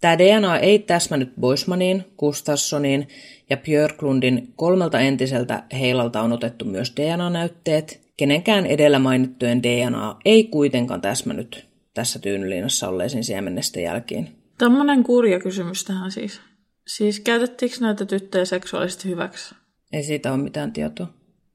Tämä 0.00 0.18
DNA 0.18 0.58
ei 0.58 0.78
täsmännyt 0.78 1.32
Boismaniin, 1.40 2.04
Gustafssoniin 2.18 3.08
ja 3.50 3.56
Björklundin 3.56 4.52
kolmelta 4.56 5.00
entiseltä 5.00 5.62
heilalta 5.72 6.22
on 6.22 6.32
otettu 6.32 6.64
myös 6.64 6.92
DNA-näytteet. 6.96 8.00
Kenenkään 8.16 8.66
edellä 8.66 8.98
mainittujen 8.98 9.62
DNA 9.62 10.16
ei 10.24 10.44
kuitenkaan 10.44 11.00
täsmännyt 11.00 11.71
tässä 11.94 12.18
tyynyliinassa 12.18 12.88
olleisiin 12.88 13.24
siemennesten 13.24 13.82
jälkiin. 13.82 14.28
Tämmöinen 14.58 15.02
kurja 15.02 15.40
kysymys 15.40 15.84
tähän 15.84 16.10
siis. 16.10 16.40
Siis 16.86 17.20
käytettiinkö 17.20 17.76
näitä 17.80 18.06
tyttöjä 18.06 18.44
seksuaalisesti 18.44 19.08
hyväksi? 19.08 19.54
Ei 19.92 20.02
siitä 20.02 20.32
ole 20.32 20.42
mitään 20.42 20.72
tietoa. 20.72 21.06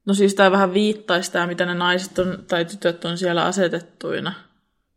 No 0.06 0.13
siis 0.13 0.36
tämä 0.36 0.52
vähän 0.52 0.73
viittaisi 0.73 1.32
tämä, 1.32 1.47
mitä 1.47 1.65
ne 1.65 1.73
naiset 1.73 2.19
on, 2.19 2.45
tai 2.47 2.65
tytöt 2.65 3.06
on 3.06 3.17
siellä 3.17 3.45
asetettuina. 3.45 4.34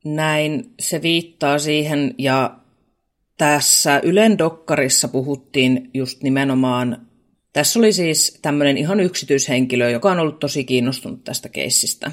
Näin 0.04 0.74
se 0.80 1.02
viittaa 1.02 1.58
siihen, 1.58 2.14
ja 2.18 2.60
tässä 3.38 4.00
Ylen 4.04 4.38
dokkarissa 4.38 5.08
puhuttiin 5.08 5.90
just 5.94 6.22
nimenomaan, 6.22 7.06
tässä 7.52 7.78
oli 7.78 7.92
siis 7.92 8.38
tämmöinen 8.42 8.78
ihan 8.78 9.00
yksityishenkilö, 9.00 9.90
joka 9.90 10.10
on 10.10 10.18
ollut 10.18 10.38
tosi 10.38 10.64
kiinnostunut 10.64 11.24
tästä 11.24 11.48
keissistä. 11.48 12.12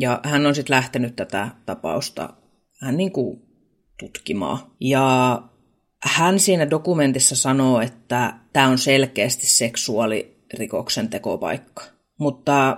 Ja 0.00 0.20
hän 0.22 0.46
on 0.46 0.54
sitten 0.54 0.76
lähtenyt 0.76 1.16
tätä 1.16 1.48
tapausta 1.66 2.34
hän 2.80 2.96
niin 2.96 3.12
kuin 3.12 3.42
tutkimaan. 3.98 4.58
Ja 4.80 5.42
hän 6.04 6.38
siinä 6.38 6.70
dokumentissa 6.70 7.36
sanoo, 7.36 7.80
että 7.80 8.34
tämä 8.52 8.68
on 8.68 8.78
selkeästi 8.78 9.46
seksuaalirikoksen 9.46 11.08
tekopaikka. 11.08 11.82
Mutta 12.18 12.76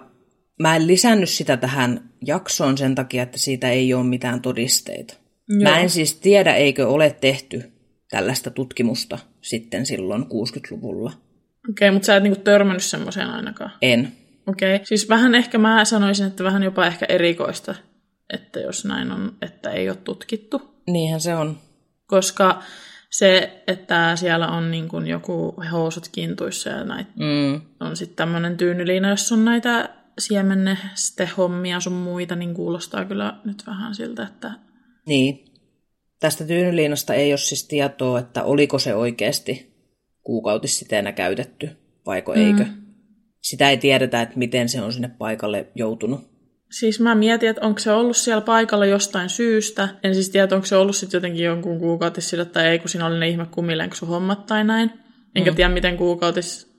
mä 0.61 0.76
en 0.76 0.86
lisännyt 0.86 1.28
sitä 1.28 1.57
tähän 1.57 2.11
jaksoon 2.26 2.78
sen 2.78 2.94
takia, 2.94 3.22
että 3.22 3.38
siitä 3.38 3.70
ei 3.70 3.94
ole 3.94 4.05
mitään 4.05 4.40
todisteita. 4.40 5.14
Joo. 5.48 5.70
Mä 5.70 5.78
en 5.78 5.90
siis 5.90 6.16
tiedä, 6.16 6.55
eikö 6.55 6.88
ole 6.88 7.16
tehty 7.20 7.72
tällaista 8.11 8.50
tutkimusta 8.50 9.18
sitten 9.40 9.86
silloin 9.86 10.22
60-luvulla. 10.22 11.12
Okei, 11.70 11.88
okay, 11.88 11.90
mutta 11.90 12.07
sä 12.07 12.16
et 12.16 12.22
niinku 12.22 12.40
törmännyt 12.40 12.82
semmoiseen 12.82 13.30
ainakaan? 13.30 13.70
En. 13.82 14.12
Okei, 14.46 14.74
okay. 14.74 14.86
siis 14.86 15.09
vähän 15.09 15.34
ehkä 15.34 15.59
mä 15.59 15.84
sanoisin, 15.84 16.26
että 16.26 16.44
vähän 16.44 16.62
jopa 16.62 16.86
ehkä 16.86 17.07
erikoista 17.09 17.74
että 18.30 18.60
jos 18.60 18.84
näin 18.84 19.10
on, 19.12 19.32
että 19.42 19.70
ei 19.70 19.88
ole 19.88 19.96
tutkittu. 19.96 20.62
Niinhän 20.86 21.20
se 21.20 21.34
on. 21.34 21.58
Koska 22.06 22.62
se, 23.10 23.62
että 23.66 24.16
siellä 24.16 24.48
on 24.48 24.70
niin 24.70 24.88
kuin 24.88 25.06
joku 25.06 25.54
housut 25.72 26.08
kintuissa 26.12 26.70
ja 26.70 26.84
näitä, 26.84 27.10
Mm. 27.16 27.60
on 27.80 27.96
sitten 27.96 28.16
tämmöinen 28.16 28.56
tyynyliina, 28.56 29.10
jos 29.10 29.32
on 29.32 29.44
näitä 29.44 29.88
siemennehommia 30.18 31.80
sun 31.80 31.92
muita, 31.92 32.36
niin 32.36 32.54
kuulostaa 32.54 33.04
kyllä 33.04 33.36
nyt 33.44 33.66
vähän 33.66 33.94
siltä, 33.94 34.22
että 34.22 34.52
Niin. 35.06 35.44
Tästä 36.20 36.44
tyynyliinasta 36.44 37.14
ei 37.14 37.32
ole 37.32 37.38
siis 37.38 37.68
tietoa, 37.68 38.18
että 38.18 38.44
oliko 38.44 38.78
se 38.78 38.94
oikeasti 38.94 39.72
kuukautissiteenä 40.22 41.12
käytetty, 41.12 41.70
vaiko 42.06 42.34
eikö. 42.34 42.66
Sitä 43.40 43.70
ei 43.70 43.76
tiedetä, 43.76 44.22
että 44.22 44.38
miten 44.38 44.68
se 44.68 44.82
on 44.82 44.92
sinne 44.92 45.08
paikalle 45.08 45.66
joutunut. 45.74 46.32
Siis 46.78 47.00
mä 47.00 47.14
mietin, 47.14 47.48
että 47.48 47.66
onko 47.66 47.78
se 47.78 47.92
ollut 47.92 48.16
siellä 48.16 48.40
paikalla 48.40 48.86
jostain 48.86 49.28
syystä. 49.28 49.88
En 50.02 50.14
siis 50.14 50.30
tiedä, 50.30 50.54
onko 50.54 50.66
se 50.66 50.76
ollut 50.76 50.96
sitten 50.96 51.18
jotenkin 51.18 51.44
jonkun 51.44 51.78
kuukautissida 51.78 52.44
tai 52.44 52.66
ei, 52.66 52.78
kun 52.78 52.88
siinä 52.88 53.06
oli 53.06 53.18
ne 53.18 53.28
ihme 53.28 53.46
hommat 54.08 54.46
tai 54.46 54.64
näin. 54.64 54.92
Enkä 55.34 55.50
mm. 55.50 55.54
tiedä, 55.56 55.74
miten 55.74 55.96
kuukautis 55.96 56.72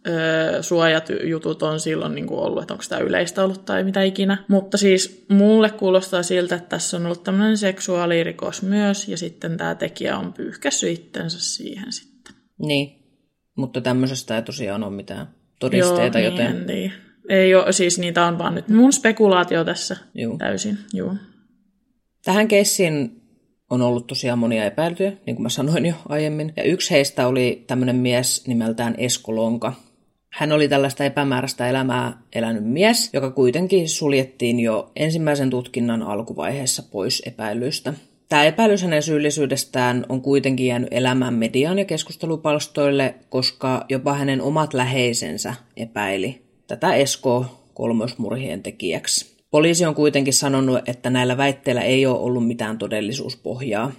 suojat 0.62 1.08
jutut 1.24 1.64
on 1.64 1.80
silloin 1.80 2.16
niin 2.16 2.28
kuin 2.28 2.40
ollut, 2.40 2.62
että 2.64 2.74
onko 2.74 2.84
tämä 2.90 3.02
yleistä 3.02 3.44
ollut 3.44 3.66
tai 3.66 3.84
mitä 3.84 4.04
ikinä. 4.04 4.38
Mutta 4.48 4.78
siis 4.78 5.26
mulle 5.30 5.70
kuulostaa 5.70 6.24
siltä, 6.24 6.56
että 6.56 6.70
tässä 6.70 6.98
on 6.98 7.06
ollut 7.06 7.24
tämmöinen 7.24 7.58
seksuaalirikos 7.58 8.62
myös, 8.62 9.08
ja 9.08 9.18
sitten 9.18 9.58
tämä 9.58 9.76
tekijä 9.76 10.18
on 10.18 10.34
pyyhkässyt 10.34 10.90
itsensä 10.90 11.40
siihen 11.40 11.94
sitten. 11.94 12.34
Niin. 12.60 13.04
Mutta 13.58 13.82
tämmöisestä 13.82 14.36
ei 14.36 14.42
tosiaan 14.42 14.84
ole 14.84 14.96
mitään 14.96 15.28
todisteita, 15.60 16.20
Joo, 16.20 16.32
joten... 16.32 16.52
Niin, 16.52 16.60
en 16.62 16.66
tiedä. 16.68 17.13
Ei 17.30 17.56
ole, 17.56 17.72
siis 17.72 18.00
niitä 18.00 18.26
on 18.26 18.38
vaan 18.38 18.56
nyt 18.56 18.68
mun 18.68 18.94
spekulaatio 18.94 19.66
tässä 19.66 19.98
Juu. 20.14 20.38
täysin. 20.38 20.78
Joo. 20.94 21.16
Tähän 22.26 22.48
keissiin 22.48 23.22
on 23.70 23.82
ollut 23.82 24.08
tosiaan 24.08 24.40
monia 24.40 24.66
epäiltyjä, 24.66 25.12
niin 25.26 25.36
kuin 25.36 25.44
mä 25.44 25.50
sanoin 25.50 25.86
jo 25.86 25.94
aiemmin. 26.10 26.54
Ja 26.56 26.64
yksi 26.64 26.92
heistä 26.92 27.28
oli 27.28 27.64
tämmöinen 27.68 27.96
mies 27.96 28.48
nimeltään 28.48 28.96
Esko 28.98 29.36
Lonka. 29.36 29.74
Hän 30.34 30.52
oli 30.52 30.68
tällaista 30.68 31.04
epämääräistä 31.04 31.70
elämää 31.70 32.22
elänyt 32.36 32.64
mies, 32.64 33.10
joka 33.14 33.32
kuitenkin 33.32 33.90
suljettiin 33.90 34.60
jo 34.60 34.92
ensimmäisen 34.96 35.50
tutkinnan 35.50 36.02
alkuvaiheessa 36.02 36.84
pois 36.92 37.24
epäilyistä. 37.26 37.94
Tämä 38.30 38.44
epäilys 38.44 38.82
hänen 38.82 39.04
syyllisyydestään 39.04 40.06
on 40.10 40.22
kuitenkin 40.22 40.68
jäänyt 40.68 40.88
elämään 40.92 41.34
median 41.34 41.80
ja 41.80 41.86
keskustelupalstoille, 41.86 43.16
koska 43.30 43.86
jopa 43.90 44.14
hänen 44.14 44.42
omat 44.42 44.74
läheisensä 44.74 45.54
epäili 45.78 46.43
tätä 46.68 46.94
Esko 46.94 47.46
kolmosmurhien 47.74 48.64
tekijäksi. 48.64 49.34
Poliisi 49.52 49.86
on 49.86 49.96
kuitenkin 49.96 50.34
sanonut, 50.34 50.90
että 50.90 51.10
näillä 51.10 51.38
väitteillä 51.38 51.82
ei 51.82 52.06
ole 52.06 52.20
ollut 52.20 52.48
mitään 52.48 52.78
todellisuuspohjaa. 52.78 53.92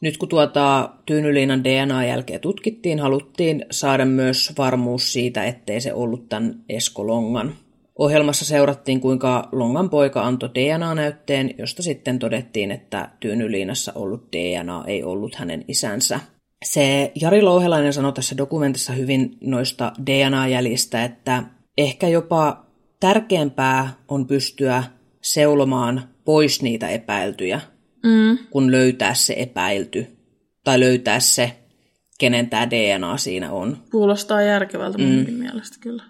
Nyt 0.00 0.16
kun 0.16 0.28
tuota 0.28 0.90
Tyynyliinan 1.06 1.64
DNA-jälkeä 1.64 2.38
tutkittiin, 2.38 3.00
haluttiin 3.00 3.66
saada 3.70 4.04
myös 4.04 4.52
varmuus 4.58 5.12
siitä, 5.12 5.44
ettei 5.44 5.80
se 5.80 5.94
ollut 5.94 6.28
tämän 6.28 6.54
Esko 6.68 7.06
Longan. 7.06 7.54
Ohjelmassa 7.98 8.44
seurattiin, 8.44 9.00
kuinka 9.00 9.48
Longan 9.52 9.90
poika 9.90 10.22
antoi 10.22 10.50
DNA-näytteen, 10.54 11.54
josta 11.58 11.82
sitten 11.82 12.18
todettiin, 12.18 12.70
että 12.70 13.08
Tyynyliinassa 13.20 13.92
ollut 13.94 14.28
DNA 14.32 14.84
ei 14.86 15.02
ollut 15.02 15.34
hänen 15.34 15.64
isänsä. 15.68 16.20
Se 16.64 17.12
Jari 17.20 17.42
Louhelainen 17.42 17.92
sanoi 17.92 18.12
tässä 18.12 18.36
dokumentissa 18.36 18.92
hyvin 18.92 19.36
noista 19.40 19.92
DNA-jäljistä, 20.06 21.04
että 21.04 21.42
ehkä 21.80 22.08
jopa 22.08 22.66
tärkeämpää 23.00 23.92
on 24.08 24.26
pystyä 24.26 24.84
seulomaan 25.22 26.08
pois 26.24 26.62
niitä 26.62 26.88
epäiltyjä, 26.88 27.60
Mm. 28.04 28.38
kun 28.50 28.72
löytää 28.72 29.14
se 29.14 29.34
epäilty. 29.38 30.06
Tai 30.64 30.80
löytää 30.80 31.20
se, 31.20 31.56
kenen 32.18 32.50
tämä 32.50 32.70
DNA 32.70 33.16
siinä 33.16 33.52
on. 33.52 33.76
Kuulostaa 33.90 34.42
järkevältä 34.42 34.98
munkin 34.98 35.34
mielestä 35.34 35.76
kyllä. 35.80 36.02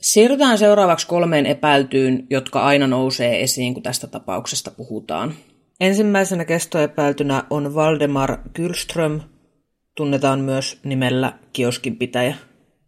Siirrytään 0.00 0.58
seuraavaksi 0.58 1.06
kolmeen 1.06 1.46
epäiltyyn, 1.46 2.26
jotka 2.30 2.60
aina 2.60 2.86
nousee 2.86 3.42
esiin, 3.42 3.74
kun 3.74 3.82
tästä 3.82 4.06
tapauksesta 4.06 4.70
puhutaan. 4.70 5.34
Ensimmäisenä 5.80 6.44
kestoepäiltynä 6.44 7.42
on 7.50 7.74
Valdemar 7.74 8.38
Gylström, 8.54 9.20
tunnetaan 9.96 10.40
myös 10.40 10.78
nimellä 10.84 11.32
kioskinpitäjä. 11.52 12.34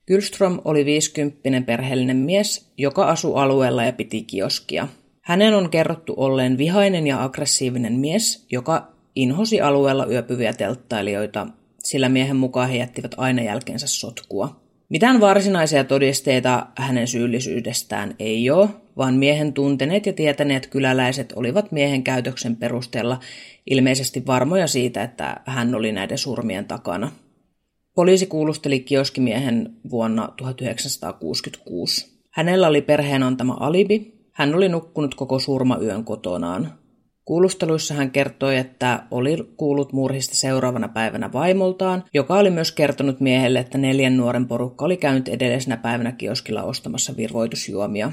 Gylström 0.08 0.58
oli 0.64 0.84
50 0.84 1.60
perheellinen 1.66 2.16
mies, 2.16 2.70
joka 2.78 3.04
asui 3.04 3.32
alueella 3.42 3.84
ja 3.84 3.92
piti 3.92 4.22
kioskia. 4.22 4.88
Hänen 5.22 5.54
on 5.54 5.70
kerrottu 5.70 6.14
olleen 6.16 6.58
vihainen 6.58 7.06
ja 7.06 7.24
aggressiivinen 7.24 7.92
mies, 7.92 8.46
joka 8.50 8.92
inhosi 9.14 9.60
alueella 9.60 10.06
yöpyviä 10.06 10.52
telttailijoita, 10.52 11.46
sillä 11.78 12.08
miehen 12.08 12.36
mukaan 12.36 12.68
he 12.68 12.76
jättivät 12.76 13.14
aina 13.16 13.42
jälkeensä 13.42 13.86
sotkua. 13.86 14.60
Mitään 14.88 15.20
varsinaisia 15.20 15.84
todisteita 15.84 16.66
hänen 16.76 17.08
syyllisyydestään 17.08 18.14
ei 18.18 18.50
ole, 18.50 18.68
vaan 18.96 19.14
miehen 19.14 19.52
tunteneet 19.52 20.06
ja 20.06 20.12
tietäneet 20.12 20.66
kyläläiset 20.66 21.32
olivat 21.36 21.72
miehen 21.72 22.04
käytöksen 22.04 22.56
perusteella 22.56 23.20
ilmeisesti 23.70 24.26
varmoja 24.26 24.66
siitä, 24.66 25.02
että 25.02 25.40
hän 25.46 25.74
oli 25.74 25.92
näiden 25.92 26.18
surmien 26.18 26.64
takana. 26.64 27.12
Poliisi 27.98 28.26
kuulusteli 28.26 28.80
kioskimiehen 28.80 29.72
vuonna 29.90 30.32
1966. 30.36 32.20
Hänellä 32.30 32.68
oli 32.68 32.82
perheen 32.82 33.22
antama 33.22 33.56
alibi. 33.60 34.14
Hän 34.32 34.54
oli 34.54 34.68
nukkunut 34.68 35.14
koko 35.14 35.38
surmayön 35.38 36.04
kotonaan. 36.04 36.72
Kuulusteluissa 37.24 37.94
hän 37.94 38.10
kertoi, 38.10 38.56
että 38.56 39.02
oli 39.10 39.36
kuullut 39.56 39.92
murhista 39.92 40.36
seuraavana 40.36 40.88
päivänä 40.88 41.32
vaimoltaan, 41.32 42.04
joka 42.14 42.38
oli 42.38 42.50
myös 42.50 42.72
kertonut 42.72 43.20
miehelle, 43.20 43.58
että 43.58 43.78
neljän 43.78 44.16
nuoren 44.16 44.46
porukka 44.48 44.84
oli 44.84 44.96
käynyt 44.96 45.28
edellisenä 45.28 45.76
päivänä 45.76 46.12
kioskilla 46.12 46.62
ostamassa 46.62 47.16
virvoitusjuomia. 47.16 48.12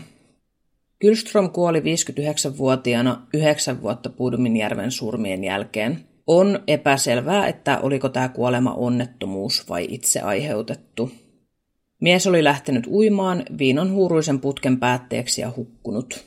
Gylström 1.02 1.50
kuoli 1.50 1.80
59-vuotiaana 1.80 3.28
yhdeksän 3.34 3.82
vuotta 3.82 4.10
Puduminjärven 4.10 4.92
surmien 4.92 5.44
jälkeen. 5.44 6.14
On 6.28 6.59
epäselvää, 6.67 7.47
että 7.47 7.80
oliko 7.80 8.09
tämä 8.09 8.30
kuolema 8.30 8.73
onnettomuus 8.73 9.69
vai 9.69 9.88
itse 9.89 10.19
aiheutettu. 10.19 11.11
Mies 12.01 12.28
oli 12.28 12.43
lähtenyt 12.43 12.88
uimaan 12.88 13.43
viinan 13.57 13.91
huuruisen 13.91 14.39
putken 14.39 14.80
päätteeksi 14.80 15.41
ja 15.41 15.51
hukkunut. 15.55 16.26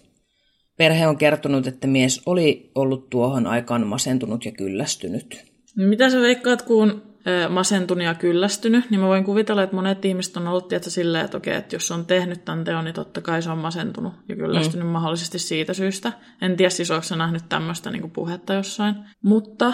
Perhe 0.77 1.07
on 1.07 1.17
kertonut, 1.17 1.67
että 1.67 1.87
mies 1.87 2.23
oli 2.27 2.71
ollut 2.75 3.11
tuohon 3.11 3.47
aikaan 3.47 3.87
masentunut 3.87 4.45
ja 4.45 4.53
kyllästynyt. 4.53 5.45
Mitä 5.77 6.11
sä 6.11 6.21
veikkaat, 6.21 6.63
kun 6.63 7.03
masentunut 7.49 8.05
ja 8.05 8.15
kyllästynyt, 8.15 8.91
niin 8.91 9.01
mä 9.01 9.07
voin 9.07 9.25
kuvitella, 9.25 9.63
että 9.63 9.77
monet 9.77 10.05
ihmiset 10.05 10.37
on 10.37 10.49
ollut 10.49 10.69
tietysti 10.69 10.91
silleen, 10.91 11.25
että 11.25 11.37
okei, 11.37 11.55
että 11.55 11.77
jos 11.77 11.91
on 11.91 12.07
tehnyt 12.07 12.45
tämän 12.45 12.65
teon, 12.65 12.85
niin 12.85 12.95
totta 12.95 13.21
kai 13.21 13.43
se 13.43 13.51
on 13.51 13.59
masentunut 13.59 14.13
ja 14.29 14.37
kyllästynyt 14.37 14.87
mm. 14.87 14.93
mahdollisesti 14.93 15.39
siitä 15.39 15.75
syystä. 15.75 16.13
En 16.43 16.57
tiedä 16.57 16.71
siis, 16.71 16.91
onko 16.91 17.17
nähnyt 17.17 17.43
tämmöistä 17.49 17.91
niin 17.91 18.11
puhetta 18.11 18.55
jossain. 18.55 18.95
Mutta 19.23 19.73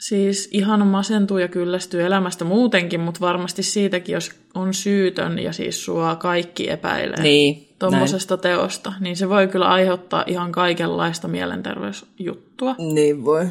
siis 0.00 0.48
ihan 0.52 0.86
masentuu 0.86 1.38
ja 1.38 1.48
kyllästyy 1.48 2.02
elämästä 2.02 2.44
muutenkin, 2.44 3.00
mutta 3.00 3.20
varmasti 3.20 3.62
siitäkin, 3.62 4.12
jos 4.12 4.30
on 4.54 4.74
syytön 4.74 5.38
ja 5.38 5.52
siis 5.52 5.84
sua 5.84 6.16
kaikki 6.16 6.70
epäilee 6.70 7.22
Niin, 7.22 7.68
tuommoisesta 7.78 8.36
teosta, 8.36 8.92
niin 9.00 9.16
se 9.16 9.28
voi 9.28 9.48
kyllä 9.48 9.68
aiheuttaa 9.68 10.24
ihan 10.26 10.52
kaikenlaista 10.52 11.28
mielenterveysjuttua. 11.28 12.74
Niin 12.78 13.24
voi. 13.24 13.46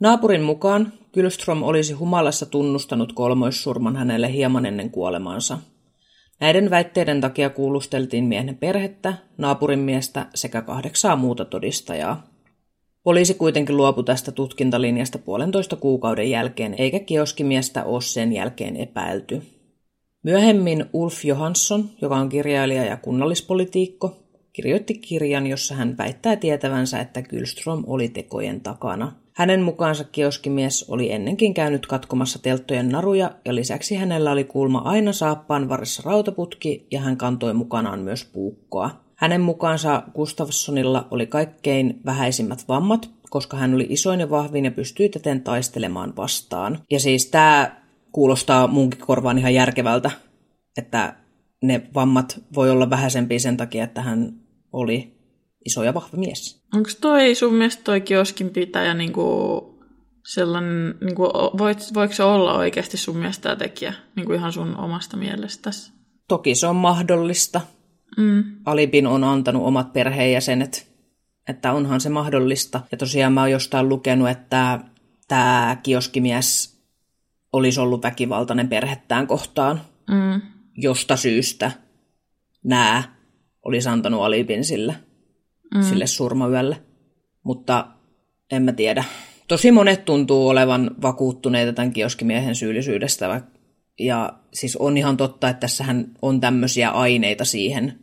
Naapurin 0.00 0.42
mukaan 0.42 0.92
Gylström 1.16 1.62
olisi 1.62 1.92
humalassa 1.92 2.46
tunnustanut 2.46 3.12
kolmoissurman 3.12 3.96
hänelle 3.96 4.32
hieman 4.32 4.66
ennen 4.66 4.90
kuolemaansa. 4.90 5.58
Näiden 6.40 6.70
väitteiden 6.70 7.20
takia 7.20 7.50
kuulusteltiin 7.50 8.24
miehen 8.24 8.56
perhettä, 8.56 9.14
naapurin 9.38 9.78
miestä 9.78 10.26
sekä 10.34 10.62
kahdeksaa 10.62 11.16
muuta 11.16 11.44
todistajaa. 11.44 12.26
Poliisi 13.02 13.34
kuitenkin 13.34 13.76
luopui 13.76 14.04
tästä 14.04 14.32
tutkintalinjasta 14.32 15.18
puolentoista 15.18 15.76
kuukauden 15.76 16.30
jälkeen, 16.30 16.74
eikä 16.78 17.00
kioskimiestä 17.00 17.84
ole 17.84 18.02
sen 18.02 18.32
jälkeen 18.32 18.76
epäilty. 18.76 19.42
Myöhemmin 20.22 20.84
Ulf 20.92 21.24
Johansson, 21.24 21.90
joka 22.02 22.16
on 22.16 22.28
kirjailija 22.28 22.84
ja 22.84 22.96
kunnallispolitiikko, 22.96 24.16
kirjoitti 24.52 24.94
kirjan, 24.94 25.46
jossa 25.46 25.74
hän 25.74 25.98
väittää 25.98 26.36
tietävänsä, 26.36 27.00
että 27.00 27.22
Gylström 27.22 27.84
oli 27.86 28.08
tekojen 28.08 28.60
takana. 28.60 29.25
Hänen 29.36 29.62
mukaansa 29.62 30.04
kioskimies 30.04 30.84
oli 30.88 31.12
ennenkin 31.12 31.54
käynyt 31.54 31.86
katkomassa 31.86 32.42
telttojen 32.42 32.88
naruja 32.88 33.30
ja 33.44 33.54
lisäksi 33.54 33.94
hänellä 33.94 34.32
oli 34.32 34.44
kulma 34.44 34.78
aina 34.78 35.12
saappaan 35.12 35.68
varressa 35.68 36.02
rautaputki 36.04 36.86
ja 36.90 37.00
hän 37.00 37.16
kantoi 37.16 37.54
mukanaan 37.54 38.00
myös 38.00 38.24
puukkoa. 38.24 38.90
Hänen 39.14 39.40
mukaansa 39.40 40.02
Gustafssonilla 40.14 41.08
oli 41.10 41.26
kaikkein 41.26 42.00
vähäisimmät 42.06 42.64
vammat, 42.68 43.10
koska 43.30 43.56
hän 43.56 43.74
oli 43.74 43.86
isoin 43.88 44.20
ja 44.20 44.30
vahvin 44.30 44.64
ja 44.64 44.70
pystyi 44.70 45.08
täten 45.08 45.40
taistelemaan 45.40 46.16
vastaan. 46.16 46.78
Ja 46.90 47.00
siis 47.00 47.26
tämä 47.26 47.76
kuulostaa 48.12 48.66
munkin 48.66 49.00
korvaan 49.00 49.38
ihan 49.38 49.54
järkevältä, 49.54 50.10
että 50.78 51.16
ne 51.62 51.82
vammat 51.94 52.40
voi 52.54 52.70
olla 52.70 52.90
vähäisempiä 52.90 53.38
sen 53.38 53.56
takia, 53.56 53.84
että 53.84 54.02
hän 54.02 54.32
oli 54.72 55.15
iso 55.66 55.84
ja 55.84 55.94
vahva 55.94 56.18
mies. 56.18 56.62
Onko 56.74 56.90
toi 57.00 57.34
sun 57.34 57.54
mielestä 57.54 57.82
toi 57.84 58.00
kioskin 58.00 58.50
pitäjä 58.50 58.94
niinku 58.94 59.26
sellainen, 60.26 60.94
niinku, 61.00 61.22
voit, 61.58 61.78
voiko 61.94 62.14
se 62.14 62.22
olla 62.22 62.54
oikeasti 62.54 62.96
sun 62.96 63.16
mielestä 63.16 63.42
tämä 63.42 63.56
tekijä 63.56 63.94
niinku 64.16 64.32
ihan 64.32 64.52
sun 64.52 64.76
omasta 64.76 65.16
mielestäsi? 65.16 65.92
Toki 66.28 66.54
se 66.54 66.66
on 66.66 66.76
mahdollista. 66.76 67.60
Mm. 68.16 68.44
Alibin 68.64 69.06
on 69.06 69.24
antanut 69.24 69.62
omat 69.62 69.92
perheenjäsenet, 69.92 70.92
että 71.48 71.72
onhan 71.72 72.00
se 72.00 72.08
mahdollista. 72.08 72.80
Ja 72.92 72.98
tosiaan 72.98 73.32
mä 73.32 73.40
oon 73.40 73.50
jostain 73.50 73.88
lukenut, 73.88 74.28
että 74.28 74.80
tämä 75.28 75.76
kioskimies 75.82 76.76
olisi 77.52 77.80
ollut 77.80 78.02
väkivaltainen 78.02 78.68
perhettään 78.68 79.26
kohtaan, 79.26 79.80
Mm. 80.10 80.40
josta 80.76 81.16
syystä 81.16 81.70
nämä 82.64 83.02
olisi 83.64 83.88
antanut 83.88 84.22
alibin 84.22 84.64
sille, 84.64 84.96
mm. 85.74 85.82
sille 85.82 86.06
surmayölle. 86.06 86.82
Mutta 87.42 87.86
en 88.52 88.62
mä 88.62 88.72
tiedä. 88.72 89.04
Tosi 89.48 89.72
monet 89.72 90.04
tuntuu 90.04 90.48
olevan 90.48 90.90
vakuuttuneita 91.02 91.72
tämän 91.72 91.92
kioskimiehen 91.92 92.54
syyllisyydestä. 92.54 93.40
Ja 93.98 94.32
siis 94.54 94.76
on 94.76 94.96
ihan 94.96 95.16
totta, 95.16 95.48
että 95.48 95.60
tässähän 95.60 96.06
on 96.22 96.40
tämmöisiä 96.40 96.90
aineita 96.90 97.44
siihen, 97.44 97.98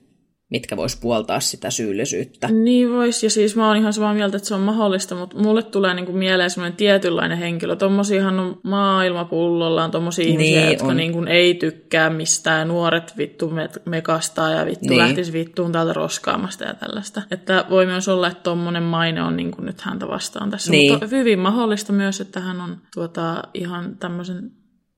mitkä 0.54 0.78
vois 0.78 0.96
puoltaa 0.96 1.40
sitä 1.40 1.70
syyllisyyttä. 1.70 2.48
Niin 2.48 2.92
vois, 2.92 3.24
ja 3.24 3.30
siis 3.30 3.56
mä 3.56 3.68
oon 3.68 3.78
ihan 3.78 3.94
samaa 3.94 4.14
mieltä, 4.14 4.38
että 4.38 4.48
se 4.50 4.56
on 4.56 4.62
mahdollista, 4.62 5.16
mutta 5.16 5.38
mulle 5.40 5.64
tulee 5.64 5.94
niinku 5.94 6.12
mieleen 6.12 6.50
semmoinen 6.50 6.78
tietynlainen 6.78 7.38
henkilö. 7.38 7.76
Tommosiahan 7.76 8.40
on 8.40 8.60
maailmapullollaan 8.64 9.92
tommosia 9.92 10.26
Niin 10.26 10.32
ihmisiä, 10.42 10.70
jotka 10.72 10.88
on. 10.88 10.98
niinku 10.98 11.24
ei 11.28 11.54
tykkää 11.54 12.10
mistään. 12.10 12.68
Nuoret 12.68 13.14
vittu 13.18 13.50
me- 13.50 13.70
mekastaa 13.86 14.50
ja 14.50 14.66
vittu 14.66 14.80
Niin. 14.82 14.90
niin. 14.90 15.00
lähtis 15.00 15.34
vittuun 15.34 15.72
täältä 15.72 15.94
roskaamasta 15.94 16.64
ja 16.64 16.74
tällaista. 16.74 17.22
Että 17.32 17.66
voi 17.70 17.86
myös 17.86 18.08
olla, 18.08 18.28
että 18.28 18.44
tommonen 18.44 18.84
maine 18.84 19.22
on 19.24 19.36
niinku 19.36 19.62
nyt 19.62 19.82
häntä 19.82 20.08
vastaan 20.08 20.52
tässä. 20.52 20.72
Niin. 20.72 20.92
Mutta 20.94 21.08
hyvin 21.08 21.40
mahdollista 21.40 21.94
myös, 21.94 22.22
että 22.22 22.40
hän 22.40 22.62
on 22.62 22.78
tuota, 22.94 23.44
ihan 23.54 23.98
tämmöisen 23.98 24.52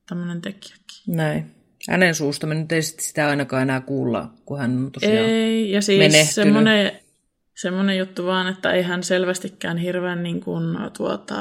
tämmöinen 0.08 0.40
tekijäkin. 0.40 0.76
Näin. 1.06 1.55
Hänen 1.88 2.14
suusta 2.14 2.46
me 2.46 2.54
nyt 2.54 2.72
ei 2.72 2.82
sit 2.82 3.00
sitä 3.00 3.28
ainakaan 3.28 3.62
enää 3.62 3.80
kuulla, 3.80 4.30
kun 4.44 4.58
hän 4.58 4.76
on 4.76 4.92
tosiaan... 4.92 5.16
Ei, 5.16 5.70
ja 5.70 5.82
siis 5.82 5.98
menehtynyt. 5.98 6.30
semmoinen, 6.30 6.92
semmoinen 7.60 7.98
juttu 7.98 8.26
vaan, 8.26 8.48
että 8.48 8.72
ei 8.72 8.82
hän 8.82 9.02
selvästikään 9.02 9.78
hirveän 9.78 10.22
niin 10.22 10.40
kuin, 10.40 10.78
tuota, 10.96 11.36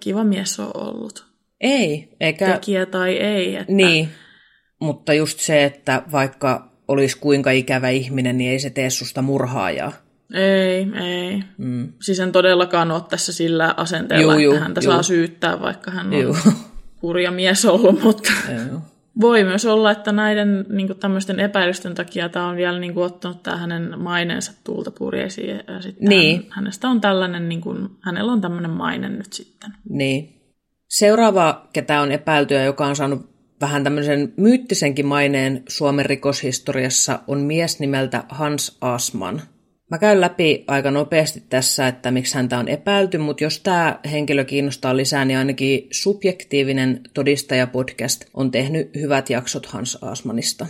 kiva 0.00 0.24
mies 0.24 0.60
ole 0.60 0.70
ollut. 0.74 1.26
Ei, 1.60 2.08
eikä... 2.20 2.52
Tekijä 2.52 2.86
tai 2.86 3.16
ei. 3.16 3.56
Että, 3.56 3.72
Niin, 3.72 4.08
mutta 4.80 5.14
just 5.14 5.40
se, 5.40 5.64
että 5.64 6.02
vaikka 6.12 6.70
olisi 6.88 7.18
kuinka 7.18 7.50
ikävä 7.50 7.88
ihminen, 7.88 8.38
niin 8.38 8.50
ei 8.50 8.58
se 8.58 8.70
tee 8.70 8.90
susta 8.90 9.22
murhaajaa. 9.22 9.92
Ei, 10.34 10.86
ei. 11.04 11.42
Mm. 11.58 11.92
Siis 12.00 12.20
en 12.20 12.32
todellakaan 12.32 12.90
ole 12.90 13.02
tässä 13.10 13.32
sillä 13.32 13.74
asenteella, 13.76 14.32
Juu, 14.32 14.42
juu, 14.42 14.52
että 14.54 14.64
häntä 14.64 14.80
juu. 14.84 14.92
saa 14.92 15.02
syyttää, 15.02 15.60
vaikka 15.60 15.90
hän 15.90 16.06
on 16.06 16.20
Joo. 16.22 16.36
hurja 17.02 17.30
mies 17.30 17.64
ollut, 17.64 18.02
mutta 18.02 18.32
Joo. 18.70 18.80
Voi 19.20 19.44
myös 19.44 19.66
olla, 19.66 19.90
että 19.90 20.12
näiden 20.12 20.66
niin 20.68 20.98
tämmöisten 21.00 21.40
epäilysten 21.40 21.94
takia 21.94 22.28
tämä 22.28 22.48
on 22.48 22.56
vielä 22.56 22.78
niin 22.78 22.94
kuin, 22.94 23.06
ottanut 23.06 23.42
tämä 23.42 23.56
hänen 23.56 23.98
maineensa 23.98 24.52
tuulta 24.64 24.90
purjeisiin 24.90 25.48
ja 25.48 25.82
sitten 25.82 26.08
Niin. 26.08 26.36
hän, 26.42 26.46
hänestä 26.50 26.88
on 26.88 27.00
tällainen, 27.00 27.48
niin 27.48 27.60
kuin, 27.60 27.88
hänellä 28.00 28.32
on 28.32 28.40
tämmöinen 28.40 28.70
maine 28.70 29.08
nyt 29.08 29.32
sitten. 29.32 29.72
Niin. 29.90 30.34
Seuraava, 30.88 31.68
ketä 31.72 32.00
on 32.00 32.12
epäiltyä, 32.12 32.64
joka 32.64 32.86
on 32.86 32.96
saanut 32.96 33.38
vähän 33.60 33.84
tämmöisen 33.84 34.32
myyttisenkin 34.36 35.06
maineen 35.06 35.62
Suomen 35.68 36.06
rikoshistoriassa, 36.06 37.18
on 37.26 37.40
mies 37.40 37.80
nimeltä 37.80 38.24
Hans 38.28 38.78
Asman. 38.80 39.42
Mä 39.90 39.98
käyn 39.98 40.20
läpi 40.20 40.64
aika 40.66 40.90
nopeasti 40.90 41.42
tässä, 41.48 41.88
että 41.88 42.10
miksi 42.10 42.34
häntä 42.34 42.58
on 42.58 42.68
epäilty, 42.68 43.18
mutta 43.18 43.44
jos 43.44 43.60
tämä 43.60 44.00
henkilö 44.10 44.44
kiinnostaa 44.44 44.96
lisää, 44.96 45.24
niin 45.24 45.38
ainakin 45.38 45.88
subjektiivinen 45.90 47.00
todistajapodcast 47.14 48.24
on 48.34 48.50
tehnyt 48.50 48.90
hyvät 48.94 49.30
jaksot 49.30 49.66
Hans 49.66 49.98
Asmanista. 50.02 50.66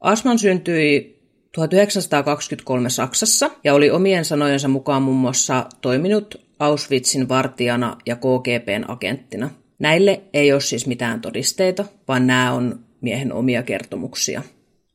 Asman 0.00 0.38
syntyi 0.38 1.18
1923 1.54 2.90
Saksassa 2.90 3.50
ja 3.64 3.74
oli 3.74 3.90
omien 3.90 4.24
sanojensa 4.24 4.68
mukaan 4.68 5.02
muun 5.02 5.16
muassa 5.16 5.66
toiminut 5.80 6.34
Auschwitzin 6.58 7.28
vartijana 7.28 7.96
ja 8.06 8.16
KGBn 8.16 8.84
agenttina. 8.88 9.50
Näille 9.78 10.22
ei 10.32 10.52
ole 10.52 10.60
siis 10.60 10.86
mitään 10.86 11.20
todisteita, 11.20 11.84
vaan 12.08 12.26
nämä 12.26 12.52
on 12.52 12.80
miehen 13.00 13.32
omia 13.32 13.62
kertomuksia. 13.62 14.42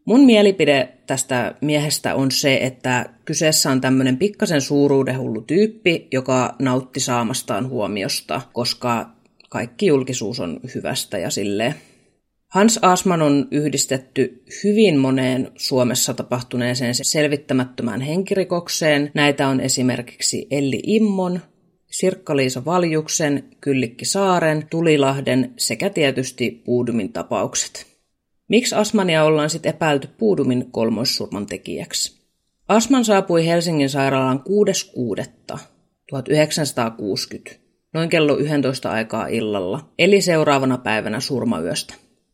Mun 0.07 0.25
mielipide 0.25 0.89
tästä 1.07 1.55
miehestä 1.61 2.15
on 2.15 2.31
se, 2.31 2.59
että 2.61 3.05
kyseessä 3.25 3.71
on 3.71 3.81
tämmöinen 3.81 4.17
pikkasen 4.17 4.61
suuruudenhullu 4.61 5.41
tyyppi, 5.41 6.07
joka 6.11 6.55
nautti 6.59 6.99
saamastaan 6.99 7.69
huomiosta, 7.69 8.41
koska 8.53 9.09
kaikki 9.49 9.85
julkisuus 9.85 10.39
on 10.39 10.59
hyvästä 10.75 11.17
ja 11.17 11.29
silleen. 11.29 11.75
Hans 12.47 12.79
Asman 12.81 13.21
on 13.21 13.47
yhdistetty 13.51 14.43
hyvin 14.63 14.97
moneen 14.97 15.51
Suomessa 15.55 16.13
tapahtuneeseen 16.13 16.95
selvittämättömään 17.01 18.01
henkirikokseen. 18.01 19.11
Näitä 19.13 19.47
on 19.47 19.59
esimerkiksi 19.59 20.47
Elli 20.51 20.79
Immon, 20.83 21.39
Sirkka-Liisa 21.91 22.65
Valjuksen, 22.65 23.43
Kyllikki 23.61 24.05
Saaren, 24.05 24.67
Tulilahden 24.69 25.53
sekä 25.57 25.89
tietysti 25.89 26.61
Puudumin 26.65 27.13
tapaukset. 27.13 27.86
Miksi 28.47 28.75
Asmania 28.75 29.23
ollaan 29.23 29.49
sitten 29.49 29.69
epäilty 29.69 30.07
Puudumin 30.17 30.71
kolmoissurman 30.71 31.45
tekijäksi? 31.45 32.17
Asman 32.67 33.05
saapui 33.05 33.45
Helsingin 33.45 33.89
sairaalaan 33.89 34.43
6.6.1960, 37.49 37.55
noin 37.93 38.09
kello 38.09 38.37
11 38.37 38.89
aikaa 38.89 39.27
illalla, 39.27 39.89
eli 39.99 40.21
seuraavana 40.21 40.77
päivänä 40.77 41.19
surmayöstä. 41.19 41.93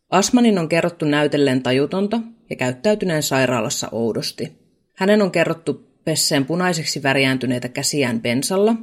Asmanin 0.09 0.59
on 0.59 0.69
kerrottu 0.69 1.05
näytelleen 1.05 1.63
tajutonta 1.63 2.19
ja 2.49 2.55
käyttäytyneen 2.55 3.23
sairaalassa 3.23 3.89
oudosti. 3.91 4.51
Hänen 4.95 5.21
on 5.21 5.31
kerrottu 5.31 5.87
pesseen 6.03 6.45
punaiseksi 6.45 7.03
värjääntyneitä 7.03 7.69
käsiään 7.69 8.21
bensalla 8.21 8.75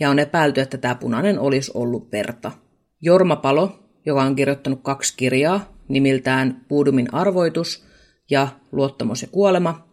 ja 0.00 0.10
on 0.10 0.18
epäilty, 0.18 0.60
että 0.60 0.78
tämä 0.78 0.94
punainen 0.94 1.38
olisi 1.38 1.70
ollut 1.74 2.12
verta. 2.12 2.52
Jorma 3.00 3.36
Palo, 3.36 3.78
joka 4.06 4.22
on 4.22 4.36
kirjoittanut 4.36 4.80
kaksi 4.82 5.14
kirjaa 5.16 5.75
nimiltään 5.88 6.64
Puudumin 6.68 7.14
arvoitus 7.14 7.84
ja 8.30 8.48
Luottamus 8.72 9.22
ja 9.22 9.28
kuolema, 9.28 9.88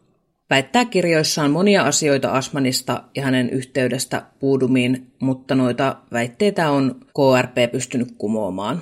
väittää 0.49 0.85
kirjoissaan 0.85 1.51
monia 1.51 1.83
asioita 1.83 2.31
Asmanista 2.31 3.03
ja 3.15 3.23
hänen 3.23 3.49
yhteydestä 3.49 4.25
Puudumiin, 4.39 5.11
mutta 5.21 5.55
noita 5.55 5.95
väitteitä 6.11 6.69
on 6.69 6.95
KRP 6.99 7.71
pystynyt 7.71 8.07
kumoamaan. 8.17 8.81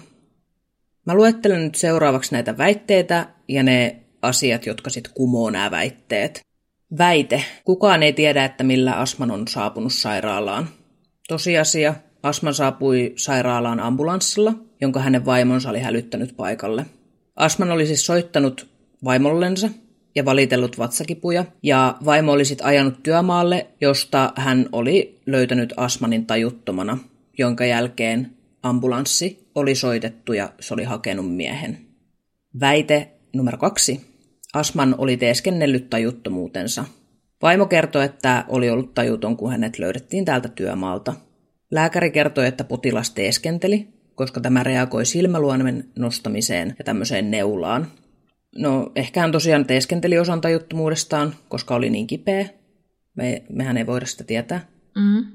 Mä 1.06 1.14
luettelen 1.14 1.64
nyt 1.64 1.76
seuraavaksi 1.76 2.32
näitä 2.32 2.58
väitteitä 2.58 3.28
ja 3.48 3.64
ne 3.64 4.02
asiat, 4.22 4.66
jotka 4.66 4.90
sitten 4.90 5.14
kumoo 5.14 5.50
nämä 5.50 5.72
väitteet. 5.72 6.42
Väite. 6.98 7.44
Kukaan 7.66 8.04
ei 8.04 8.14
tiedä, 8.14 8.46
että 8.46 8.64
millä 8.64 8.94
Asman 8.94 9.32
on 9.32 9.48
saapunut 9.48 9.94
sairaalaan. 9.94 10.68
Tosiasia. 11.28 11.96
Asman 12.24 12.54
saapui 12.54 13.14
sairaalaan 13.16 13.80
ambulanssilla, 13.80 14.54
jonka 14.82 15.00
hänen 15.00 15.26
vaimonsa 15.26 15.70
oli 15.70 15.80
hälyttänyt 15.80 16.36
paikalle. 16.38 16.86
Asman 17.42 17.72
oli 17.72 17.86
siis 17.86 18.06
soittanut 18.06 18.70
vaimollensa 19.04 19.70
ja 20.16 20.26
valitellut 20.26 20.78
vatsakipuja, 20.78 21.46
ja 21.64 21.98
vaimo 22.06 22.32
oli 22.32 22.46
sitten 22.46 22.68
ajanut 22.68 23.04
työmaalle, 23.04 23.68
josta 23.82 24.34
hän 24.36 24.70
oli 24.72 25.22
löytänyt 25.26 25.74
Asmanin 25.78 26.26
tajuttomana, 26.26 26.98
jonka 27.38 27.66
jälkeen 27.66 28.32
ambulanssi 28.64 29.48
oli 29.56 29.76
soitettu 29.76 30.34
ja 30.34 30.54
se 30.60 30.74
oli 30.74 30.84
hakenut 30.84 31.36
miehen. 31.36 31.78
Väite 32.60 33.12
numero 33.36 33.58
kaksi. 33.58 34.02
Asman 34.54 34.96
oli 34.98 35.18
teeskennellyt 35.18 35.90
tajuttomuutensa. 35.90 36.86
Vaimo 37.42 37.66
kertoi, 37.66 38.06
että 38.06 38.46
oli 38.48 38.70
ollut 38.70 38.94
tajuton, 38.94 39.38
kun 39.38 39.52
hänet 39.52 39.80
löydettiin 39.80 40.26
täältä 40.26 40.50
työmaalta. 40.50 41.14
Lääkäri 41.72 42.12
kertoi, 42.12 42.48
että 42.48 42.64
potilas 42.64 43.12
teeskenteli, 43.12 44.01
koska 44.16 44.42
tämä 44.42 44.64
reagoi 44.64 45.06
silmäluomen 45.06 45.90
nostamiseen 45.96 46.76
ja 46.80 46.86
tämmöiseen 46.86 47.32
neulaan. 47.32 47.88
No, 48.56 48.92
ehkä 48.96 49.22
hän 49.22 49.32
tosiaan 49.32 49.66
teeskenteli 49.66 50.20
osan 50.20 50.42
tajuttomuudestaan, 50.42 51.36
koska 51.50 51.76
oli 51.76 51.90
niin 51.90 52.08
kipeä. 52.08 52.50
Me, 53.16 53.44
mehän 53.50 53.78
ei 53.78 53.88
voida 53.88 54.06
sitä 54.06 54.24
tietää. 54.24 54.68
Mm. 54.96 55.26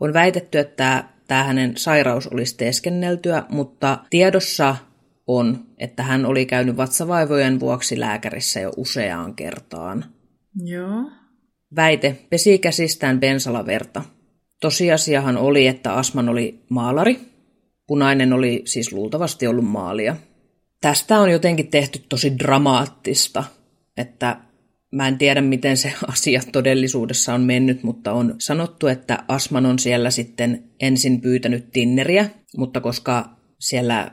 On 0.00 0.12
väitetty, 0.12 0.58
että 0.58 1.04
tämä 1.26 1.44
hänen 1.44 1.76
sairaus 1.76 2.26
olisi 2.26 2.56
teeskenneltyä, 2.56 3.42
mutta 3.48 3.98
tiedossa 4.10 4.76
on, 5.26 5.66
että 5.78 6.02
hän 6.02 6.26
oli 6.26 6.46
käynyt 6.46 6.76
vatsavaivojen 6.76 7.60
vuoksi 7.60 8.00
lääkärissä 8.00 8.60
jo 8.60 8.72
useaan 8.76 9.34
kertaan. 9.34 10.04
Joo. 10.64 11.10
Väite 11.76 12.18
pesi 12.30 12.58
käsistään 12.58 13.20
bensalaverta. 13.20 14.02
Tosiasiahan 14.60 15.36
oli, 15.36 15.66
että 15.66 15.92
Asman 15.92 16.28
oli 16.28 16.64
maalari. 16.70 17.20
Punainen 17.88 18.32
oli 18.32 18.62
siis 18.64 18.92
luultavasti 18.92 19.46
ollut 19.46 19.64
maalia. 19.64 20.16
Tästä 20.80 21.20
on 21.20 21.30
jotenkin 21.30 21.70
tehty 21.70 22.04
tosi 22.08 22.38
dramaattista, 22.38 23.44
että 23.96 24.36
Mä 24.90 25.08
en 25.08 25.18
tiedä, 25.18 25.40
miten 25.40 25.76
se 25.76 25.92
asia 26.12 26.42
todellisuudessa 26.52 27.34
on 27.34 27.40
mennyt, 27.40 27.82
mutta 27.82 28.12
on 28.12 28.34
sanottu, 28.38 28.86
että 28.86 29.24
Asman 29.28 29.66
on 29.66 29.78
siellä 29.78 30.10
sitten 30.10 30.64
ensin 30.80 31.20
pyytänyt 31.20 31.72
tinneriä, 31.72 32.30
mutta 32.56 32.80
koska 32.80 33.36
siellä 33.58 34.10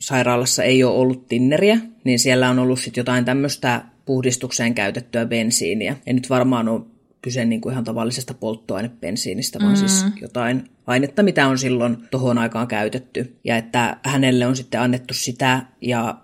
sairaalassa 0.00 0.62
ei 0.64 0.84
ole 0.84 0.96
ollut 0.96 1.26
tinneriä, 1.26 1.78
niin 2.04 2.18
siellä 2.18 2.50
on 2.50 2.58
ollut 2.58 2.80
sitten 2.80 3.00
jotain 3.00 3.24
tämmöistä 3.24 3.84
puhdistukseen 4.04 4.74
käytettyä 4.74 5.26
bensiiniä. 5.26 5.96
Ei 6.06 6.12
nyt 6.12 6.30
varmaan 6.30 6.68
ole 6.68 6.80
kyse 7.22 7.44
niin 7.44 7.60
kuin 7.60 7.72
ihan 7.72 7.84
tavallisesta 7.84 8.34
polttoainebensiinistä, 8.34 9.58
vaan 9.62 9.76
siis 9.76 10.04
mm. 10.04 10.10
siis 10.10 10.22
jotain 10.22 10.70
ainetta, 10.86 11.22
mitä 11.22 11.46
on 11.46 11.58
silloin 11.58 11.96
tohon 12.10 12.38
aikaan 12.38 12.68
käytetty. 12.68 13.36
Ja 13.44 13.56
että 13.56 13.96
hänelle 14.04 14.46
on 14.46 14.56
sitten 14.56 14.80
annettu 14.80 15.14
sitä 15.14 15.62
ja 15.80 16.14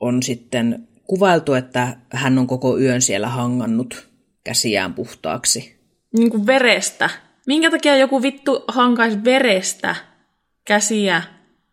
on 0.00 0.22
sitten 0.22 0.88
kuvailtu, 1.04 1.54
että 1.54 1.96
hän 2.10 2.38
on 2.38 2.46
koko 2.46 2.78
yön 2.78 3.02
siellä 3.02 3.28
hangannut 3.28 4.08
käsiään 4.44 4.94
puhtaaksi. 4.94 5.78
Niin 6.16 6.30
kuin 6.30 6.46
verestä. 6.46 7.10
Minkä 7.46 7.70
takia 7.70 7.96
joku 7.96 8.22
vittu 8.22 8.64
hankaisi 8.68 9.24
verestä 9.24 9.96
käsiä 10.64 11.22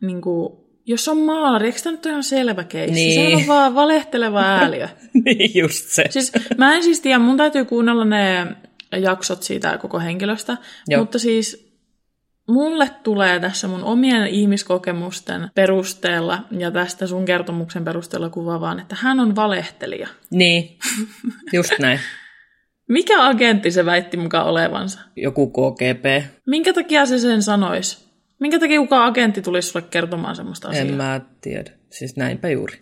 niin 0.01 0.21
kuin 0.21 0.64
jos 0.85 1.07
on 1.07 1.17
maalari, 1.17 1.65
eikö 1.65 1.79
tämä 1.79 1.91
nyt 1.91 2.05
ole 2.05 2.11
ihan 2.11 2.23
selvä 2.23 2.63
keissi? 2.63 2.93
Niin. 2.93 3.31
Se 3.31 3.35
on 3.35 3.47
vaan 3.47 3.75
valehteleva 3.75 4.41
ääliö. 4.41 4.87
niin, 5.25 5.51
just 5.55 5.87
se. 5.87 6.03
Siis, 6.09 6.31
mä 6.57 6.75
en 6.75 6.83
siis 6.83 6.99
tiedä, 6.99 7.19
mun 7.19 7.37
täytyy 7.37 7.65
kuunnella 7.65 8.05
ne 8.05 8.47
jaksot 9.01 9.43
siitä 9.43 9.77
koko 9.77 9.99
henkilöstä, 9.99 10.57
Joo. 10.87 11.01
mutta 11.01 11.19
siis 11.19 11.75
mulle 12.47 12.89
tulee 13.03 13.39
tässä 13.39 13.67
mun 13.67 13.83
omien 13.83 14.27
ihmiskokemusten 14.27 15.49
perusteella 15.55 16.39
ja 16.51 16.71
tästä 16.71 17.07
sun 17.07 17.25
kertomuksen 17.25 17.85
perusteella 17.85 18.29
kuva 18.29 18.61
vaan, 18.61 18.79
että 18.79 18.95
hän 18.99 19.19
on 19.19 19.35
valehtelija. 19.35 20.07
Niin, 20.31 20.77
just 21.53 21.71
näin. 21.79 21.99
Mikä 22.89 23.25
agentti 23.25 23.71
se 23.71 23.85
väitti 23.85 24.17
mukaan 24.17 24.47
olevansa? 24.47 24.99
Joku 25.15 25.47
KGP. 25.47 26.25
Minkä 26.47 26.73
takia 26.73 27.05
se 27.05 27.19
sen 27.19 27.43
sanoisi? 27.43 28.04
Minkä 28.39 28.59
takia 28.59 28.79
kukaan 28.79 29.09
agentti 29.09 29.41
tulisi 29.41 29.69
sulle 29.69 29.85
kertomaan 29.89 30.35
semmoista 30.35 30.67
asiaa? 30.67 30.85
En 30.85 30.93
mä 30.93 31.21
tiedä. 31.41 31.71
Siis 31.89 32.15
näinpä 32.15 32.49
juuri. 32.49 32.79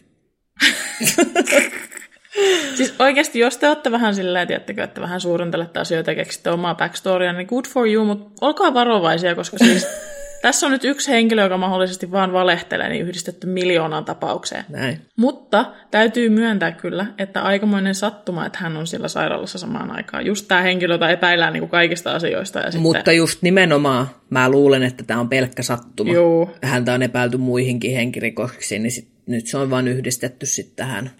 siis 2.77 2.95
oikeasti, 2.99 3.39
jos 3.39 3.57
te 3.57 3.67
olette 3.67 3.91
vähän 3.91 4.15
silleen, 4.15 4.47
tiedättekö, 4.47 4.83
että 4.83 5.01
vähän 5.01 5.21
suurentelette 5.21 5.79
asioita 5.79 6.11
ja 6.11 6.15
keksitte 6.15 6.49
omaa 6.49 6.75
backstorya, 6.75 7.33
niin 7.33 7.47
good 7.47 7.65
for 7.69 7.87
you, 7.87 8.05
mutta 8.05 8.45
olkaa 8.45 8.73
varovaisia, 8.73 9.35
koska 9.35 9.57
siis 9.57 9.87
Tässä 10.43 10.65
on 10.65 10.71
nyt 10.71 10.83
yksi 10.83 11.11
henkilö, 11.11 11.43
joka 11.43 11.57
mahdollisesti 11.57 12.11
vaan 12.11 12.33
valehtelee, 12.33 12.89
niin 12.89 13.01
yhdistetty 13.01 13.47
miljoonaan 13.47 14.05
tapaukseen. 14.05 14.65
Näin. 14.69 15.01
Mutta 15.17 15.73
täytyy 15.91 16.29
myöntää 16.29 16.71
kyllä, 16.71 17.05
että 17.17 17.41
aikamoinen 17.41 17.95
sattuma, 17.95 18.45
että 18.45 18.59
hän 18.61 18.77
on 18.77 18.87
siellä 18.87 19.07
sairaalassa 19.07 19.57
samaan 19.57 19.91
aikaan. 19.91 20.25
Just 20.25 20.47
tämä 20.47 20.61
henkilö, 20.61 20.93
jota 20.93 21.09
epäillään 21.09 21.53
niin 21.53 21.61
kuin 21.61 21.69
kaikista 21.69 22.11
asioista. 22.11 22.59
Ja 22.59 22.79
Mutta 22.79 22.97
sitten... 22.99 23.17
just 23.17 23.41
nimenomaan, 23.41 24.07
mä 24.29 24.49
luulen, 24.49 24.83
että 24.83 25.03
tämä 25.03 25.19
on 25.19 25.29
pelkkä 25.29 25.63
sattuma. 25.63 26.13
Joo. 26.13 26.55
Häntä 26.63 26.93
on 26.93 27.03
epäilty 27.03 27.37
muihinkin 27.37 27.93
henkirikoksiin, 27.95 28.83
niin 28.83 28.91
sit, 28.91 29.07
nyt 29.27 29.47
se 29.47 29.57
on 29.57 29.69
vain 29.69 29.87
yhdistetty 29.87 30.45
sitten 30.45 30.75
tähän 30.75 31.11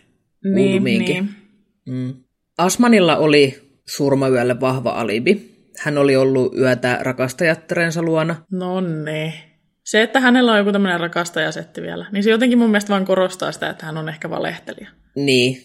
niin, 0.44 0.84
niin. 0.84 1.30
Mm. 1.86 2.14
Asmanilla 2.58 3.18
oli 3.18 3.62
surmayölle 3.86 4.60
vahva 4.60 4.90
alibi, 4.90 5.53
hän 5.80 5.98
oli 5.98 6.16
ollut 6.16 6.58
yötä 6.58 6.98
rakastajattarensa 7.02 8.02
luona. 8.02 8.36
No 8.52 8.82
ne. 8.82 9.34
Se, 9.84 10.02
että 10.02 10.20
hänellä 10.20 10.52
on 10.52 10.58
joku 10.58 10.72
tämmöinen 10.72 11.00
rakastajasetti 11.00 11.82
vielä, 11.82 12.06
niin 12.12 12.24
se 12.24 12.30
jotenkin 12.30 12.58
mun 12.58 12.70
mielestä 12.70 12.90
vaan 12.90 13.06
korostaa 13.06 13.52
sitä, 13.52 13.70
että 13.70 13.86
hän 13.86 13.98
on 13.98 14.10
ehkä 14.10 14.30
valehtelija. 14.30 14.90
Niin, 15.16 15.58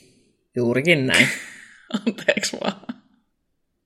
juurikin 0.57 1.07
näin. 1.07 1.29
Anteeksi 2.07 2.57
vaan. 2.61 2.88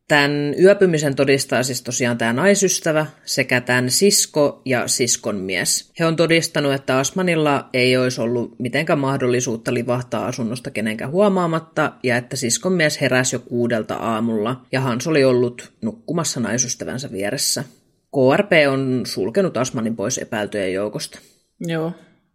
Tämän 0.08 0.54
yöpymisen 0.62 1.16
todistaa 1.16 1.62
siis 1.62 1.82
tosiaan 1.82 2.18
tämä 2.18 2.32
naisystävä 2.32 3.06
sekä 3.24 3.60
tämän 3.60 3.90
sisko 3.90 4.62
ja 4.64 4.88
siskon 4.88 5.36
mies. 5.36 5.92
He 5.98 6.06
on 6.06 6.16
todistanut, 6.16 6.72
että 6.72 6.98
Asmanilla 6.98 7.68
ei 7.72 7.96
olisi 7.96 8.20
ollut 8.20 8.58
mitenkään 8.58 8.98
mahdollisuutta 8.98 9.74
livahtaa 9.74 10.26
asunnosta 10.26 10.70
kenenkään 10.70 11.10
huomaamatta 11.10 11.92
ja 12.02 12.16
että 12.16 12.36
siskon 12.36 12.72
mies 12.72 13.00
heräsi 13.00 13.36
jo 13.36 13.40
kuudelta 13.40 13.94
aamulla 13.94 14.66
ja 14.72 14.80
Hans 14.80 15.06
oli 15.06 15.24
ollut 15.24 15.72
nukkumassa 15.82 16.40
naisystävänsä 16.40 17.12
vieressä. 17.12 17.64
KRP 18.12 18.52
on 18.70 19.02
sulkenut 19.04 19.56
Asmanin 19.56 19.96
pois 19.96 20.18
epäiltyjen 20.18 20.72
joukosta. 20.72 21.18
Joo. 21.60 21.92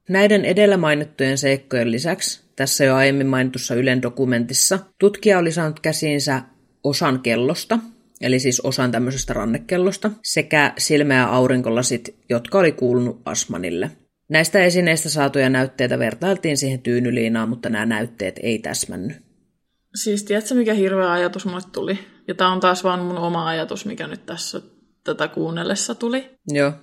Näiden 0.09 0.45
edellä 0.45 0.77
mainittujen 0.77 1.37
seikkojen 1.37 1.91
lisäksi 1.91 2.47
tässä 2.55 2.83
jo 2.83 2.95
aiemmin 2.95 3.27
mainitussa 3.27 3.75
Ylen 3.75 4.01
dokumentissa 4.01 4.79
tutkija 4.99 5.39
oli 5.39 5.51
saanut 5.51 5.79
käsiinsä 5.79 6.41
osan 6.89 7.19
kellosta, 7.19 7.79
eli 8.21 8.39
siis 8.39 8.59
osan 8.59 8.91
tämmöisestä 8.91 9.33
rannekellosta, 9.33 10.11
sekä 10.23 10.73
silmä- 10.77 11.13
ja 11.13 11.25
aurinkolasit, 11.25 12.15
jotka 12.29 12.59
oli 12.59 12.71
kuulunut 12.71 13.21
Asmanille. 13.25 13.91
Näistä 14.29 14.59
esineistä 14.59 15.09
saatuja 15.09 15.49
näytteitä 15.49 15.99
vertailtiin 15.99 16.57
siihen 16.57 16.81
tyynyliinaan, 16.81 17.49
mutta 17.49 17.69
nämä 17.69 17.85
näytteet 17.85 18.39
ei 18.43 18.59
täsmänny. 18.59 19.15
Siis 19.95 20.23
tiedätkö, 20.23 20.55
mikä 20.55 20.73
hirveä 20.73 21.11
ajatus 21.11 21.45
mulle 21.45 21.61
tuli? 21.71 21.99
Ja 22.27 22.35
tämä 22.35 22.51
on 22.51 22.59
taas 22.59 22.83
vaan 22.83 22.99
mun 22.99 23.17
oma 23.17 23.47
ajatus, 23.47 23.85
mikä 23.85 24.07
nyt 24.07 24.25
tässä 24.25 24.61
tätä 25.03 25.27
kuunnellessa 25.27 25.95
tuli. 25.95 26.29
Joo. 26.47 26.73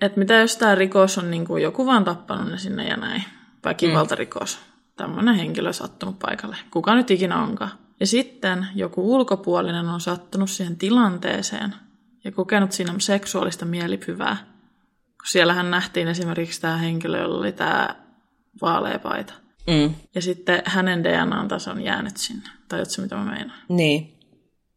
Että 0.00 0.18
mitä 0.18 0.34
jos 0.34 0.56
tämä 0.56 0.74
rikos 0.74 1.18
on 1.18 1.30
niin 1.30 1.46
kuin 1.46 1.62
joku 1.62 1.86
vaan 1.86 2.04
tappanut 2.04 2.50
ne 2.50 2.58
sinne 2.58 2.88
ja 2.88 2.96
näin. 2.96 3.22
Väkivaltarikos. 3.64 4.58
Mm. 4.58 4.92
Tämmöinen 4.96 5.34
henkilö 5.34 5.72
sattunut 5.72 6.18
paikalle. 6.18 6.56
Kuka 6.70 6.94
nyt 6.94 7.10
ikinä 7.10 7.42
onkaan. 7.42 7.70
Ja 8.00 8.06
sitten 8.06 8.66
joku 8.74 9.14
ulkopuolinen 9.14 9.88
on 9.88 10.00
sattunut 10.00 10.50
siihen 10.50 10.76
tilanteeseen 10.76 11.74
ja 12.24 12.32
kokenut 12.32 12.72
siinä 12.72 12.94
seksuaalista 12.98 13.64
mielipyvää. 13.64 14.36
Kun 15.04 15.28
siellähän 15.28 15.70
nähtiin 15.70 16.08
esimerkiksi 16.08 16.60
tämä 16.60 16.76
henkilö, 16.76 17.20
jolla 17.20 17.38
oli 17.38 17.52
tämä 17.52 17.96
vaaleapaita. 18.62 19.34
Mm. 19.66 19.94
Ja 20.14 20.22
sitten 20.22 20.62
hänen 20.64 21.04
DNAn 21.04 21.48
taso 21.48 21.70
on 21.70 21.80
jäänyt 21.80 22.16
sinne. 22.16 22.48
Tajutko 22.68 23.02
mitä 23.02 23.16
mä 23.16 23.24
meinaan? 23.24 23.58
Niin. 23.68 24.18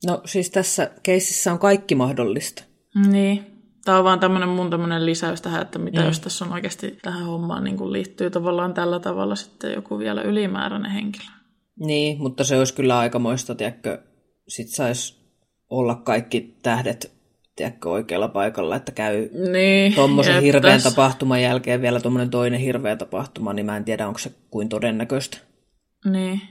No 0.06 0.22
siis 0.26 0.50
tässä 0.50 0.92
keisissä 1.04 1.52
on 1.52 1.60
kaikki 1.60 1.96
mahdollista. 1.96 2.64
Niin. 3.08 3.46
Tämä 3.86 3.98
on 3.98 4.04
vaan 4.04 4.20
tämmöinen 4.20 4.50
mun 4.50 4.70
tämmöinen 4.70 5.06
lisäys 5.06 5.42
tähän, 5.42 5.62
että 5.62 5.80
mitä 5.80 6.00
mm. 6.00 6.06
jos 6.06 6.20
tässä 6.20 6.46
on 6.46 6.54
oikeasti 6.54 7.00
tähän 7.02 7.26
hommaan 7.26 7.64
niin 7.64 7.78
kuin 7.78 7.94
liittyy 7.94 8.30
tavallaan 8.30 8.74
tällä 8.74 9.00
tavalla 9.00 9.36
sitten 9.36 9.74
joku 9.74 10.00
vielä 10.00 10.22
ylimääräinen 10.22 10.92
henkilö. 10.92 11.37
Niin, 11.80 12.18
mutta 12.18 12.44
se 12.44 12.58
olisi 12.58 12.74
kyllä 12.74 13.00
aikamoista, 13.00 13.56
tiedätkö, 13.56 14.04
sit 14.48 14.68
saisi 14.68 15.18
olla 15.70 15.96
kaikki 15.96 16.58
tähdet 16.64 17.18
tiedätkö, 17.58 17.90
oikealla 17.90 18.28
paikalla, 18.28 18.76
että 18.76 18.92
käy 18.92 19.30
niin, 19.52 19.94
tuommoisen 19.94 20.42
hirveän 20.42 20.82
tapahtuman 20.82 21.42
jälkeen 21.42 21.82
vielä 21.82 22.00
tuommoinen 22.00 22.30
toinen 22.30 22.60
hirveä 22.60 22.96
tapahtuma, 22.96 23.54
niin 23.54 23.66
mä 23.66 23.78
en 23.78 23.86
tiedä, 23.86 24.08
onko 24.08 24.20
se 24.20 24.32
kuin 24.50 24.70
todennäköistä. 24.70 25.38
Niin. 26.06 26.42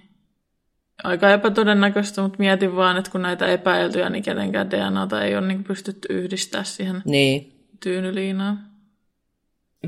Aika 1.05 1.31
epätodennäköistä, 1.31 2.23
mutta 2.23 2.39
mietin 2.39 2.77
vaan, 2.77 2.97
että 2.97 3.11
kun 3.11 3.23
näitä 3.23 3.47
epäiltyjä, 3.47 4.11
niin 4.11 4.23
kenenkään 4.23 4.71
DNAta 4.71 5.25
ei 5.25 5.37
ole 5.37 5.47
niin 5.47 5.65
pystytty 5.65 6.09
yhdistää 6.11 6.65
siihen 6.65 7.03
niin. 7.05 7.53
tyynyliinaan. 7.83 8.66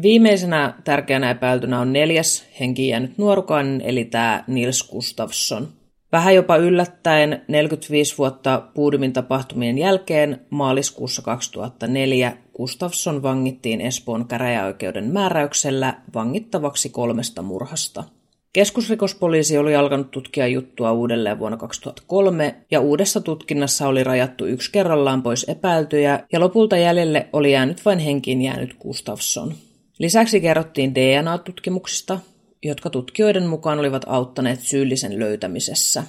Viimeisenä 0.03 0.75
tärkeänä 0.85 1.31
epäiltynä 1.31 1.81
on 1.81 1.93
neljäs 1.93 2.47
henki 2.61 2.89
jäänyt 2.89 3.19
nuorukainen, 3.19 3.81
eli 3.81 4.05
tämä 4.05 4.45
Nils 4.47 4.91
Gustafsson. 4.91 5.69
Vähän 6.13 6.35
jopa 6.35 6.57
yllättäen 6.57 7.45
45 7.49 8.19
vuotta 8.19 8.63
Puudumin 8.75 9.13
tapahtumien 9.13 9.79
jälkeen 9.79 10.47
maaliskuussa 10.51 11.23
2004 11.23 12.37
Gustafsson 12.57 13.23
vangittiin 13.23 13.81
Espoon 13.81 14.29
käräjäoikeuden 14.29 15.13
määräyksellä 15.13 15.95
vangittavaksi 16.15 16.89
kolmesta 16.89 17.43
murhasta. 17.43 18.05
Keskusrikospoliisi 18.53 19.59
oli 19.59 19.77
alkanut 19.77 20.11
tutkia 20.11 20.47
juttua 20.47 20.93
uudelleen 20.93 21.39
vuonna 21.39 21.59
2003 21.59 22.55
ja 22.71 22.81
uudessa 22.81 23.21
tutkinnassa 23.21 23.89
oli 23.89 24.05
rajattu 24.05 24.47
yksi 24.47 24.73
kerrallaan 24.73 25.23
pois 25.23 25.45
epäiltyjä 25.49 26.21
ja 26.33 26.41
lopulta 26.41 26.77
jäljelle 26.77 27.29
oli 27.33 27.53
jäänyt 27.53 27.85
vain 27.85 27.99
henkiin 27.99 28.43
jäänyt 28.43 28.77
Gustafsson. 28.83 29.55
Lisäksi 29.99 30.41
kerrottiin 30.41 30.95
DNA-tutkimuksista, 30.95 32.19
jotka 32.63 32.91
tutkijoiden 32.91 33.47
mukaan 33.47 33.79
olivat 33.79 34.05
auttaneet 34.07 34.61
syyllisen 34.61 35.19
löytämisessä. 35.19 36.05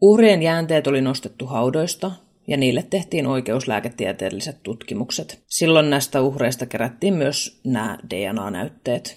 Uhrien 0.00 0.42
jäänteet 0.42 0.86
oli 0.86 1.00
nostettu 1.00 1.46
haudoista 1.46 2.10
ja 2.48 2.56
niille 2.56 2.86
tehtiin 2.90 3.26
oikeuslääketieteelliset 3.26 4.62
tutkimukset. 4.62 5.42
Silloin 5.46 5.90
näistä 5.90 6.22
uhreista 6.22 6.66
kerättiin 6.66 7.14
myös 7.14 7.60
nämä 7.64 7.98
DNA-näytteet. 8.10 9.16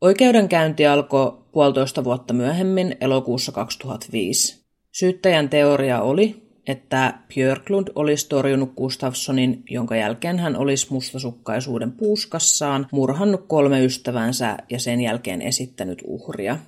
Oikeudenkäynti 0.00 0.86
alkoi 0.86 1.38
puolitoista 1.52 2.04
vuotta 2.04 2.34
myöhemmin 2.34 2.96
elokuussa 3.00 3.52
2005. 3.52 4.64
Syyttäjän 4.92 5.48
teoria 5.48 6.02
oli, 6.02 6.43
että 6.66 7.18
Björklund 7.34 7.88
olisi 7.94 8.28
torjunut 8.28 8.74
Gustafssonin, 8.74 9.62
jonka 9.70 9.96
jälkeen 9.96 10.38
hän 10.38 10.56
olisi 10.56 10.86
mustasukkaisuuden 10.90 11.92
puuskassaan 11.92 12.86
murhannut 12.92 13.44
kolme 13.46 13.84
ystävänsä 13.84 14.56
ja 14.70 14.78
sen 14.78 15.00
jälkeen 15.00 15.42
esittänyt 15.42 16.02
uhria. 16.06 16.58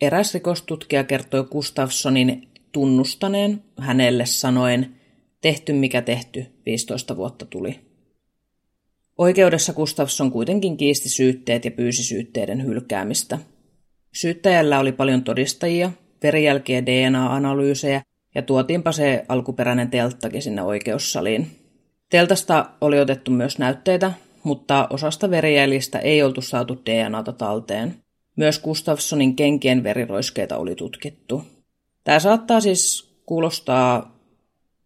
Eräs 0.00 0.34
rikostutkija 0.34 1.04
kertoi 1.04 1.44
Gustafssonin 1.44 2.48
tunnustaneen 2.72 3.62
hänelle 3.78 4.26
sanoen, 4.26 4.94
tehty 5.40 5.72
mikä 5.72 6.02
tehty, 6.02 6.46
15 6.66 7.16
vuotta 7.16 7.46
tuli. 7.46 7.80
Oikeudessa 9.18 9.72
Gustafsson 9.72 10.32
kuitenkin 10.32 10.76
kiisti 10.76 11.08
syytteet 11.08 11.64
ja 11.64 11.70
pyysi 11.70 12.02
syytteiden 12.02 12.64
hylkäämistä. 12.64 13.38
Syyttäjällä 14.14 14.78
oli 14.78 14.92
paljon 14.92 15.24
todistajia, 15.24 15.92
verijälkiä 16.22 16.86
DNA-analyysejä 16.86 18.02
ja 18.34 18.42
tuotiinpa 18.42 18.92
se 18.92 19.24
alkuperäinen 19.28 19.90
telttakin 19.90 20.42
sinne 20.42 20.62
oikeussaliin. 20.62 21.50
Teltasta 22.10 22.70
oli 22.80 23.00
otettu 23.00 23.30
myös 23.30 23.58
näytteitä, 23.58 24.12
mutta 24.42 24.86
osasta 24.90 25.30
verijäljistä 25.30 25.98
ei 25.98 26.22
oltu 26.22 26.42
saatu 26.42 26.82
DNAta 26.86 27.32
talteen. 27.32 27.94
Myös 28.36 28.58
Gustafssonin 28.58 29.36
kenkien 29.36 29.82
veriroiskeita 29.82 30.56
oli 30.56 30.74
tutkittu. 30.74 31.44
Tämä 32.04 32.18
saattaa 32.18 32.60
siis 32.60 33.10
kuulostaa 33.26 34.20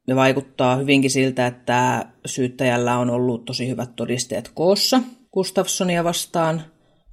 ja 0.07 0.17
vaikuttaa 0.17 0.77
hyvinkin 0.77 1.11
siltä, 1.11 1.47
että 1.47 2.07
syyttäjällä 2.27 2.99
on 2.99 3.11
ollut 3.11 3.45
tosi 3.45 3.69
hyvät 3.69 3.97
todisteet 3.97 4.51
koossa 4.55 5.01
Gustafssonia 5.33 6.05
vastaan, 6.05 6.63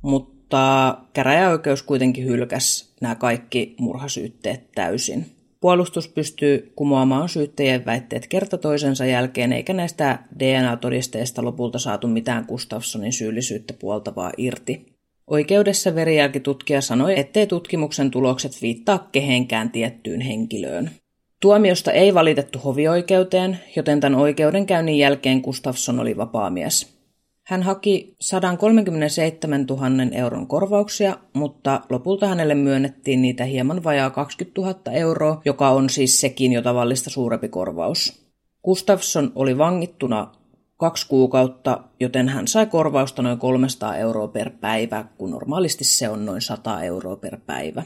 mutta 0.01 0.97
käräjäoikeus 1.13 1.83
kuitenkin 1.83 2.25
hylkäsi 2.25 2.93
nämä 3.01 3.15
kaikki 3.15 3.75
murhasyytteet 3.79 4.71
täysin. 4.71 5.40
Puolustus 5.61 6.07
pystyy 6.07 6.71
kumoamaan 6.75 7.29
syyttäjien 7.29 7.85
väitteet 7.85 8.27
kerta 8.27 8.57
toisensa 8.57 9.05
jälkeen, 9.05 9.53
eikä 9.53 9.73
näistä 9.73 10.19
DNA-todisteista 10.39 11.43
lopulta 11.45 11.79
saatu 11.79 12.07
mitään 12.07 12.45
Gustafssonin 12.47 13.13
syyllisyyttä 13.13 13.73
puoltavaa 13.79 14.31
irti. 14.37 14.85
Oikeudessa 15.27 15.95
verijälkitutkija 15.95 16.81
sanoi, 16.81 17.19
ettei 17.19 17.47
tutkimuksen 17.47 18.11
tulokset 18.11 18.51
viittaa 18.61 19.09
kehenkään 19.11 19.71
tiettyyn 19.71 20.21
henkilöön. 20.21 20.91
Tuomiosta 21.39 21.91
ei 21.91 22.13
valitettu 22.13 22.59
hovioikeuteen, 22.59 23.59
joten 23.75 23.99
tämän 23.99 24.19
oikeudenkäynnin 24.19 24.97
jälkeen 24.97 25.39
Gustafsson 25.39 25.99
oli 25.99 26.17
vapaamies. 26.17 27.00
Hän 27.43 27.63
haki 27.63 28.15
137 28.19 29.65
000 29.65 29.81
euron 30.11 30.47
korvauksia, 30.47 31.17
mutta 31.33 31.81
lopulta 31.89 32.27
hänelle 32.27 32.55
myönnettiin 32.55 33.21
niitä 33.21 33.45
hieman 33.45 33.83
vajaa 33.83 34.09
20 34.09 34.61
000 34.61 34.79
euroa, 34.91 35.41
joka 35.45 35.69
on 35.69 35.89
siis 35.89 36.21
sekin 36.21 36.53
jo 36.53 36.61
tavallista 36.61 37.09
suurempi 37.09 37.49
korvaus. 37.49 38.21
Gustafsson 38.63 39.31
oli 39.35 39.57
vangittuna 39.57 40.31
kaksi 40.77 41.07
kuukautta, 41.07 41.83
joten 41.99 42.29
hän 42.29 42.47
sai 42.47 42.65
korvausta 42.65 43.21
noin 43.21 43.39
300 43.39 43.97
euroa 43.97 44.27
per 44.27 44.49
päivä, 44.49 45.05
kun 45.17 45.31
normaalisti 45.31 45.83
se 45.83 46.09
on 46.09 46.25
noin 46.25 46.41
100 46.41 46.83
euroa 46.83 47.15
per 47.15 47.37
päivä. 47.45 47.83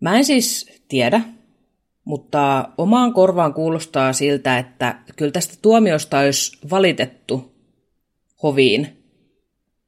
Mä 0.00 0.16
en 0.16 0.24
siis 0.24 0.82
tiedä, 0.88 1.20
mutta 2.04 2.68
omaan 2.78 3.12
korvaan 3.12 3.54
kuulostaa 3.54 4.12
siltä, 4.12 4.58
että 4.58 4.98
kyllä 5.16 5.32
tästä 5.32 5.54
tuomiosta 5.62 6.18
olisi 6.18 6.58
valitettu 6.70 7.57
hoviin, 8.42 9.04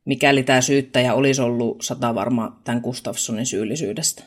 mikäli 0.05 0.43
tämä 0.43 0.61
syyttäjä 0.61 1.15
olisi 1.15 1.43
ollut 1.43 1.83
sata 1.83 2.15
varma 2.15 2.61
tämän 2.65 2.81
Gustafssonin 2.81 3.47
syyllisyydestä. 3.47 4.23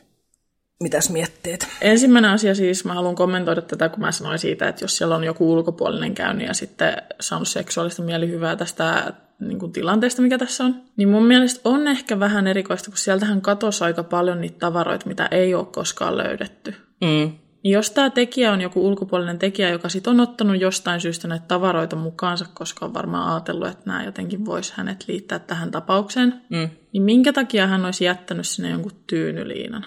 Mitäs 0.82 1.10
mietteet? 1.10 1.68
Ensimmäinen 1.80 2.30
asia 2.30 2.54
siis, 2.54 2.84
mä 2.84 2.94
haluan 2.94 3.14
kommentoida 3.14 3.62
tätä, 3.62 3.88
kun 3.88 4.00
mä 4.00 4.12
sanoin 4.12 4.38
siitä, 4.38 4.68
että 4.68 4.84
jos 4.84 4.96
siellä 4.96 5.16
on 5.16 5.24
joku 5.24 5.52
ulkopuolinen 5.52 6.14
käynyt 6.14 6.46
ja 6.46 6.54
sitten 6.54 6.96
saanut 7.20 7.48
seksuaalista 7.48 8.02
mielihyvää 8.02 8.56
tästä 8.56 9.14
niin 9.40 9.58
kuin 9.58 9.72
tilanteesta, 9.72 10.22
mikä 10.22 10.38
tässä 10.38 10.64
on, 10.64 10.82
niin 10.96 11.08
mun 11.08 11.26
mielestä 11.26 11.60
on 11.64 11.88
ehkä 11.88 12.20
vähän 12.20 12.46
erikoista, 12.46 12.90
kun 12.90 12.98
sieltähän 12.98 13.40
katosi 13.40 13.84
aika 13.84 14.02
paljon 14.02 14.40
niitä 14.40 14.58
tavaroita, 14.58 15.06
mitä 15.06 15.28
ei 15.30 15.54
ole 15.54 15.66
koskaan 15.66 16.16
löydetty. 16.16 16.74
Mm. 17.00 17.32
Niin 17.64 17.72
jos 17.72 17.90
tämä 17.90 18.10
tekijä 18.10 18.52
on 18.52 18.60
joku 18.60 18.86
ulkopuolinen 18.86 19.38
tekijä, 19.38 19.70
joka 19.70 19.88
sitten 19.88 20.10
on 20.10 20.20
ottanut 20.20 20.60
jostain 20.60 21.00
syystä 21.00 21.28
näitä 21.28 21.44
tavaroita 21.48 21.96
mukaansa, 21.96 22.46
koska 22.54 22.86
on 22.86 22.94
varmaan 22.94 23.32
ajatellut, 23.32 23.68
että 23.68 23.82
nämä 23.86 24.04
jotenkin 24.04 24.44
voisi 24.44 24.72
hänet 24.76 25.04
liittää 25.08 25.38
tähän 25.38 25.70
tapaukseen, 25.70 26.34
Mm. 26.50 26.68
niin 26.92 27.02
minkä 27.02 27.32
takia 27.32 27.66
hän 27.66 27.84
olisi 27.84 28.04
jättänyt 28.04 28.48
sinne 28.48 28.70
jonkun 28.70 28.92
tyynyliinan, 29.06 29.84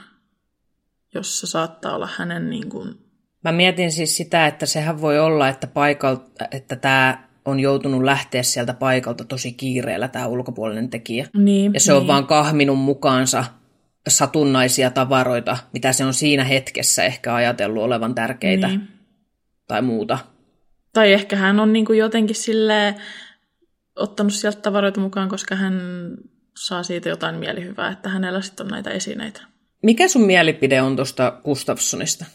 jossa 1.13 1.47
saattaa 1.47 1.95
olla 1.95 2.09
hänen 2.17 2.49
niin 2.49 2.69
kuin... 2.69 2.95
Mä 3.43 3.51
mietin 3.51 3.91
siis 3.91 4.17
sitä, 4.17 4.47
että 4.47 4.65
sehän 4.65 5.01
voi 5.01 5.19
olla, 5.19 5.49
että, 5.49 5.67
paikalta, 5.67 6.45
että 6.51 6.75
tämä 6.75 7.27
on 7.45 7.59
joutunut 7.59 8.03
lähteä 8.03 8.43
sieltä 8.43 8.73
paikalta 8.73 9.23
tosi 9.23 9.53
kiireellä, 9.53 10.07
tämä 10.07 10.27
ulkopuolinen 10.27 10.89
tekijä. 10.89 11.27
Niin, 11.33 11.73
Ja 11.73 11.79
se 11.79 11.93
on 11.93 11.99
niin. 11.99 12.07
vaan 12.07 12.27
kahminut 12.27 12.79
mukaansa 12.79 13.45
satunnaisia 14.09 14.89
tavaroita, 14.91 15.57
mitä 15.73 15.93
se 15.93 16.05
on 16.05 16.13
siinä 16.13 16.43
hetkessä 16.43 17.03
ehkä 17.03 17.35
ajatellut 17.35 17.83
olevan 17.83 18.15
tärkeitä 18.15 18.67
Niin. 18.67 18.87
tai 19.67 19.81
muuta. 19.81 20.19
Tai 20.93 21.13
ehkä 21.13 21.35
hän 21.35 21.59
on 21.59 21.73
niin 21.73 21.85
kuin 21.85 21.99
jotenkin 21.99 22.35
silleen 22.35 22.95
ottanut 23.95 24.33
sieltä 24.33 24.61
tavaroita 24.61 24.99
mukaan, 24.99 25.29
koska 25.29 25.55
hän 25.55 25.73
saa 26.57 26.83
siitä 26.83 27.09
jotain 27.09 27.35
mielihyvää, 27.35 27.91
että 27.91 28.09
hänellä 28.09 28.41
sitten 28.41 28.65
on 28.65 28.71
näitä 28.71 28.89
esineitä. 28.89 29.41
Mikä 29.83 30.07
sun 30.07 30.21
mielipide 30.21 30.81
on 30.81 30.95
tuosta 30.95 31.41
Gustafssonista? 31.43 32.25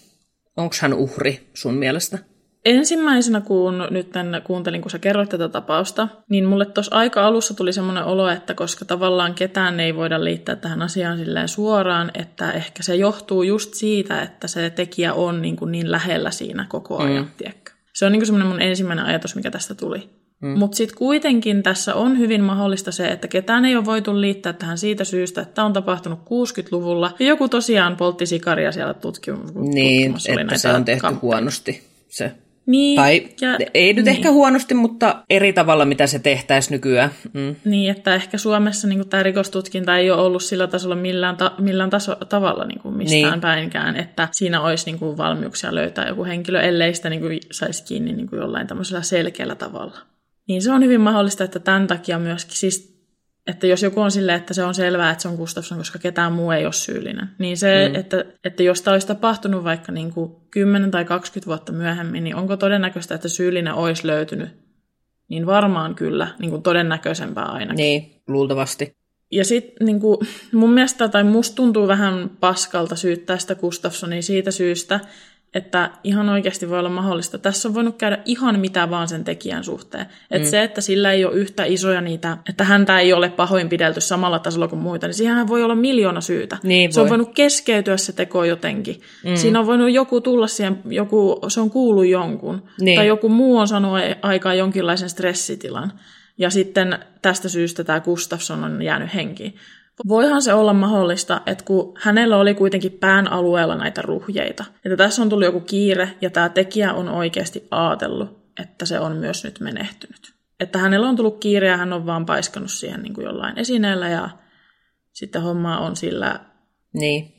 Onko 0.56 0.74
hän 0.80 0.94
uhri 0.94 1.50
sun 1.54 1.74
mielestä? 1.74 2.18
Ensimmäisenä, 2.64 3.40
kun 3.40 3.86
nyt 3.90 4.10
kuuntelin, 4.44 4.82
kun 4.82 4.90
sä 4.90 4.98
kerroit 4.98 5.28
tätä 5.28 5.48
tapausta, 5.48 6.08
niin 6.30 6.44
mulle 6.44 6.64
tuossa 6.66 6.96
aika 6.96 7.26
alussa 7.26 7.54
tuli 7.54 7.72
semmoinen 7.72 8.04
olo, 8.04 8.28
että 8.28 8.54
koska 8.54 8.84
tavallaan 8.84 9.34
ketään 9.34 9.80
ei 9.80 9.96
voida 9.96 10.24
liittää 10.24 10.56
tähän 10.56 10.82
asiaan 10.82 11.18
silleen 11.18 11.48
suoraan, 11.48 12.10
että 12.14 12.52
ehkä 12.52 12.82
se 12.82 12.96
johtuu 12.96 13.42
just 13.42 13.74
siitä, 13.74 14.22
että 14.22 14.48
se 14.48 14.70
tekijä 14.70 15.14
on 15.14 15.42
niin, 15.42 15.56
kuin 15.56 15.72
niin 15.72 15.90
lähellä 15.90 16.30
siinä 16.30 16.66
koko 16.68 16.98
ajan, 16.98 17.24
mm. 17.24 17.30
tiedätkö? 17.36 17.72
Se 17.92 18.06
on 18.06 18.12
niin 18.12 18.26
semmoinen 18.26 18.48
mun 18.48 18.62
ensimmäinen 18.62 19.04
ajatus, 19.04 19.36
mikä 19.36 19.50
tästä 19.50 19.74
tuli. 19.74 20.10
Mm. 20.40 20.58
Mutta 20.58 20.76
sitten 20.76 20.98
kuitenkin 20.98 21.62
tässä 21.62 21.94
on 21.94 22.18
hyvin 22.18 22.42
mahdollista 22.42 22.92
se, 22.92 23.08
että 23.08 23.28
ketään 23.28 23.64
ei 23.64 23.76
ole 23.76 23.84
voitu 23.84 24.20
liittää 24.20 24.52
tähän 24.52 24.78
siitä 24.78 25.04
syystä, 25.04 25.40
että 25.40 25.64
on 25.64 25.72
tapahtunut 25.72 26.18
60-luvulla. 26.18 27.14
Ja 27.18 27.26
joku 27.26 27.48
tosiaan 27.48 27.96
poltti 27.96 28.26
sikaria 28.26 28.72
siellä 28.72 28.92
tutkim- 28.92 29.52
Niin, 29.54 30.12
tutkimassa. 30.12 30.32
oli 30.32 30.40
että 30.40 30.58
se 30.58 30.68
on 30.68 30.84
tehty 30.84 31.06
kamp- 31.06 31.22
huonosti. 31.22 31.82
Se. 32.08 32.32
Niin, 32.66 32.96
Tai 32.96 33.28
ja, 33.40 33.58
ei 33.74 33.92
nyt 33.92 34.04
niin. 34.04 34.16
ehkä 34.16 34.30
huonosti, 34.30 34.74
mutta 34.74 35.24
eri 35.30 35.52
tavalla, 35.52 35.84
mitä 35.84 36.06
se 36.06 36.18
tehtäisiin 36.18 36.72
nykyään. 36.72 37.10
Mm. 37.32 37.56
Niin, 37.64 37.90
että 37.90 38.14
ehkä 38.14 38.38
Suomessa 38.38 38.88
niin 38.88 39.08
tämä 39.08 39.22
rikostutkinta 39.22 39.96
ei 39.98 40.10
ole 40.10 40.22
ollut 40.22 40.42
sillä 40.42 40.66
tasolla 40.66 40.96
millään, 40.96 41.36
ta- 41.36 41.54
millään 41.58 41.90
taso- 41.90 42.24
tavalla 42.28 42.64
niin 42.64 42.80
kuin 42.80 42.96
mistään 42.96 43.32
Niin. 43.32 43.40
päinkään, 43.40 43.96
että 43.96 44.28
siinä 44.32 44.60
olisi 44.60 44.86
niin 44.86 44.98
kuin 44.98 45.16
valmiuksia 45.16 45.74
löytää 45.74 46.08
joku 46.08 46.24
henkilö, 46.24 46.60
ellei 46.60 46.94
sitä 46.94 47.10
niin 47.10 47.20
kuin 47.20 47.38
saisi 47.52 47.84
kiinni 47.84 48.12
niin 48.12 48.28
kuin 48.28 48.40
jollain 48.40 48.66
tämmöisellä 48.66 49.02
selkeällä 49.02 49.54
tavalla. 49.54 49.98
Niin 50.48 50.62
se 50.62 50.72
on 50.72 50.82
hyvin 50.84 51.00
mahdollista, 51.00 51.44
että 51.44 51.58
tämän 51.58 51.86
takia 51.86 52.18
myöskin, 52.18 52.56
siis, 52.56 52.91
että 53.46 53.66
jos 53.66 53.82
joku 53.82 54.00
on 54.00 54.10
silleen, 54.10 54.38
että 54.38 54.54
se 54.54 54.64
on 54.64 54.74
selvää, 54.74 55.10
että 55.10 55.22
se 55.22 55.28
on 55.28 55.34
Gustafsson, 55.34 55.78
koska 55.78 55.98
ketään 55.98 56.32
muu 56.32 56.50
ei 56.50 56.64
ole 56.64 56.72
syyllinen, 56.72 57.30
niin 57.38 57.56
se, 57.56 57.88
mm. 57.88 57.94
että, 57.94 58.24
että 58.44 58.62
jos 58.62 58.82
tämä 58.82 58.92
olisi 58.92 59.06
tapahtunut 59.06 59.64
vaikka 59.64 59.92
niin 59.92 60.12
kuin 60.12 60.32
10 60.50 60.90
tai 60.90 61.04
20 61.04 61.46
vuotta 61.46 61.72
myöhemmin, 61.72 62.24
niin 62.24 62.36
onko 62.36 62.56
todennäköistä, 62.56 63.14
että 63.14 63.28
syyllinen 63.28 63.74
olisi 63.74 64.06
löytynyt? 64.06 64.48
Niin 65.28 65.46
varmaan 65.46 65.94
kyllä, 65.94 66.28
niin 66.38 66.50
kuin 66.50 66.62
todennäköisempää 66.62 67.44
ainakin. 67.44 67.76
Niin, 67.76 68.22
luultavasti. 68.28 68.96
Ja 69.30 69.44
sitten 69.44 69.86
niin 69.86 70.00
mun 70.52 70.72
mielestä, 70.72 71.08
tai 71.08 71.24
musta 71.24 71.56
tuntuu 71.56 71.88
vähän 71.88 72.30
paskalta 72.40 72.96
syyttää 72.96 73.38
sitä 73.38 73.54
Gustafssonia 73.54 74.22
siitä 74.22 74.50
syystä, 74.50 75.00
että 75.54 75.90
ihan 76.04 76.28
oikeasti 76.28 76.70
voi 76.70 76.78
olla 76.78 76.88
mahdollista. 76.88 77.38
Tässä 77.38 77.68
on 77.68 77.74
voinut 77.74 77.96
käydä 77.96 78.18
ihan 78.24 78.60
mitä 78.60 78.90
vaan 78.90 79.08
sen 79.08 79.24
tekijän 79.24 79.64
suhteen. 79.64 80.06
Että 80.30 80.46
mm. 80.46 80.50
se, 80.50 80.62
että 80.62 80.80
sillä 80.80 81.12
ei 81.12 81.24
ole 81.24 81.34
yhtä 81.34 81.64
isoja 81.64 82.00
niitä, 82.00 82.38
että 82.48 82.64
häntä 82.64 83.00
ei 83.00 83.12
ole 83.12 83.30
pahoinpidelty 83.30 84.00
samalla 84.00 84.38
tasolla 84.38 84.68
kuin 84.68 84.82
muita, 84.82 85.06
niin 85.06 85.14
siihen 85.14 85.48
voi 85.48 85.62
olla 85.62 85.74
miljoona 85.74 86.20
syytä. 86.20 86.58
Niin 86.62 86.92
se 86.92 87.00
on 87.00 87.04
voi. 87.04 87.10
voinut 87.10 87.34
keskeytyä 87.34 87.96
se 87.96 88.12
teko 88.12 88.44
jotenkin. 88.44 89.00
Mm. 89.24 89.36
Siinä 89.36 89.60
on 89.60 89.66
voinut 89.66 89.90
joku 89.90 90.20
tulla 90.20 90.46
siihen, 90.46 90.78
joku, 90.84 91.40
se 91.48 91.60
on 91.60 91.70
kuullut 91.70 92.06
jonkun. 92.06 92.62
Niin. 92.80 92.96
Tai 92.96 93.06
joku 93.06 93.28
muu 93.28 93.58
on 93.58 93.68
saanut 93.68 93.92
aikaan 94.22 94.58
jonkinlaisen 94.58 95.08
stressitilan. 95.08 95.92
Ja 96.38 96.50
sitten 96.50 96.98
tästä 97.22 97.48
syystä 97.48 97.84
tämä 97.84 98.00
Gustafsson 98.00 98.64
on 98.64 98.82
jäänyt 98.82 99.14
henkiin. 99.14 99.54
Voihan 100.08 100.42
se 100.42 100.54
olla 100.54 100.74
mahdollista, 100.74 101.40
että 101.46 101.64
kun 101.64 101.92
hänellä 101.98 102.36
oli 102.36 102.54
kuitenkin 102.54 102.92
pään 102.92 103.32
alueella 103.32 103.74
näitä 103.74 104.02
ruhjeita, 104.02 104.64
että 104.84 104.96
tässä 104.96 105.22
on 105.22 105.28
tullut 105.28 105.44
joku 105.44 105.60
kiire 105.60 106.10
ja 106.20 106.30
tämä 106.30 106.48
tekijä 106.48 106.92
on 106.92 107.08
oikeasti 107.08 107.66
ajatellut, 107.70 108.28
että 108.62 108.86
se 108.86 108.98
on 108.98 109.16
myös 109.16 109.44
nyt 109.44 109.60
menehtynyt. 109.60 110.34
Että 110.60 110.78
hänellä 110.78 111.08
on 111.08 111.16
tullut 111.16 111.40
kiire 111.40 111.68
ja 111.68 111.76
hän 111.76 111.92
on 111.92 112.06
vaan 112.06 112.26
paiskannut 112.26 112.70
siihen 112.70 113.02
niin 113.02 113.14
kuin 113.14 113.24
jollain 113.24 113.58
esineellä 113.58 114.08
ja 114.08 114.30
sitten 115.12 115.42
homma 115.42 115.78
on 115.78 115.96
sillä... 115.96 116.40
Niin. 116.92 117.32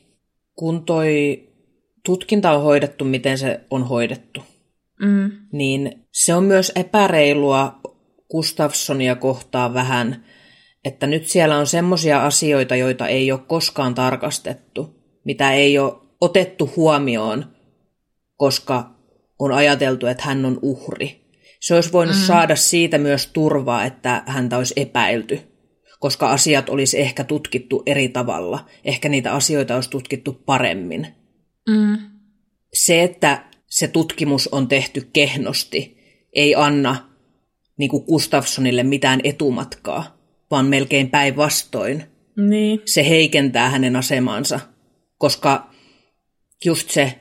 Kun 0.56 0.86
toi 0.86 1.39
tutkinta 2.06 2.51
on 2.51 2.64
hoidettu, 2.64 3.06
miten 3.06 3.38
se 3.38 3.62
on 3.70 3.84
hoidettu, 3.84 4.43
Mm, 5.04 5.32
niin 5.51 6.08
se 6.12 6.34
on 6.34 6.43
myös 6.43 6.72
epäreilua 6.76 7.80
Gustafssonia 8.32 9.16
kohtaan 9.16 9.74
vähän, 9.74 10.26
että 10.86 11.08
nyt 11.08 11.28
siellä 11.28 11.58
on 11.58 11.68
semmoisia 11.68 12.26
asioita, 12.26 12.76
joita 12.76 13.08
ei 13.08 13.32
ole 13.32 13.40
koskaan 13.48 13.96
tarkastettu, 13.96 14.96
mitä 15.26 15.52
ei 15.52 15.80
ole 15.80 15.94
otettu 16.22 16.72
huomioon 16.76 17.54
koska 18.44 18.96
on 19.40 19.52
ajateltu, 19.52 20.08
että 20.08 20.24
hän 20.24 20.46
on 20.46 20.60
uhri. 20.62 21.24
Se 21.60 21.76
olisi 21.76 21.92
voinut 21.92 22.16
mm. 22.16 22.22
saada 22.22 22.56
siitä 22.56 22.98
myös 22.98 23.28
turvaa, 23.28 23.86
että 23.86 24.24
häntä 24.26 24.58
olisi 24.58 24.74
epäilty, 24.78 25.40
koska 26.00 26.32
asiat 26.32 26.70
olisi 26.70 27.02
ehkä 27.02 27.24
tutkittu 27.24 27.84
eri 27.86 28.10
tavalla. 28.10 28.66
Ehkä 28.86 29.10
niitä 29.10 29.34
asioita 29.34 29.76
olisi 29.76 29.90
tutkittu 29.90 30.34
paremmin. 30.34 31.08
Mm. 31.70 31.98
Se, 32.74 33.04
että 33.04 33.46
se 33.70 33.88
tutkimus 33.88 34.48
on 34.48 34.68
tehty 34.68 35.10
kehnosti, 35.14 35.98
ei 36.34 36.56
anna 36.56 37.10
niin 37.78 37.90
kuin 37.90 38.04
Gustafssonille 38.06 38.84
mitään 38.84 39.20
etumatkaa, 39.24 40.18
vaan 40.54 40.66
melkein 40.66 41.10
päinvastoin. 41.10 42.04
Niin. 42.38 42.82
Se 42.86 43.10
heikentää 43.10 43.70
hänen 43.70 43.95
asemansa, 43.95 44.60
koska 45.18 45.70
just 46.66 46.89
se, 46.89 47.20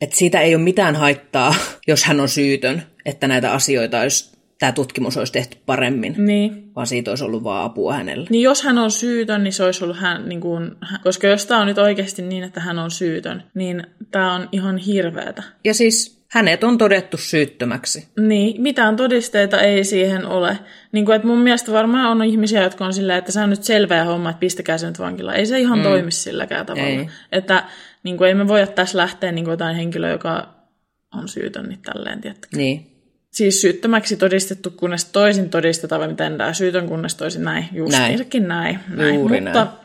että 0.00 0.16
siitä 0.16 0.40
ei 0.40 0.54
ole 0.54 0.62
mitään 0.62 0.96
haittaa, 0.96 1.54
jos 1.88 2.04
hän 2.04 2.20
on 2.20 2.28
syytön, 2.28 2.82
että 3.04 3.28
näitä 3.28 3.52
asioita 3.52 4.00
olisi, 4.00 4.36
tämä 4.58 4.72
tutkimus 4.72 5.16
olisi 5.16 5.32
tehty 5.32 5.56
paremmin, 5.66 6.14
Niin. 6.18 6.74
vaan 6.74 6.86
siitä 6.86 7.10
olisi 7.10 7.24
ollut 7.24 7.44
vaan 7.44 7.64
apua 7.64 7.92
hänelle. 7.94 8.26
Niin 8.30 8.42
jos 8.42 8.62
hän 8.62 8.78
on 8.78 8.90
syytön, 8.90 9.44
niin 9.44 9.52
se 9.52 9.64
olisi 9.64 9.84
ollut 9.84 9.98
hän, 9.98 10.28
niin 10.28 10.40
kuin, 10.40 10.70
koska 11.04 11.26
jos 11.26 11.46
tämä 11.46 11.60
on 11.60 11.66
nyt 11.66 11.78
oikeasti 11.78 12.22
niin, 12.22 12.44
että 12.44 12.60
hän 12.60 12.78
on 12.78 12.90
syytön, 12.90 13.42
niin 13.54 13.86
tämä 14.10 14.34
on 14.34 14.48
ihan 14.52 14.76
hirveätä. 14.76 15.42
Ja 15.64 15.74
siis 15.74 16.19
hänet 16.30 16.64
on 16.64 16.78
todettu 16.78 17.16
syyttömäksi. 17.16 18.08
Niin, 18.20 18.62
mitään 18.62 18.96
todisteita 18.96 19.60
ei 19.60 19.84
siihen 19.84 20.26
ole. 20.26 20.58
Niin 20.92 21.04
kuin, 21.04 21.16
että 21.16 21.28
mun 21.28 21.38
mielestä 21.38 21.72
varmaan 21.72 22.06
on 22.06 22.24
ihmisiä, 22.24 22.62
jotka 22.62 22.84
on 22.84 22.94
silleen, 22.94 23.18
että 23.18 23.32
se 23.32 23.40
on 23.40 23.50
nyt 23.50 23.64
selvää 23.64 24.04
homma, 24.04 24.30
että 24.30 24.40
pistäkää 24.40 24.78
se 24.78 24.86
nyt 24.86 24.98
vankilaan. 24.98 25.36
Ei 25.36 25.46
se 25.46 25.60
ihan 25.60 25.78
mm. 25.78 25.82
toimi 25.82 26.10
silläkään 26.10 26.66
tavalla. 26.66 26.88
Ei. 26.88 27.08
Että 27.32 27.64
niin 28.02 28.16
kuin, 28.16 28.28
ei 28.28 28.34
me 28.34 28.48
voida 28.48 28.66
tässä 28.66 28.98
lähteä 28.98 29.32
niin 29.32 29.44
kuin 29.44 29.52
jotain 29.52 29.76
henkilöä, 29.76 30.10
joka 30.10 30.48
on 31.14 31.28
syytön, 31.28 31.68
niin 31.68 31.82
tälleen, 31.82 32.20
tiettäkö. 32.20 32.56
Niin. 32.56 32.86
Siis 33.30 33.60
syyttömäksi 33.60 34.16
todistettu, 34.16 34.70
kunnes 34.70 35.04
toisin 35.04 35.50
todistetaan, 35.50 36.00
vai 36.00 36.08
miten 36.08 36.38
tämä 36.38 36.52
syytön, 36.52 36.88
kunnes 36.88 37.14
toisin 37.14 37.44
näin. 37.44 37.64
Justiinsakin 37.72 38.48
näin. 38.48 38.78
näin. 38.88 39.14
Juuri 39.14 39.40
Mutta 39.40 39.64
näin. 39.64 39.76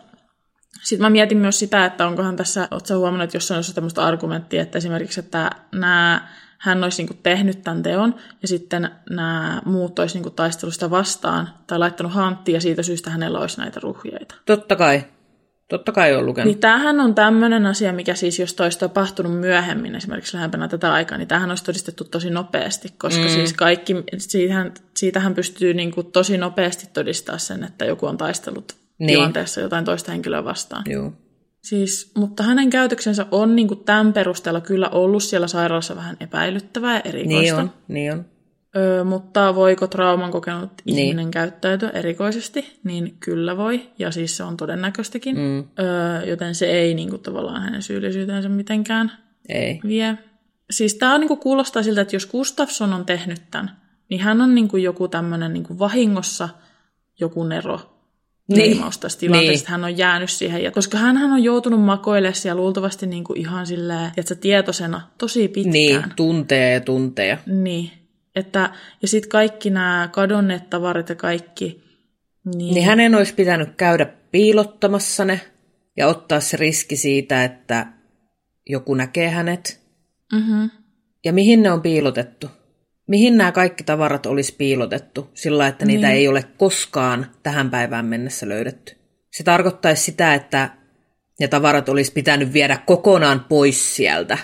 Sitten 0.82 1.06
mä 1.06 1.10
mietin 1.10 1.38
myös 1.38 1.60
sitä, 1.60 1.86
että 1.86 2.08
onkohan 2.08 2.36
tässä, 2.36 2.68
ootko 2.72 2.98
huomannut, 2.98 3.24
että 3.24 3.38
jossain 3.38 3.58
on 3.58 3.76
tämmöistä 3.76 4.06
argumenttia, 4.06 4.62
että 4.62 4.78
esimerkiksi, 4.78 5.20
että 5.20 5.52
nämä, 5.72 6.28
hän 6.58 6.84
olisi 6.84 7.04
niin 7.04 7.20
tehnyt 7.24 7.64
tämän 7.64 7.84
teon, 7.84 8.16
ja 8.42 8.48
sitten 8.48 8.90
nämä 9.10 9.62
muut 9.66 10.00
olisi 10.00 10.20
niin 10.20 10.34
taistelusta 10.34 10.90
vastaan, 10.90 11.50
tai 11.68 11.80
laittanut 11.80 12.14
hanttiin, 12.14 12.54
ja 12.54 12.62
siitä 12.62 12.84
syystä 12.84 13.10
hänellä 13.10 13.40
olisi 13.40 13.58
näitä 13.58 13.80
ruhjeita. 13.80 14.36
Totta 14.46 14.76
kai. 14.76 15.04
Totta 15.68 15.92
kai 15.92 16.16
on 16.16 16.26
lukenut. 16.26 16.46
Niin 16.46 16.60
tämähän 16.60 17.00
on 17.00 17.16
tämmöinen 17.16 17.66
asia, 17.66 17.94
mikä 17.94 18.16
siis, 18.16 18.40
jos 18.40 18.62
olisi 18.62 18.80
tapahtunut 18.80 19.40
myöhemmin, 19.40 19.96
esimerkiksi 19.96 20.36
lähempänä 20.36 20.68
tätä 20.68 20.94
aikaa, 20.94 21.18
niin 21.18 21.28
tämähän 21.28 21.52
olisi 21.52 21.64
todistettu 21.64 22.04
tosi 22.04 22.30
nopeasti, 22.30 22.94
koska 22.98 23.24
mm. 23.24 23.30
siis 23.30 23.54
kaikki, 23.54 23.96
siitähän, 24.18 24.74
siitähän 24.96 25.36
pystyy 25.36 25.74
niin 25.74 25.92
kuin 25.92 26.12
tosi 26.12 26.38
nopeasti 26.38 26.88
todistaa 26.94 27.38
sen, 27.38 27.64
että 27.64 27.86
joku 27.86 28.06
on 28.06 28.18
taistellut 28.18 28.85
Niin. 29.00 29.08
tilanteessa 29.08 29.62
jotain 29.62 29.86
toista 29.86 30.12
henkilöä 30.12 30.44
vastaan. 30.44 30.84
Joo. 30.86 31.14
Siis, 31.64 32.12
mutta 32.18 32.44
hänen 32.44 32.70
käytöksensä 32.70 33.26
on 33.32 33.56
niin 33.56 33.68
kuin 33.68 33.84
tämän 33.84 34.14
perusteella 34.14 34.62
kyllä 34.62 34.90
ollut 34.90 35.24
siellä 35.24 35.48
sairaalassa 35.48 35.96
vähän 35.96 36.18
epäilyttävää 36.20 36.94
ja 36.94 37.02
erikoista. 37.06 37.56
Niin 37.56 37.56
on, 37.56 37.72
niin 37.88 38.14
on. 38.14 38.26
Öö, 38.78 39.04
mutta 39.04 39.56
voiko 39.56 39.88
trauman 39.88 40.32
kokenut 40.32 40.72
Niin. 40.86 41.00
ihminen 41.00 41.32
käyttäytyä 41.32 41.90
erikoisesti, 41.90 42.80
niin 42.84 43.18
kyllä 43.20 43.58
voi, 43.58 43.90
ja 44.00 44.12
siis 44.12 44.38
se 44.38 44.44
on 44.44 44.58
todennäköistäkin. 44.58 45.38
Mm. 45.38 45.60
Öö, 45.80 46.26
joten 46.26 46.56
se 46.56 46.66
ei 46.66 46.94
niin 46.94 47.10
kuin, 47.10 47.22
tavallaan 47.22 47.62
hänen 47.62 47.82
syyllisyytensä 47.82 48.50
mitenkään 48.50 49.12
Ei. 49.50 49.80
vie. 49.88 50.18
Siis 50.72 50.96
tämä 50.96 51.18
niin 51.18 51.28
kuin, 51.28 51.40
kuulostaa 51.40 51.84
siltä, 51.84 52.02
että 52.02 52.16
jos 52.16 52.26
Gustafsson 52.26 52.94
on 52.94 53.06
tehnyt 53.06 53.42
tämän, 53.52 53.72
niin 54.10 54.22
hän 54.22 54.42
on 54.42 54.56
niin 54.56 54.68
kuin, 54.68 54.84
joku 54.84 55.08
tämmöinen 55.08 55.54
niin 55.54 55.80
vahingossa 55.80 56.50
joku 57.20 57.44
nero 57.44 57.95
Niin. 58.48 58.72
leimaus 58.72 58.98
tästä 58.98 59.20
tilanteesta, 59.20 59.66
Niin. 59.68 59.72
hän 59.72 59.84
on 59.84 59.98
jäänyt 59.98 60.30
siihen. 60.30 60.64
Ja, 60.64 60.72
koska 60.72 60.98
hän 60.98 61.18
on 61.18 61.44
joutunut 61.44 61.82
makoilemaan 61.82 62.36
siellä 62.36 62.62
luultavasti 62.62 63.08
niin 63.08 63.24
kuin, 63.24 63.40
ihan 63.40 63.68
silleen, 63.68 64.12
että 64.18 64.36
tietoisena 64.36 65.02
tosi 65.18 65.48
pitkään. 65.48 65.74
Niin, 65.74 66.04
tunteja 66.16 66.70
ja 66.74 66.82
tunteja. 66.82 67.38
Niin. 67.46 67.92
Että, 68.36 68.70
ja 69.02 69.08
sitten 69.08 69.30
kaikki 69.30 69.70
nämä 69.70 70.10
kadonneet 70.12 70.70
tavarat 70.70 71.10
ja 71.10 71.16
kaikki. 71.16 71.84
Niin, 72.56 72.74
Niin 72.74 72.86
hänen 72.86 73.16
olisi 73.16 73.34
pitänyt 73.34 73.70
käydä 73.78 74.06
piilottamassa 74.32 75.26
ne 75.26 75.42
ja 75.98 76.08
ottaa 76.08 76.40
se 76.40 76.58
riski 76.58 76.96
siitä, 76.96 77.44
että 77.44 77.88
joku 78.70 78.94
näkee 78.94 79.30
hänet. 79.30 79.82
mm-hmm. 80.34 80.70
Ja 81.26 81.34
mihin 81.34 81.64
ne 81.64 81.72
on 81.72 81.82
piilotettu? 81.82 82.48
Mihin 83.08 83.38
nämä 83.38 83.52
kaikki 83.52 83.84
tavarat 83.84 84.26
olisi 84.26 84.56
piilotettu 84.58 85.30
sillä, 85.34 85.68
että 85.68 85.86
niitä 85.86 86.08
Niin. 86.08 86.18
ei 86.18 86.28
ole 86.28 86.44
koskaan 86.58 87.26
tähän 87.44 87.70
päivään 87.70 88.06
mennessä 88.06 88.50
löydetty? 88.50 88.96
Se 89.32 89.44
tarkoittaisi 89.44 90.04
sitä, 90.04 90.34
että 90.34 90.70
ne 91.40 91.48
tavarat 91.48 91.90
olisi 91.90 92.12
pitänyt 92.14 92.54
viedä 92.54 92.78
kokonaan 92.86 93.46
pois 93.50 93.96
sieltä 93.96 94.38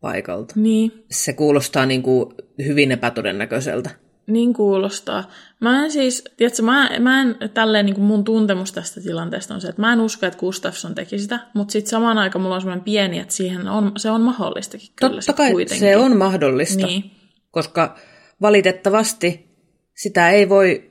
paikalta. 0.00 0.54
Niin, 0.56 1.04
Se 1.10 1.32
kuulostaa 1.32 1.86
niin 1.86 2.02
kuin 2.02 2.34
hyvin 2.66 2.92
epätodennäköiseltä. 2.92 3.90
niin 4.26 4.54
kuulostaa. 4.54 5.28
Mä 5.60 5.84
en 5.84 5.90
siis, 5.90 6.24
tiedätkö, 6.36 6.62
mä, 6.62 6.90
mä 7.00 7.20
en 7.22 7.36
tälleen 7.54 7.86
niin 7.86 7.94
kuin 7.94 8.04
mun 8.04 8.24
tuntemus 8.24 8.72
tästä 8.72 9.00
tilanteesta 9.00 9.54
on 9.54 9.60
se, 9.60 9.68
että 9.68 9.80
mä 9.82 9.92
en 9.92 10.00
usko, 10.00 10.26
että 10.26 10.38
Gustafsson 10.38 10.94
teki 10.94 11.18
sitä, 11.18 11.40
mutta 11.54 11.72
sitten 11.72 11.90
samaan 11.90 12.18
aikaan 12.18 12.42
mulla 12.42 12.54
on 12.54 12.60
semmoinen 12.60 12.84
pieni, 12.84 13.18
että 13.18 13.34
siihen 13.34 13.68
on, 13.68 13.92
se 13.96 14.10
on 14.10 14.20
mahdollistakin 14.20 14.88
kyllä 14.96 15.12
Totta 15.14 15.32
kai 15.32 15.50
kuitenkin. 15.52 15.80
se 15.88 15.96
on 15.96 16.16
mahdollista, 16.16 16.86
Niin, 16.86 17.10
koska 17.52 17.96
valitettavasti 18.40 19.56
sitä 19.96 20.30
ei 20.30 20.48
voi 20.48 20.90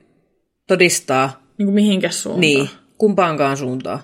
todistaa 0.68 1.42
niin 1.58 1.66
kuin 1.66 1.76
mihinkä 1.76 2.10
suuntaan. 2.10 2.42
niin, 2.42 2.70
kumpaankaan 2.98 3.58
suuntaan. 3.58 4.00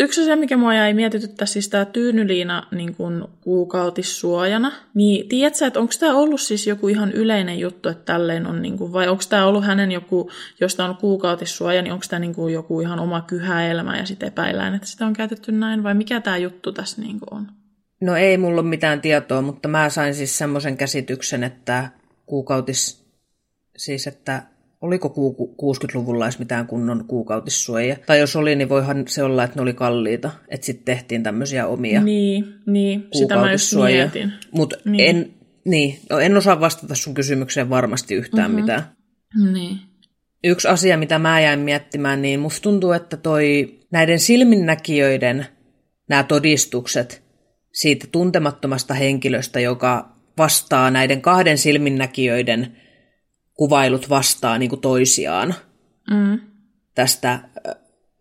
Yksi 0.00 0.20
asia, 0.20 0.36
mikä 0.36 0.56
mua 0.56 0.74
jäi 0.74 0.94
mietityttää, 0.94 1.46
siis 1.46 1.68
tämä 1.68 1.84
tyynyliina 1.84 2.66
niin 2.70 2.94
kun 2.94 3.28
kuukautissuojana, 3.40 4.72
niin 4.94 5.28
tiedätkö, 5.28 5.66
että 5.66 5.80
onko 5.80 5.92
tämä 6.00 6.14
ollut 6.14 6.40
siis 6.40 6.66
joku 6.66 6.88
ihan 6.88 7.12
yleinen 7.12 7.58
juttu, 7.58 7.88
että 7.88 8.12
tälleen 8.12 8.46
on, 8.46 8.62
niin 8.62 8.78
kuin, 8.78 8.92
vai 8.92 9.08
onko 9.08 9.22
tämä 9.28 9.46
ollut 9.46 9.64
hänen 9.64 9.92
joku, 9.92 10.30
jos 10.60 10.74
tämä 10.74 10.88
on 10.88 10.96
kuukautissuoja, 10.96 11.82
niin 11.82 11.92
onko 11.92 12.04
tämä 12.08 12.20
niin 12.20 12.34
kuin 12.34 12.54
joku 12.54 12.80
ihan 12.80 13.00
oma 13.00 13.20
kyhäelämä 13.20 13.98
ja 13.98 14.06
sitten 14.06 14.26
epäillään, 14.26 14.74
että 14.74 14.88
sitä 14.88 15.06
on 15.06 15.12
käytetty 15.12 15.52
näin, 15.52 15.82
vai 15.82 15.94
mikä 15.94 16.20
tämä 16.20 16.36
juttu 16.36 16.72
tässä 16.72 17.02
niin 17.02 17.20
kuin 17.20 17.34
on? 17.34 17.57
No 18.00 18.16
ei 18.16 18.38
mulla 18.38 18.60
ole 18.60 18.68
mitään 18.68 19.00
tietoa, 19.00 19.42
mutta 19.42 19.68
mä 19.68 19.90
sain 19.90 20.14
siis 20.14 20.38
semmoisen 20.38 20.76
käsityksen, 20.76 21.44
että 21.44 21.88
kuukautis, 22.26 23.04
siis 23.76 24.06
että 24.06 24.42
oliko 24.80 25.08
ku- 25.08 25.54
60-luvulla 25.62 26.24
edes 26.24 26.38
mitään 26.38 26.66
kunnon 26.66 27.04
kuukautissuoja. 27.04 27.96
Tai 28.06 28.18
jos 28.18 28.36
oli, 28.36 28.56
niin 28.56 28.68
voihan 28.68 29.04
se 29.08 29.22
olla, 29.22 29.44
että 29.44 29.56
ne 29.56 29.62
oli 29.62 29.74
kalliita, 29.74 30.30
että 30.48 30.66
sitten 30.66 30.84
tehtiin 30.84 31.22
tämmöisiä 31.22 31.66
omia 31.66 32.00
Niin, 32.00 32.54
niin 32.66 33.08
sitä 33.12 33.36
mä 33.36 33.52
just 33.52 33.74
mietin. 33.74 34.32
Mutta 34.50 34.76
Niin. 34.84 35.16
en, 35.16 35.30
niin, 35.64 36.00
no 36.10 36.18
en 36.18 36.36
osaa 36.36 36.60
vastata 36.60 36.94
sun 36.94 37.14
kysymykseen 37.14 37.70
varmasti 37.70 38.14
yhtään 38.14 38.50
mm-hmm. 38.50 38.60
mitään. 38.60 38.82
Niin. 39.52 39.78
Yksi 40.44 40.68
asia, 40.68 40.98
mitä 40.98 41.18
mä 41.18 41.40
jäin 41.40 41.60
miettimään, 41.60 42.22
niin 42.22 42.40
musta 42.40 42.62
tuntuu, 42.62 42.92
että 42.92 43.16
toi 43.16 43.78
näiden 43.90 44.18
silminnäkijöiden 44.18 45.46
nämä 46.08 46.22
todistukset 46.22 47.27
siitä 47.80 48.06
tuntemattomasta 48.12 48.94
henkilöstä, 48.94 49.60
joka 49.60 50.08
vastaa 50.38 50.90
näiden 50.90 51.22
kahden 51.22 51.58
silminnäkijöiden 51.58 52.76
kuvailut 53.54 54.08
vastaa 54.10 54.58
niin 54.58 54.68
kuin 54.68 54.80
toisiaan 54.80 55.54
Mm. 56.10 56.40
tästä 56.94 57.38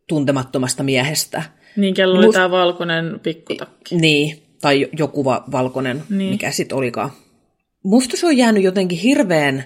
tuntemattomasta 0.08 0.84
miehestä. 0.84 1.43
Niin, 1.76 1.93
kello 1.93 2.18
oli 2.18 2.28
Must- 2.28 2.34
tämä 2.34 2.51
valkoinen 2.51 3.20
pikkutakki. 3.24 3.95
Niin, 3.95 4.43
tai 4.62 4.82
jo- 4.82 4.88
joku 4.97 5.26
va- 5.26 5.43
valkoinen. 5.51 6.03
Niin. 6.10 6.32
mikä 6.32 6.51
sitten 6.51 6.78
olikaan. 6.78 7.12
Musta 7.84 8.18
se 8.18 8.28
on 8.28 8.38
jäänyt 8.38 8.64
jotenkin 8.64 8.99
hirveän 8.99 9.64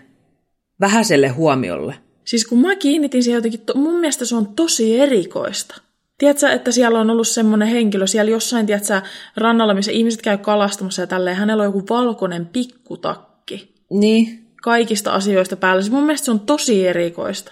vähäiselle 0.79 1.27
huomiolle. 1.27 1.95
Siis 2.25 2.45
kun 2.45 2.61
mä 2.61 2.75
kiinnitin 2.75 3.23
siihen 3.23 3.37
jotenkin, 3.37 3.59
to, 3.61 3.73
mun 3.77 3.99
mielestä 3.99 4.25
se 4.25 4.35
on 4.35 4.47
tosi 4.55 4.99
erikoista. 4.99 5.81
Tiedätkö, 6.21 6.49
että 6.49 6.71
siellä 6.71 6.99
on 6.99 7.09
ollut 7.09 7.27
semmoinen 7.27 7.67
henkilö 7.67 8.07
siellä 8.07 8.31
jossain, 8.31 8.65
tiedätkö, 8.65 9.01
rannalla, 9.37 9.73
missä 9.73 9.91
ihmiset 9.91 10.21
käy 10.21 10.37
kalastamassa 10.37 11.01
ja 11.01 11.07
tälleen, 11.07 11.35
hänellä 11.35 11.61
on 11.63 11.67
joku 11.67 11.83
valkoinen 11.89 12.45
pikkutakki 12.45 13.73
Niin, 13.89 14.47
kaikista 14.61 15.11
asioista 15.13 15.55
päällä. 15.55 15.81
Siis 15.81 15.91
mun 15.91 16.03
mielestä 16.03 16.25
se 16.25 16.31
on 16.31 16.39
tosi 16.39 16.87
erikoista. 16.87 17.51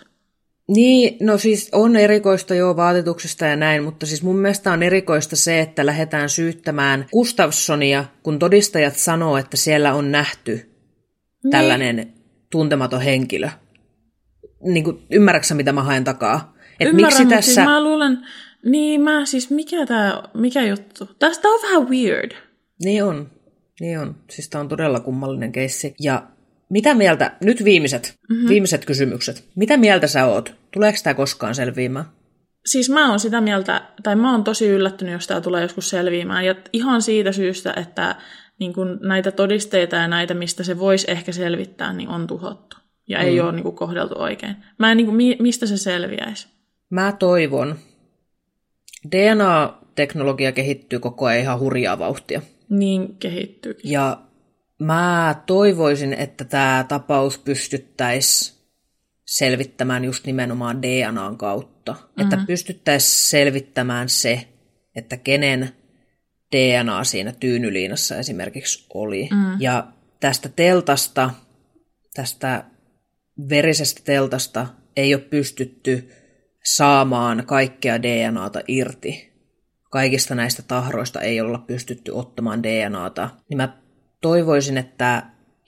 Niin, 0.67 1.17
no 1.26 1.38
siis 1.38 1.70
on 1.72 1.95
erikoista 1.95 2.55
jo 2.55 2.76
vaatetuksesta 2.76 3.45
ja 3.45 3.55
näin, 3.55 3.84
mutta 3.84 4.05
siis 4.05 4.24
mun 4.24 4.38
mielestä 4.39 4.72
on 4.72 4.84
erikoista 4.84 5.36
se, 5.36 5.59
että 5.59 5.86
lähdetään 5.86 6.30
syyttämään 6.30 7.05
Gustafssonia, 7.11 8.05
kun 8.24 8.39
todistajat 8.39 8.95
sanoo, 8.95 9.38
että 9.38 9.57
siellä 9.57 9.93
on 9.93 10.11
nähty 10.11 10.51
Niin. 11.43 11.51
tällainen 11.51 12.13
tuntematon 12.51 13.01
henkilö. 13.01 13.49
Niin 14.63 14.84
kuin, 14.84 14.99
ymmärrätkö 15.11 15.53
mitä 15.53 15.72
mä 15.72 15.84
haen 15.84 16.03
takaa? 16.03 16.53
Et 16.80 16.88
Ymmärrän, 16.88 17.07
miksi 17.07 17.24
mutta 17.24 17.36
tässä... 17.36 17.53
siis 17.53 17.65
mä 17.65 17.84
luulen, 17.84 18.17
niin 18.66 19.01
mä 19.01 19.26
siis, 19.26 19.49
mikä 19.49 19.86
tää, 19.86 20.24
mikä 20.34 20.66
juttu? 20.66 21.10
Tästä 21.20 21.47
on 21.47 21.60
vähän 21.64 21.89
weird. 21.89 22.32
Niin 22.84 23.03
on. 23.03 23.30
Niin 23.80 23.99
on. 23.99 24.16
Siis 24.30 24.49
tämä 24.49 24.60
on 24.60 24.68
todella 24.68 24.99
kummallinen 24.99 25.51
keissi. 25.51 25.95
Ja 25.99 26.24
mitä 26.70 26.93
mieltä, 26.93 27.38
nyt 27.43 27.64
viimeiset, 27.64 28.16
mm-hmm. 28.30 28.49
viimeiset 28.49 28.86
kysymykset. 28.86 29.43
Mitä 29.55 29.78
mieltä 29.78 30.07
sä 30.07 30.26
oot? 30.26 30.55
Tuleeko 30.72 30.97
tämä 31.03 31.14
koskaan 31.14 31.55
selviämään? 31.55 32.05
Siis 32.66 32.89
mä 32.89 33.10
oon 33.10 33.20
sitä 33.20 33.41
mieltä, 33.41 33.82
tai 34.03 34.16
mä 34.16 34.32
oon 34.32 34.43
tosi 34.43 34.68
yllättynyt, 34.68 35.14
jos 35.14 35.28
tämä 35.28 35.41
tulee 35.41 35.62
joskus 35.62 35.89
selviämään. 35.89 36.45
Ja 36.45 36.55
ihan 36.74 37.01
siitä 37.01 37.32
syystä, 37.32 37.74
että 37.78 38.16
niin 38.60 38.74
kun 38.74 38.99
näitä 39.01 39.32
todisteita 39.32 39.95
ja 39.95 40.07
näitä, 40.07 40.34
mistä 40.34 40.64
se 40.64 40.80
voisi 40.80 41.12
ehkä 41.12 41.32
selvittää, 41.32 41.93
niin 41.93 42.10
on 42.10 42.28
tuhottu. 42.28 42.78
Ja 43.07 43.20
mm. 43.20 43.26
ei 43.26 43.39
ole 43.39 43.51
niin 43.51 43.64
kun, 43.64 43.76
kohdeltu 43.76 44.16
oikein. 44.18 44.55
Mä 44.80 44.91
en, 44.91 44.97
niin 44.97 45.07
kun, 45.07 45.18
mistä 45.39 45.66
se 45.66 45.78
selviäisi? 45.78 46.47
Mä 46.89 47.12
toivon. 47.20 47.76
DNA-teknologia 49.11 50.51
kehittyy 50.51 50.99
koko 50.99 51.25
ajan 51.25 51.41
ihan 51.41 51.59
hurjaa 51.59 51.99
vauhtia. 51.99 52.41
Niin 52.69 53.15
kehittyy. 53.15 53.77
Ja 53.83 54.21
mä 54.79 55.35
toivoisin, 55.45 56.13
että 56.13 56.43
tämä 56.43 56.85
tapaus 56.87 57.37
pystyttäisiin 57.37 58.59
selvittämään 59.25 60.05
just 60.05 60.25
nimenomaan 60.25 60.81
DNAn 60.81 61.37
kautta. 61.37 61.91
Mm-hmm. 61.91 62.23
Että 62.23 62.43
pystyttäisiin 62.47 63.29
selvittämään 63.29 64.09
se, 64.09 64.47
että 64.95 65.17
kenen 65.17 65.69
DNA 66.55 67.03
siinä 67.03 67.33
tyynyliinassa 67.39 68.17
esimerkiksi 68.17 68.85
oli. 68.93 69.29
Mm. 69.31 69.61
Ja 69.61 69.87
tästä 70.19 70.49
teltasta, 70.49 71.29
tästä 72.13 72.63
verisestä 73.49 74.01
teltasta 74.03 74.67
ei 74.95 75.13
ole 75.13 75.21
pystytty 75.21 76.11
saamaan 76.76 77.43
kaikkea 77.45 78.01
DNAta 78.01 78.61
irti. 78.67 79.30
Kaikista 79.91 80.36
näistä 80.36 80.63
tahroista 80.67 81.22
ei 81.22 81.41
olla 81.41 81.57
pystytty 81.57 82.11
ottamaan 82.11 82.63
DNAta. 82.63 83.30
Niin 83.49 83.57
mä 83.57 83.78
toivoisin, 84.22 84.78
että 84.78 85.24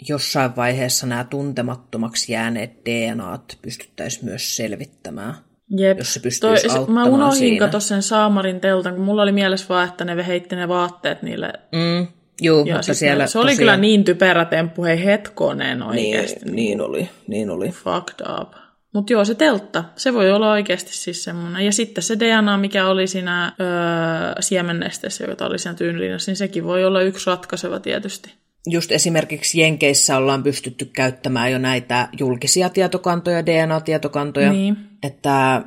jossain 0.10 0.56
vaiheessa 0.56 1.08
nämä 1.08 1.24
tuntemattomaksi 1.24 2.34
jääneet 2.34 2.72
DNAt 2.86 3.58
pystyttäisiin 3.62 4.26
myös 4.26 4.56
selvittämään. 4.56 5.34
Jep. 5.78 5.98
Jos 5.98 6.14
se 6.14 6.20
pystyisi 6.20 6.68
Toi, 6.68 6.78
auttamaan 6.78 7.08
Mä 7.08 7.16
unohdin 7.16 7.58
katsoa 7.58 7.80
sen 7.80 8.02
Saamarin 8.02 8.60
teltan, 8.60 8.96
kun 8.96 9.04
mulla 9.04 9.22
oli 9.22 9.32
mielessä 9.32 9.66
vaan, 9.70 9.90
että 9.90 10.06
ne 10.06 10.28
heitti 10.28 10.56
ne 10.56 10.68
vaatteet 10.68 11.22
niille. 11.22 11.54
Mm, 11.72 12.08
juu, 12.42 12.66
ja 12.66 12.76
mutta 12.76 12.94
siellä 12.94 13.28
se 13.28 13.40
oli 13.40 13.46
tosiaan... 13.46 13.58
kyllä 13.58 13.78
niin 13.78 14.04
typerä 14.04 14.46
temppu, 14.46 14.84
hei 14.84 15.06
hetkonen 15.06 15.84
oikeasti. 15.84 16.46
Niin, 16.46 16.56
niin 16.56 16.82
oli, 16.82 17.10
niin 17.28 17.50
oli. 17.50 17.70
Fucked 17.70 18.42
up. 18.42 18.61
Mutta 18.94 19.14
joo, 19.14 19.26
se 19.26 19.36
teltta, 19.36 19.84
se 19.96 20.14
voi 20.14 20.32
olla 20.32 20.52
oikeasti 20.52 20.94
siis 20.94 21.24
semmoinen. 21.24 21.66
Ja 21.66 21.72
sitten 21.72 22.04
se 22.04 22.20
DNA, 22.20 22.58
mikä 22.58 22.88
oli 22.88 23.08
siinä 23.08 23.56
öö, 23.60 24.42
siemennesteessä, 24.42 25.24
joka 25.24 25.46
oli 25.46 25.60
siinä 25.60 25.76
tyynlinnassa, 25.76 26.32
niin 26.32 26.38
sekin 26.38 26.64
voi 26.64 26.86
olla 26.86 27.02
yksi 27.02 27.30
ratkaiseva 27.30 27.80
tietysti. 27.80 28.34
Just 28.68 28.92
esimerkiksi 28.92 29.60
Jenkeissä 29.60 30.18
ollaan 30.18 30.44
pystytty 30.44 30.86
käyttämään 30.86 31.52
jo 31.52 31.58
näitä 31.58 32.10
julkisia 32.20 32.70
tietokantoja, 32.70 33.46
DNA-tietokantoja, 33.46 34.52
niin. 34.52 34.78
että, 35.04 35.62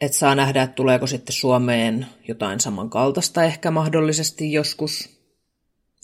että 0.00 0.18
saa 0.18 0.34
nähdä, 0.34 0.62
että 0.62 0.74
tuleeko 0.74 1.06
sitten 1.06 1.32
Suomeen 1.32 2.06
jotain 2.28 2.60
samankaltaista 2.60 3.44
ehkä 3.44 3.70
mahdollisesti 3.70 4.52
joskus. 4.52 5.20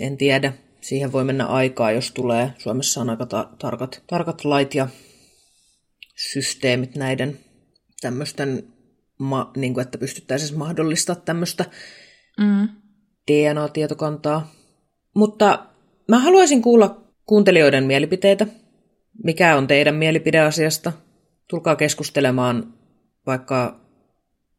En 0.01 0.17
tiedä. 0.17 0.53
Siihen 0.81 1.13
voi 1.13 1.25
mennä 1.25 1.47
aikaa, 1.47 1.93
jos 1.93 2.13
tulee. 2.13 2.53
Suomessa 2.59 3.01
on 3.01 3.11
aika 3.11 3.27
ta- 3.27 3.49
tarkat, 3.59 4.03
tarkat 4.07 4.45
lait 4.45 4.75
ja 4.75 4.89
systeemit 6.29 6.97
näiden 6.97 7.39
tämmöisten, 8.01 8.65
ma, 9.19 9.51
niin 9.57 9.75
kuin, 9.75 9.83
että 9.83 9.99
pystyttäisiin 9.99 10.59
mahdollista 10.59 11.15
tämmöistä 11.15 11.65
mm. 12.39 12.69
DNA-tietokantaa. 13.31 14.53
Mutta 15.15 15.67
mä 16.09 16.19
haluaisin 16.19 16.63
kuulla 16.63 17.13
kuuntelijoiden 17.27 17.85
mielipiteitä. 17.85 18.47
Mikä 19.25 19.57
on 19.57 19.67
teidän 19.67 19.95
mielipide 19.95 20.41
asiasta? 20.41 20.93
Tulkaa 21.49 21.77
keskustelemaan 21.77 22.75
vaikka 23.27 23.81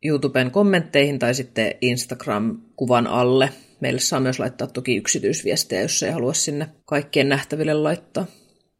YouTuben 0.03 0.51
kommentteihin 0.51 1.19
tai 1.19 1.33
sitten 1.33 1.75
Instagram-kuvan 1.81 3.07
alle. 3.07 3.49
Meille 3.79 3.99
saa 3.99 4.19
myös 4.19 4.39
laittaa 4.39 4.67
toki 4.67 4.95
yksityisviestejä, 4.95 5.81
jos 5.81 6.03
ei 6.03 6.11
halua 6.11 6.33
sinne 6.33 6.69
kaikkien 6.85 7.29
nähtäville 7.29 7.73
laittaa. 7.73 8.25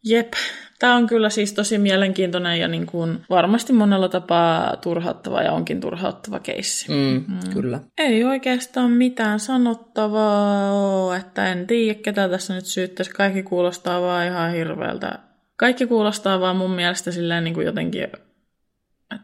Jep, 0.06 0.34
Tämä 0.82 0.96
on 0.96 1.08
kyllä 1.08 1.30
siis 1.30 1.54
tosi 1.54 1.78
mielenkiintoinen 1.78 2.60
ja 2.60 2.68
niin 2.68 2.86
kuin 2.86 3.20
varmasti 3.30 3.74
monella 3.74 4.10
tapaa 4.10 4.78
turhauttava 4.78 5.42
ja 5.42 5.52
onkin 5.52 5.82
turhauttava 5.82 6.40
keissi. 6.40 6.92
Mm, 6.92 7.24
mm. 7.28 7.54
Kyllä. 7.54 7.80
Ei 7.98 8.24
oikeastaan 8.24 8.92
mitään 8.92 9.40
sanottavaa 9.40 10.74
ole, 10.74 11.18
että 11.18 11.52
en 11.52 11.68
tiedä 11.68 12.00
ketä 12.04 12.30
tässä 12.30 12.56
nyt 12.56 12.66
syyttäisi. 12.66 13.12
Kaikki 13.12 13.44
kuulostaa 13.44 14.02
vaan 14.02 14.28
ihan 14.28 14.54
hirveältä. 14.54 15.20
Kaikki 15.56 15.88
kuulostaa 15.88 16.40
vaan 16.40 16.56
mun 16.56 16.72
mielestä 16.72 17.12
silleen 17.12 17.44
niin 17.44 17.54
kuin 17.54 17.66
jotenkin, 17.66 18.04
että 18.04 18.22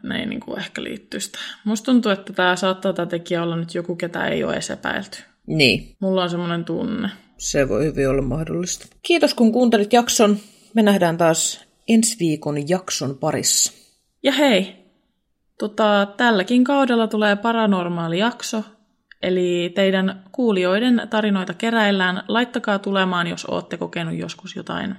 ne 0.02 0.20
ei 0.20 0.26
niin 0.26 0.40
kuin 0.40 0.58
ehkä 0.58 0.82
liittyisi 0.82 1.32
tähän. 1.32 1.60
Musta 1.64 1.84
tuntuu, 1.84 2.12
että 2.12 2.32
tämä 2.32 2.56
saattaa 2.56 2.92
tämä 2.92 3.06
tekijä 3.06 3.42
olla 3.42 3.56
nyt 3.56 3.74
joku, 3.74 3.96
ketä 3.96 4.26
ei 4.26 4.44
ole 4.44 4.52
edes 4.52 4.70
epäilty. 4.70 5.18
Niin. 5.46 5.96
Mulla 6.00 6.22
on 6.22 6.30
semmoinen 6.30 6.64
tunne. 6.64 7.08
Se 7.38 7.68
voi 7.68 7.84
hyvin 7.84 8.08
olla 8.08 8.22
mahdollista. 8.22 8.86
Kiitos 9.02 9.34
kun 9.34 9.52
kuuntelit 9.52 9.92
jakson. 9.92 10.38
Me 10.74 10.82
nähdään 10.82 11.18
taas 11.18 11.64
ensi 11.88 12.16
viikon 12.18 12.68
jakson 12.68 13.18
parissa. 13.18 13.72
Ja 14.22 14.32
hei, 14.32 14.76
tota, 15.58 16.06
tälläkin 16.16 16.64
kaudella 16.64 17.06
tulee 17.06 17.36
paranormaali 17.36 18.18
jakso, 18.18 18.64
eli 19.22 19.72
teidän 19.74 20.24
kuulijoiden 20.32 21.02
tarinoita 21.10 21.54
keräillään. 21.54 22.22
Laittakaa 22.28 22.78
tulemaan, 22.78 23.26
jos 23.26 23.44
olette 23.44 23.76
kokenut 23.76 24.14
joskus 24.14 24.56
jotain, 24.56 24.94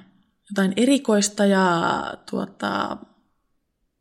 jotain 0.49 0.73
erikoista 0.77 1.45
ja 1.45 2.03
tuota, 2.29 2.97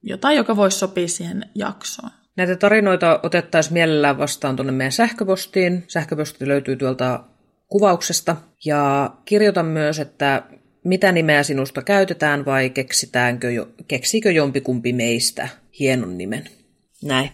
jotain, 0.02 0.36
joka 0.36 0.56
voisi 0.56 0.78
sopia 0.78 1.08
siihen 1.08 1.50
jaksoon. 1.54 2.10
Näitä 2.36 2.56
tarinoita 2.56 3.20
otettaisiin 3.22 3.72
mielellään 3.72 4.18
vastaan 4.18 4.56
tuonne 4.56 4.72
meidän 4.72 4.92
sähköpostiin. 4.92 5.84
Sähköposti 5.88 6.48
löytyy 6.48 6.76
tuolta 6.76 7.24
kuvauksesta. 7.68 8.36
Ja 8.64 9.10
kirjoitan 9.24 9.66
myös, 9.66 9.98
että 9.98 10.42
mitä 10.88 11.12
nimeä 11.12 11.42
sinusta 11.42 11.82
käytetään 11.82 12.44
vai 12.44 12.70
keksitäänkö 12.70 13.50
jo, 13.50 13.68
keksikö 13.88 14.30
jompikumpi 14.30 14.92
meistä 14.92 15.48
hienon 15.80 16.18
nimen. 16.18 16.44
Näin. 17.04 17.30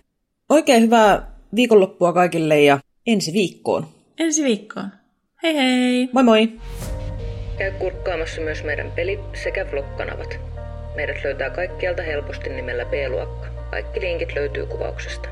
Oikein 0.48 0.82
hyvää 0.82 1.30
viikonloppua 1.54 2.12
kaikille 2.12 2.62
ja 2.62 2.78
ensi 3.06 3.32
viikkoon. 3.32 3.86
Ensi 4.18 4.44
viikkoon. 4.44 4.88
Hei 5.42 5.54
hei! 5.54 6.08
Moi 6.12 6.22
moi! 6.22 6.52
Käy 7.58 7.70
kurkkaamassa 7.70 8.40
myös 8.40 8.64
meidän 8.64 8.92
peli- 8.96 9.20
sekä 9.42 9.66
vlog-kanavat. 9.70 10.38
Meidät 10.96 11.24
löytää 11.24 11.50
kaikkialta 11.50 12.02
helposti 12.02 12.50
nimellä 12.50 12.84
B-luokka. 12.84 13.46
Kaikki 13.70 14.00
linkit 14.00 14.34
löytyy 14.34 14.66
kuvauksesta. 14.66 15.28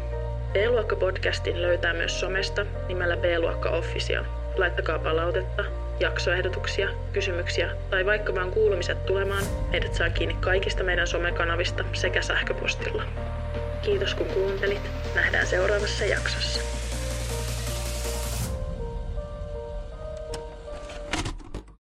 B-luokka-podcastin 0.52 1.62
löytää 1.62 1.94
myös 1.94 2.20
somesta 2.20 2.66
nimellä 2.88 3.16
B-luokka 3.16 3.70
Official. 3.70 4.24
Laittakaa 4.56 4.98
palautetta 4.98 5.81
jaksoehdotuksia, 6.02 6.88
kysymyksiä 7.12 7.70
tai 7.90 8.06
vaikka 8.06 8.34
vaan 8.34 8.50
kuulumiset 8.50 9.06
tulemaan, 9.06 9.44
meidät 9.70 9.94
saa 9.94 10.10
kiinni 10.10 10.36
kaikista 10.40 10.84
meidän 10.84 11.06
somekanavista 11.06 11.84
sekä 11.92 12.22
sähköpostilla. 12.22 13.02
Kiitos 13.82 14.14
kun 14.14 14.26
kuuntelit. 14.26 14.90
Nähdään 15.14 15.46
seuraavassa 15.46 16.04
jaksossa. 16.04 16.81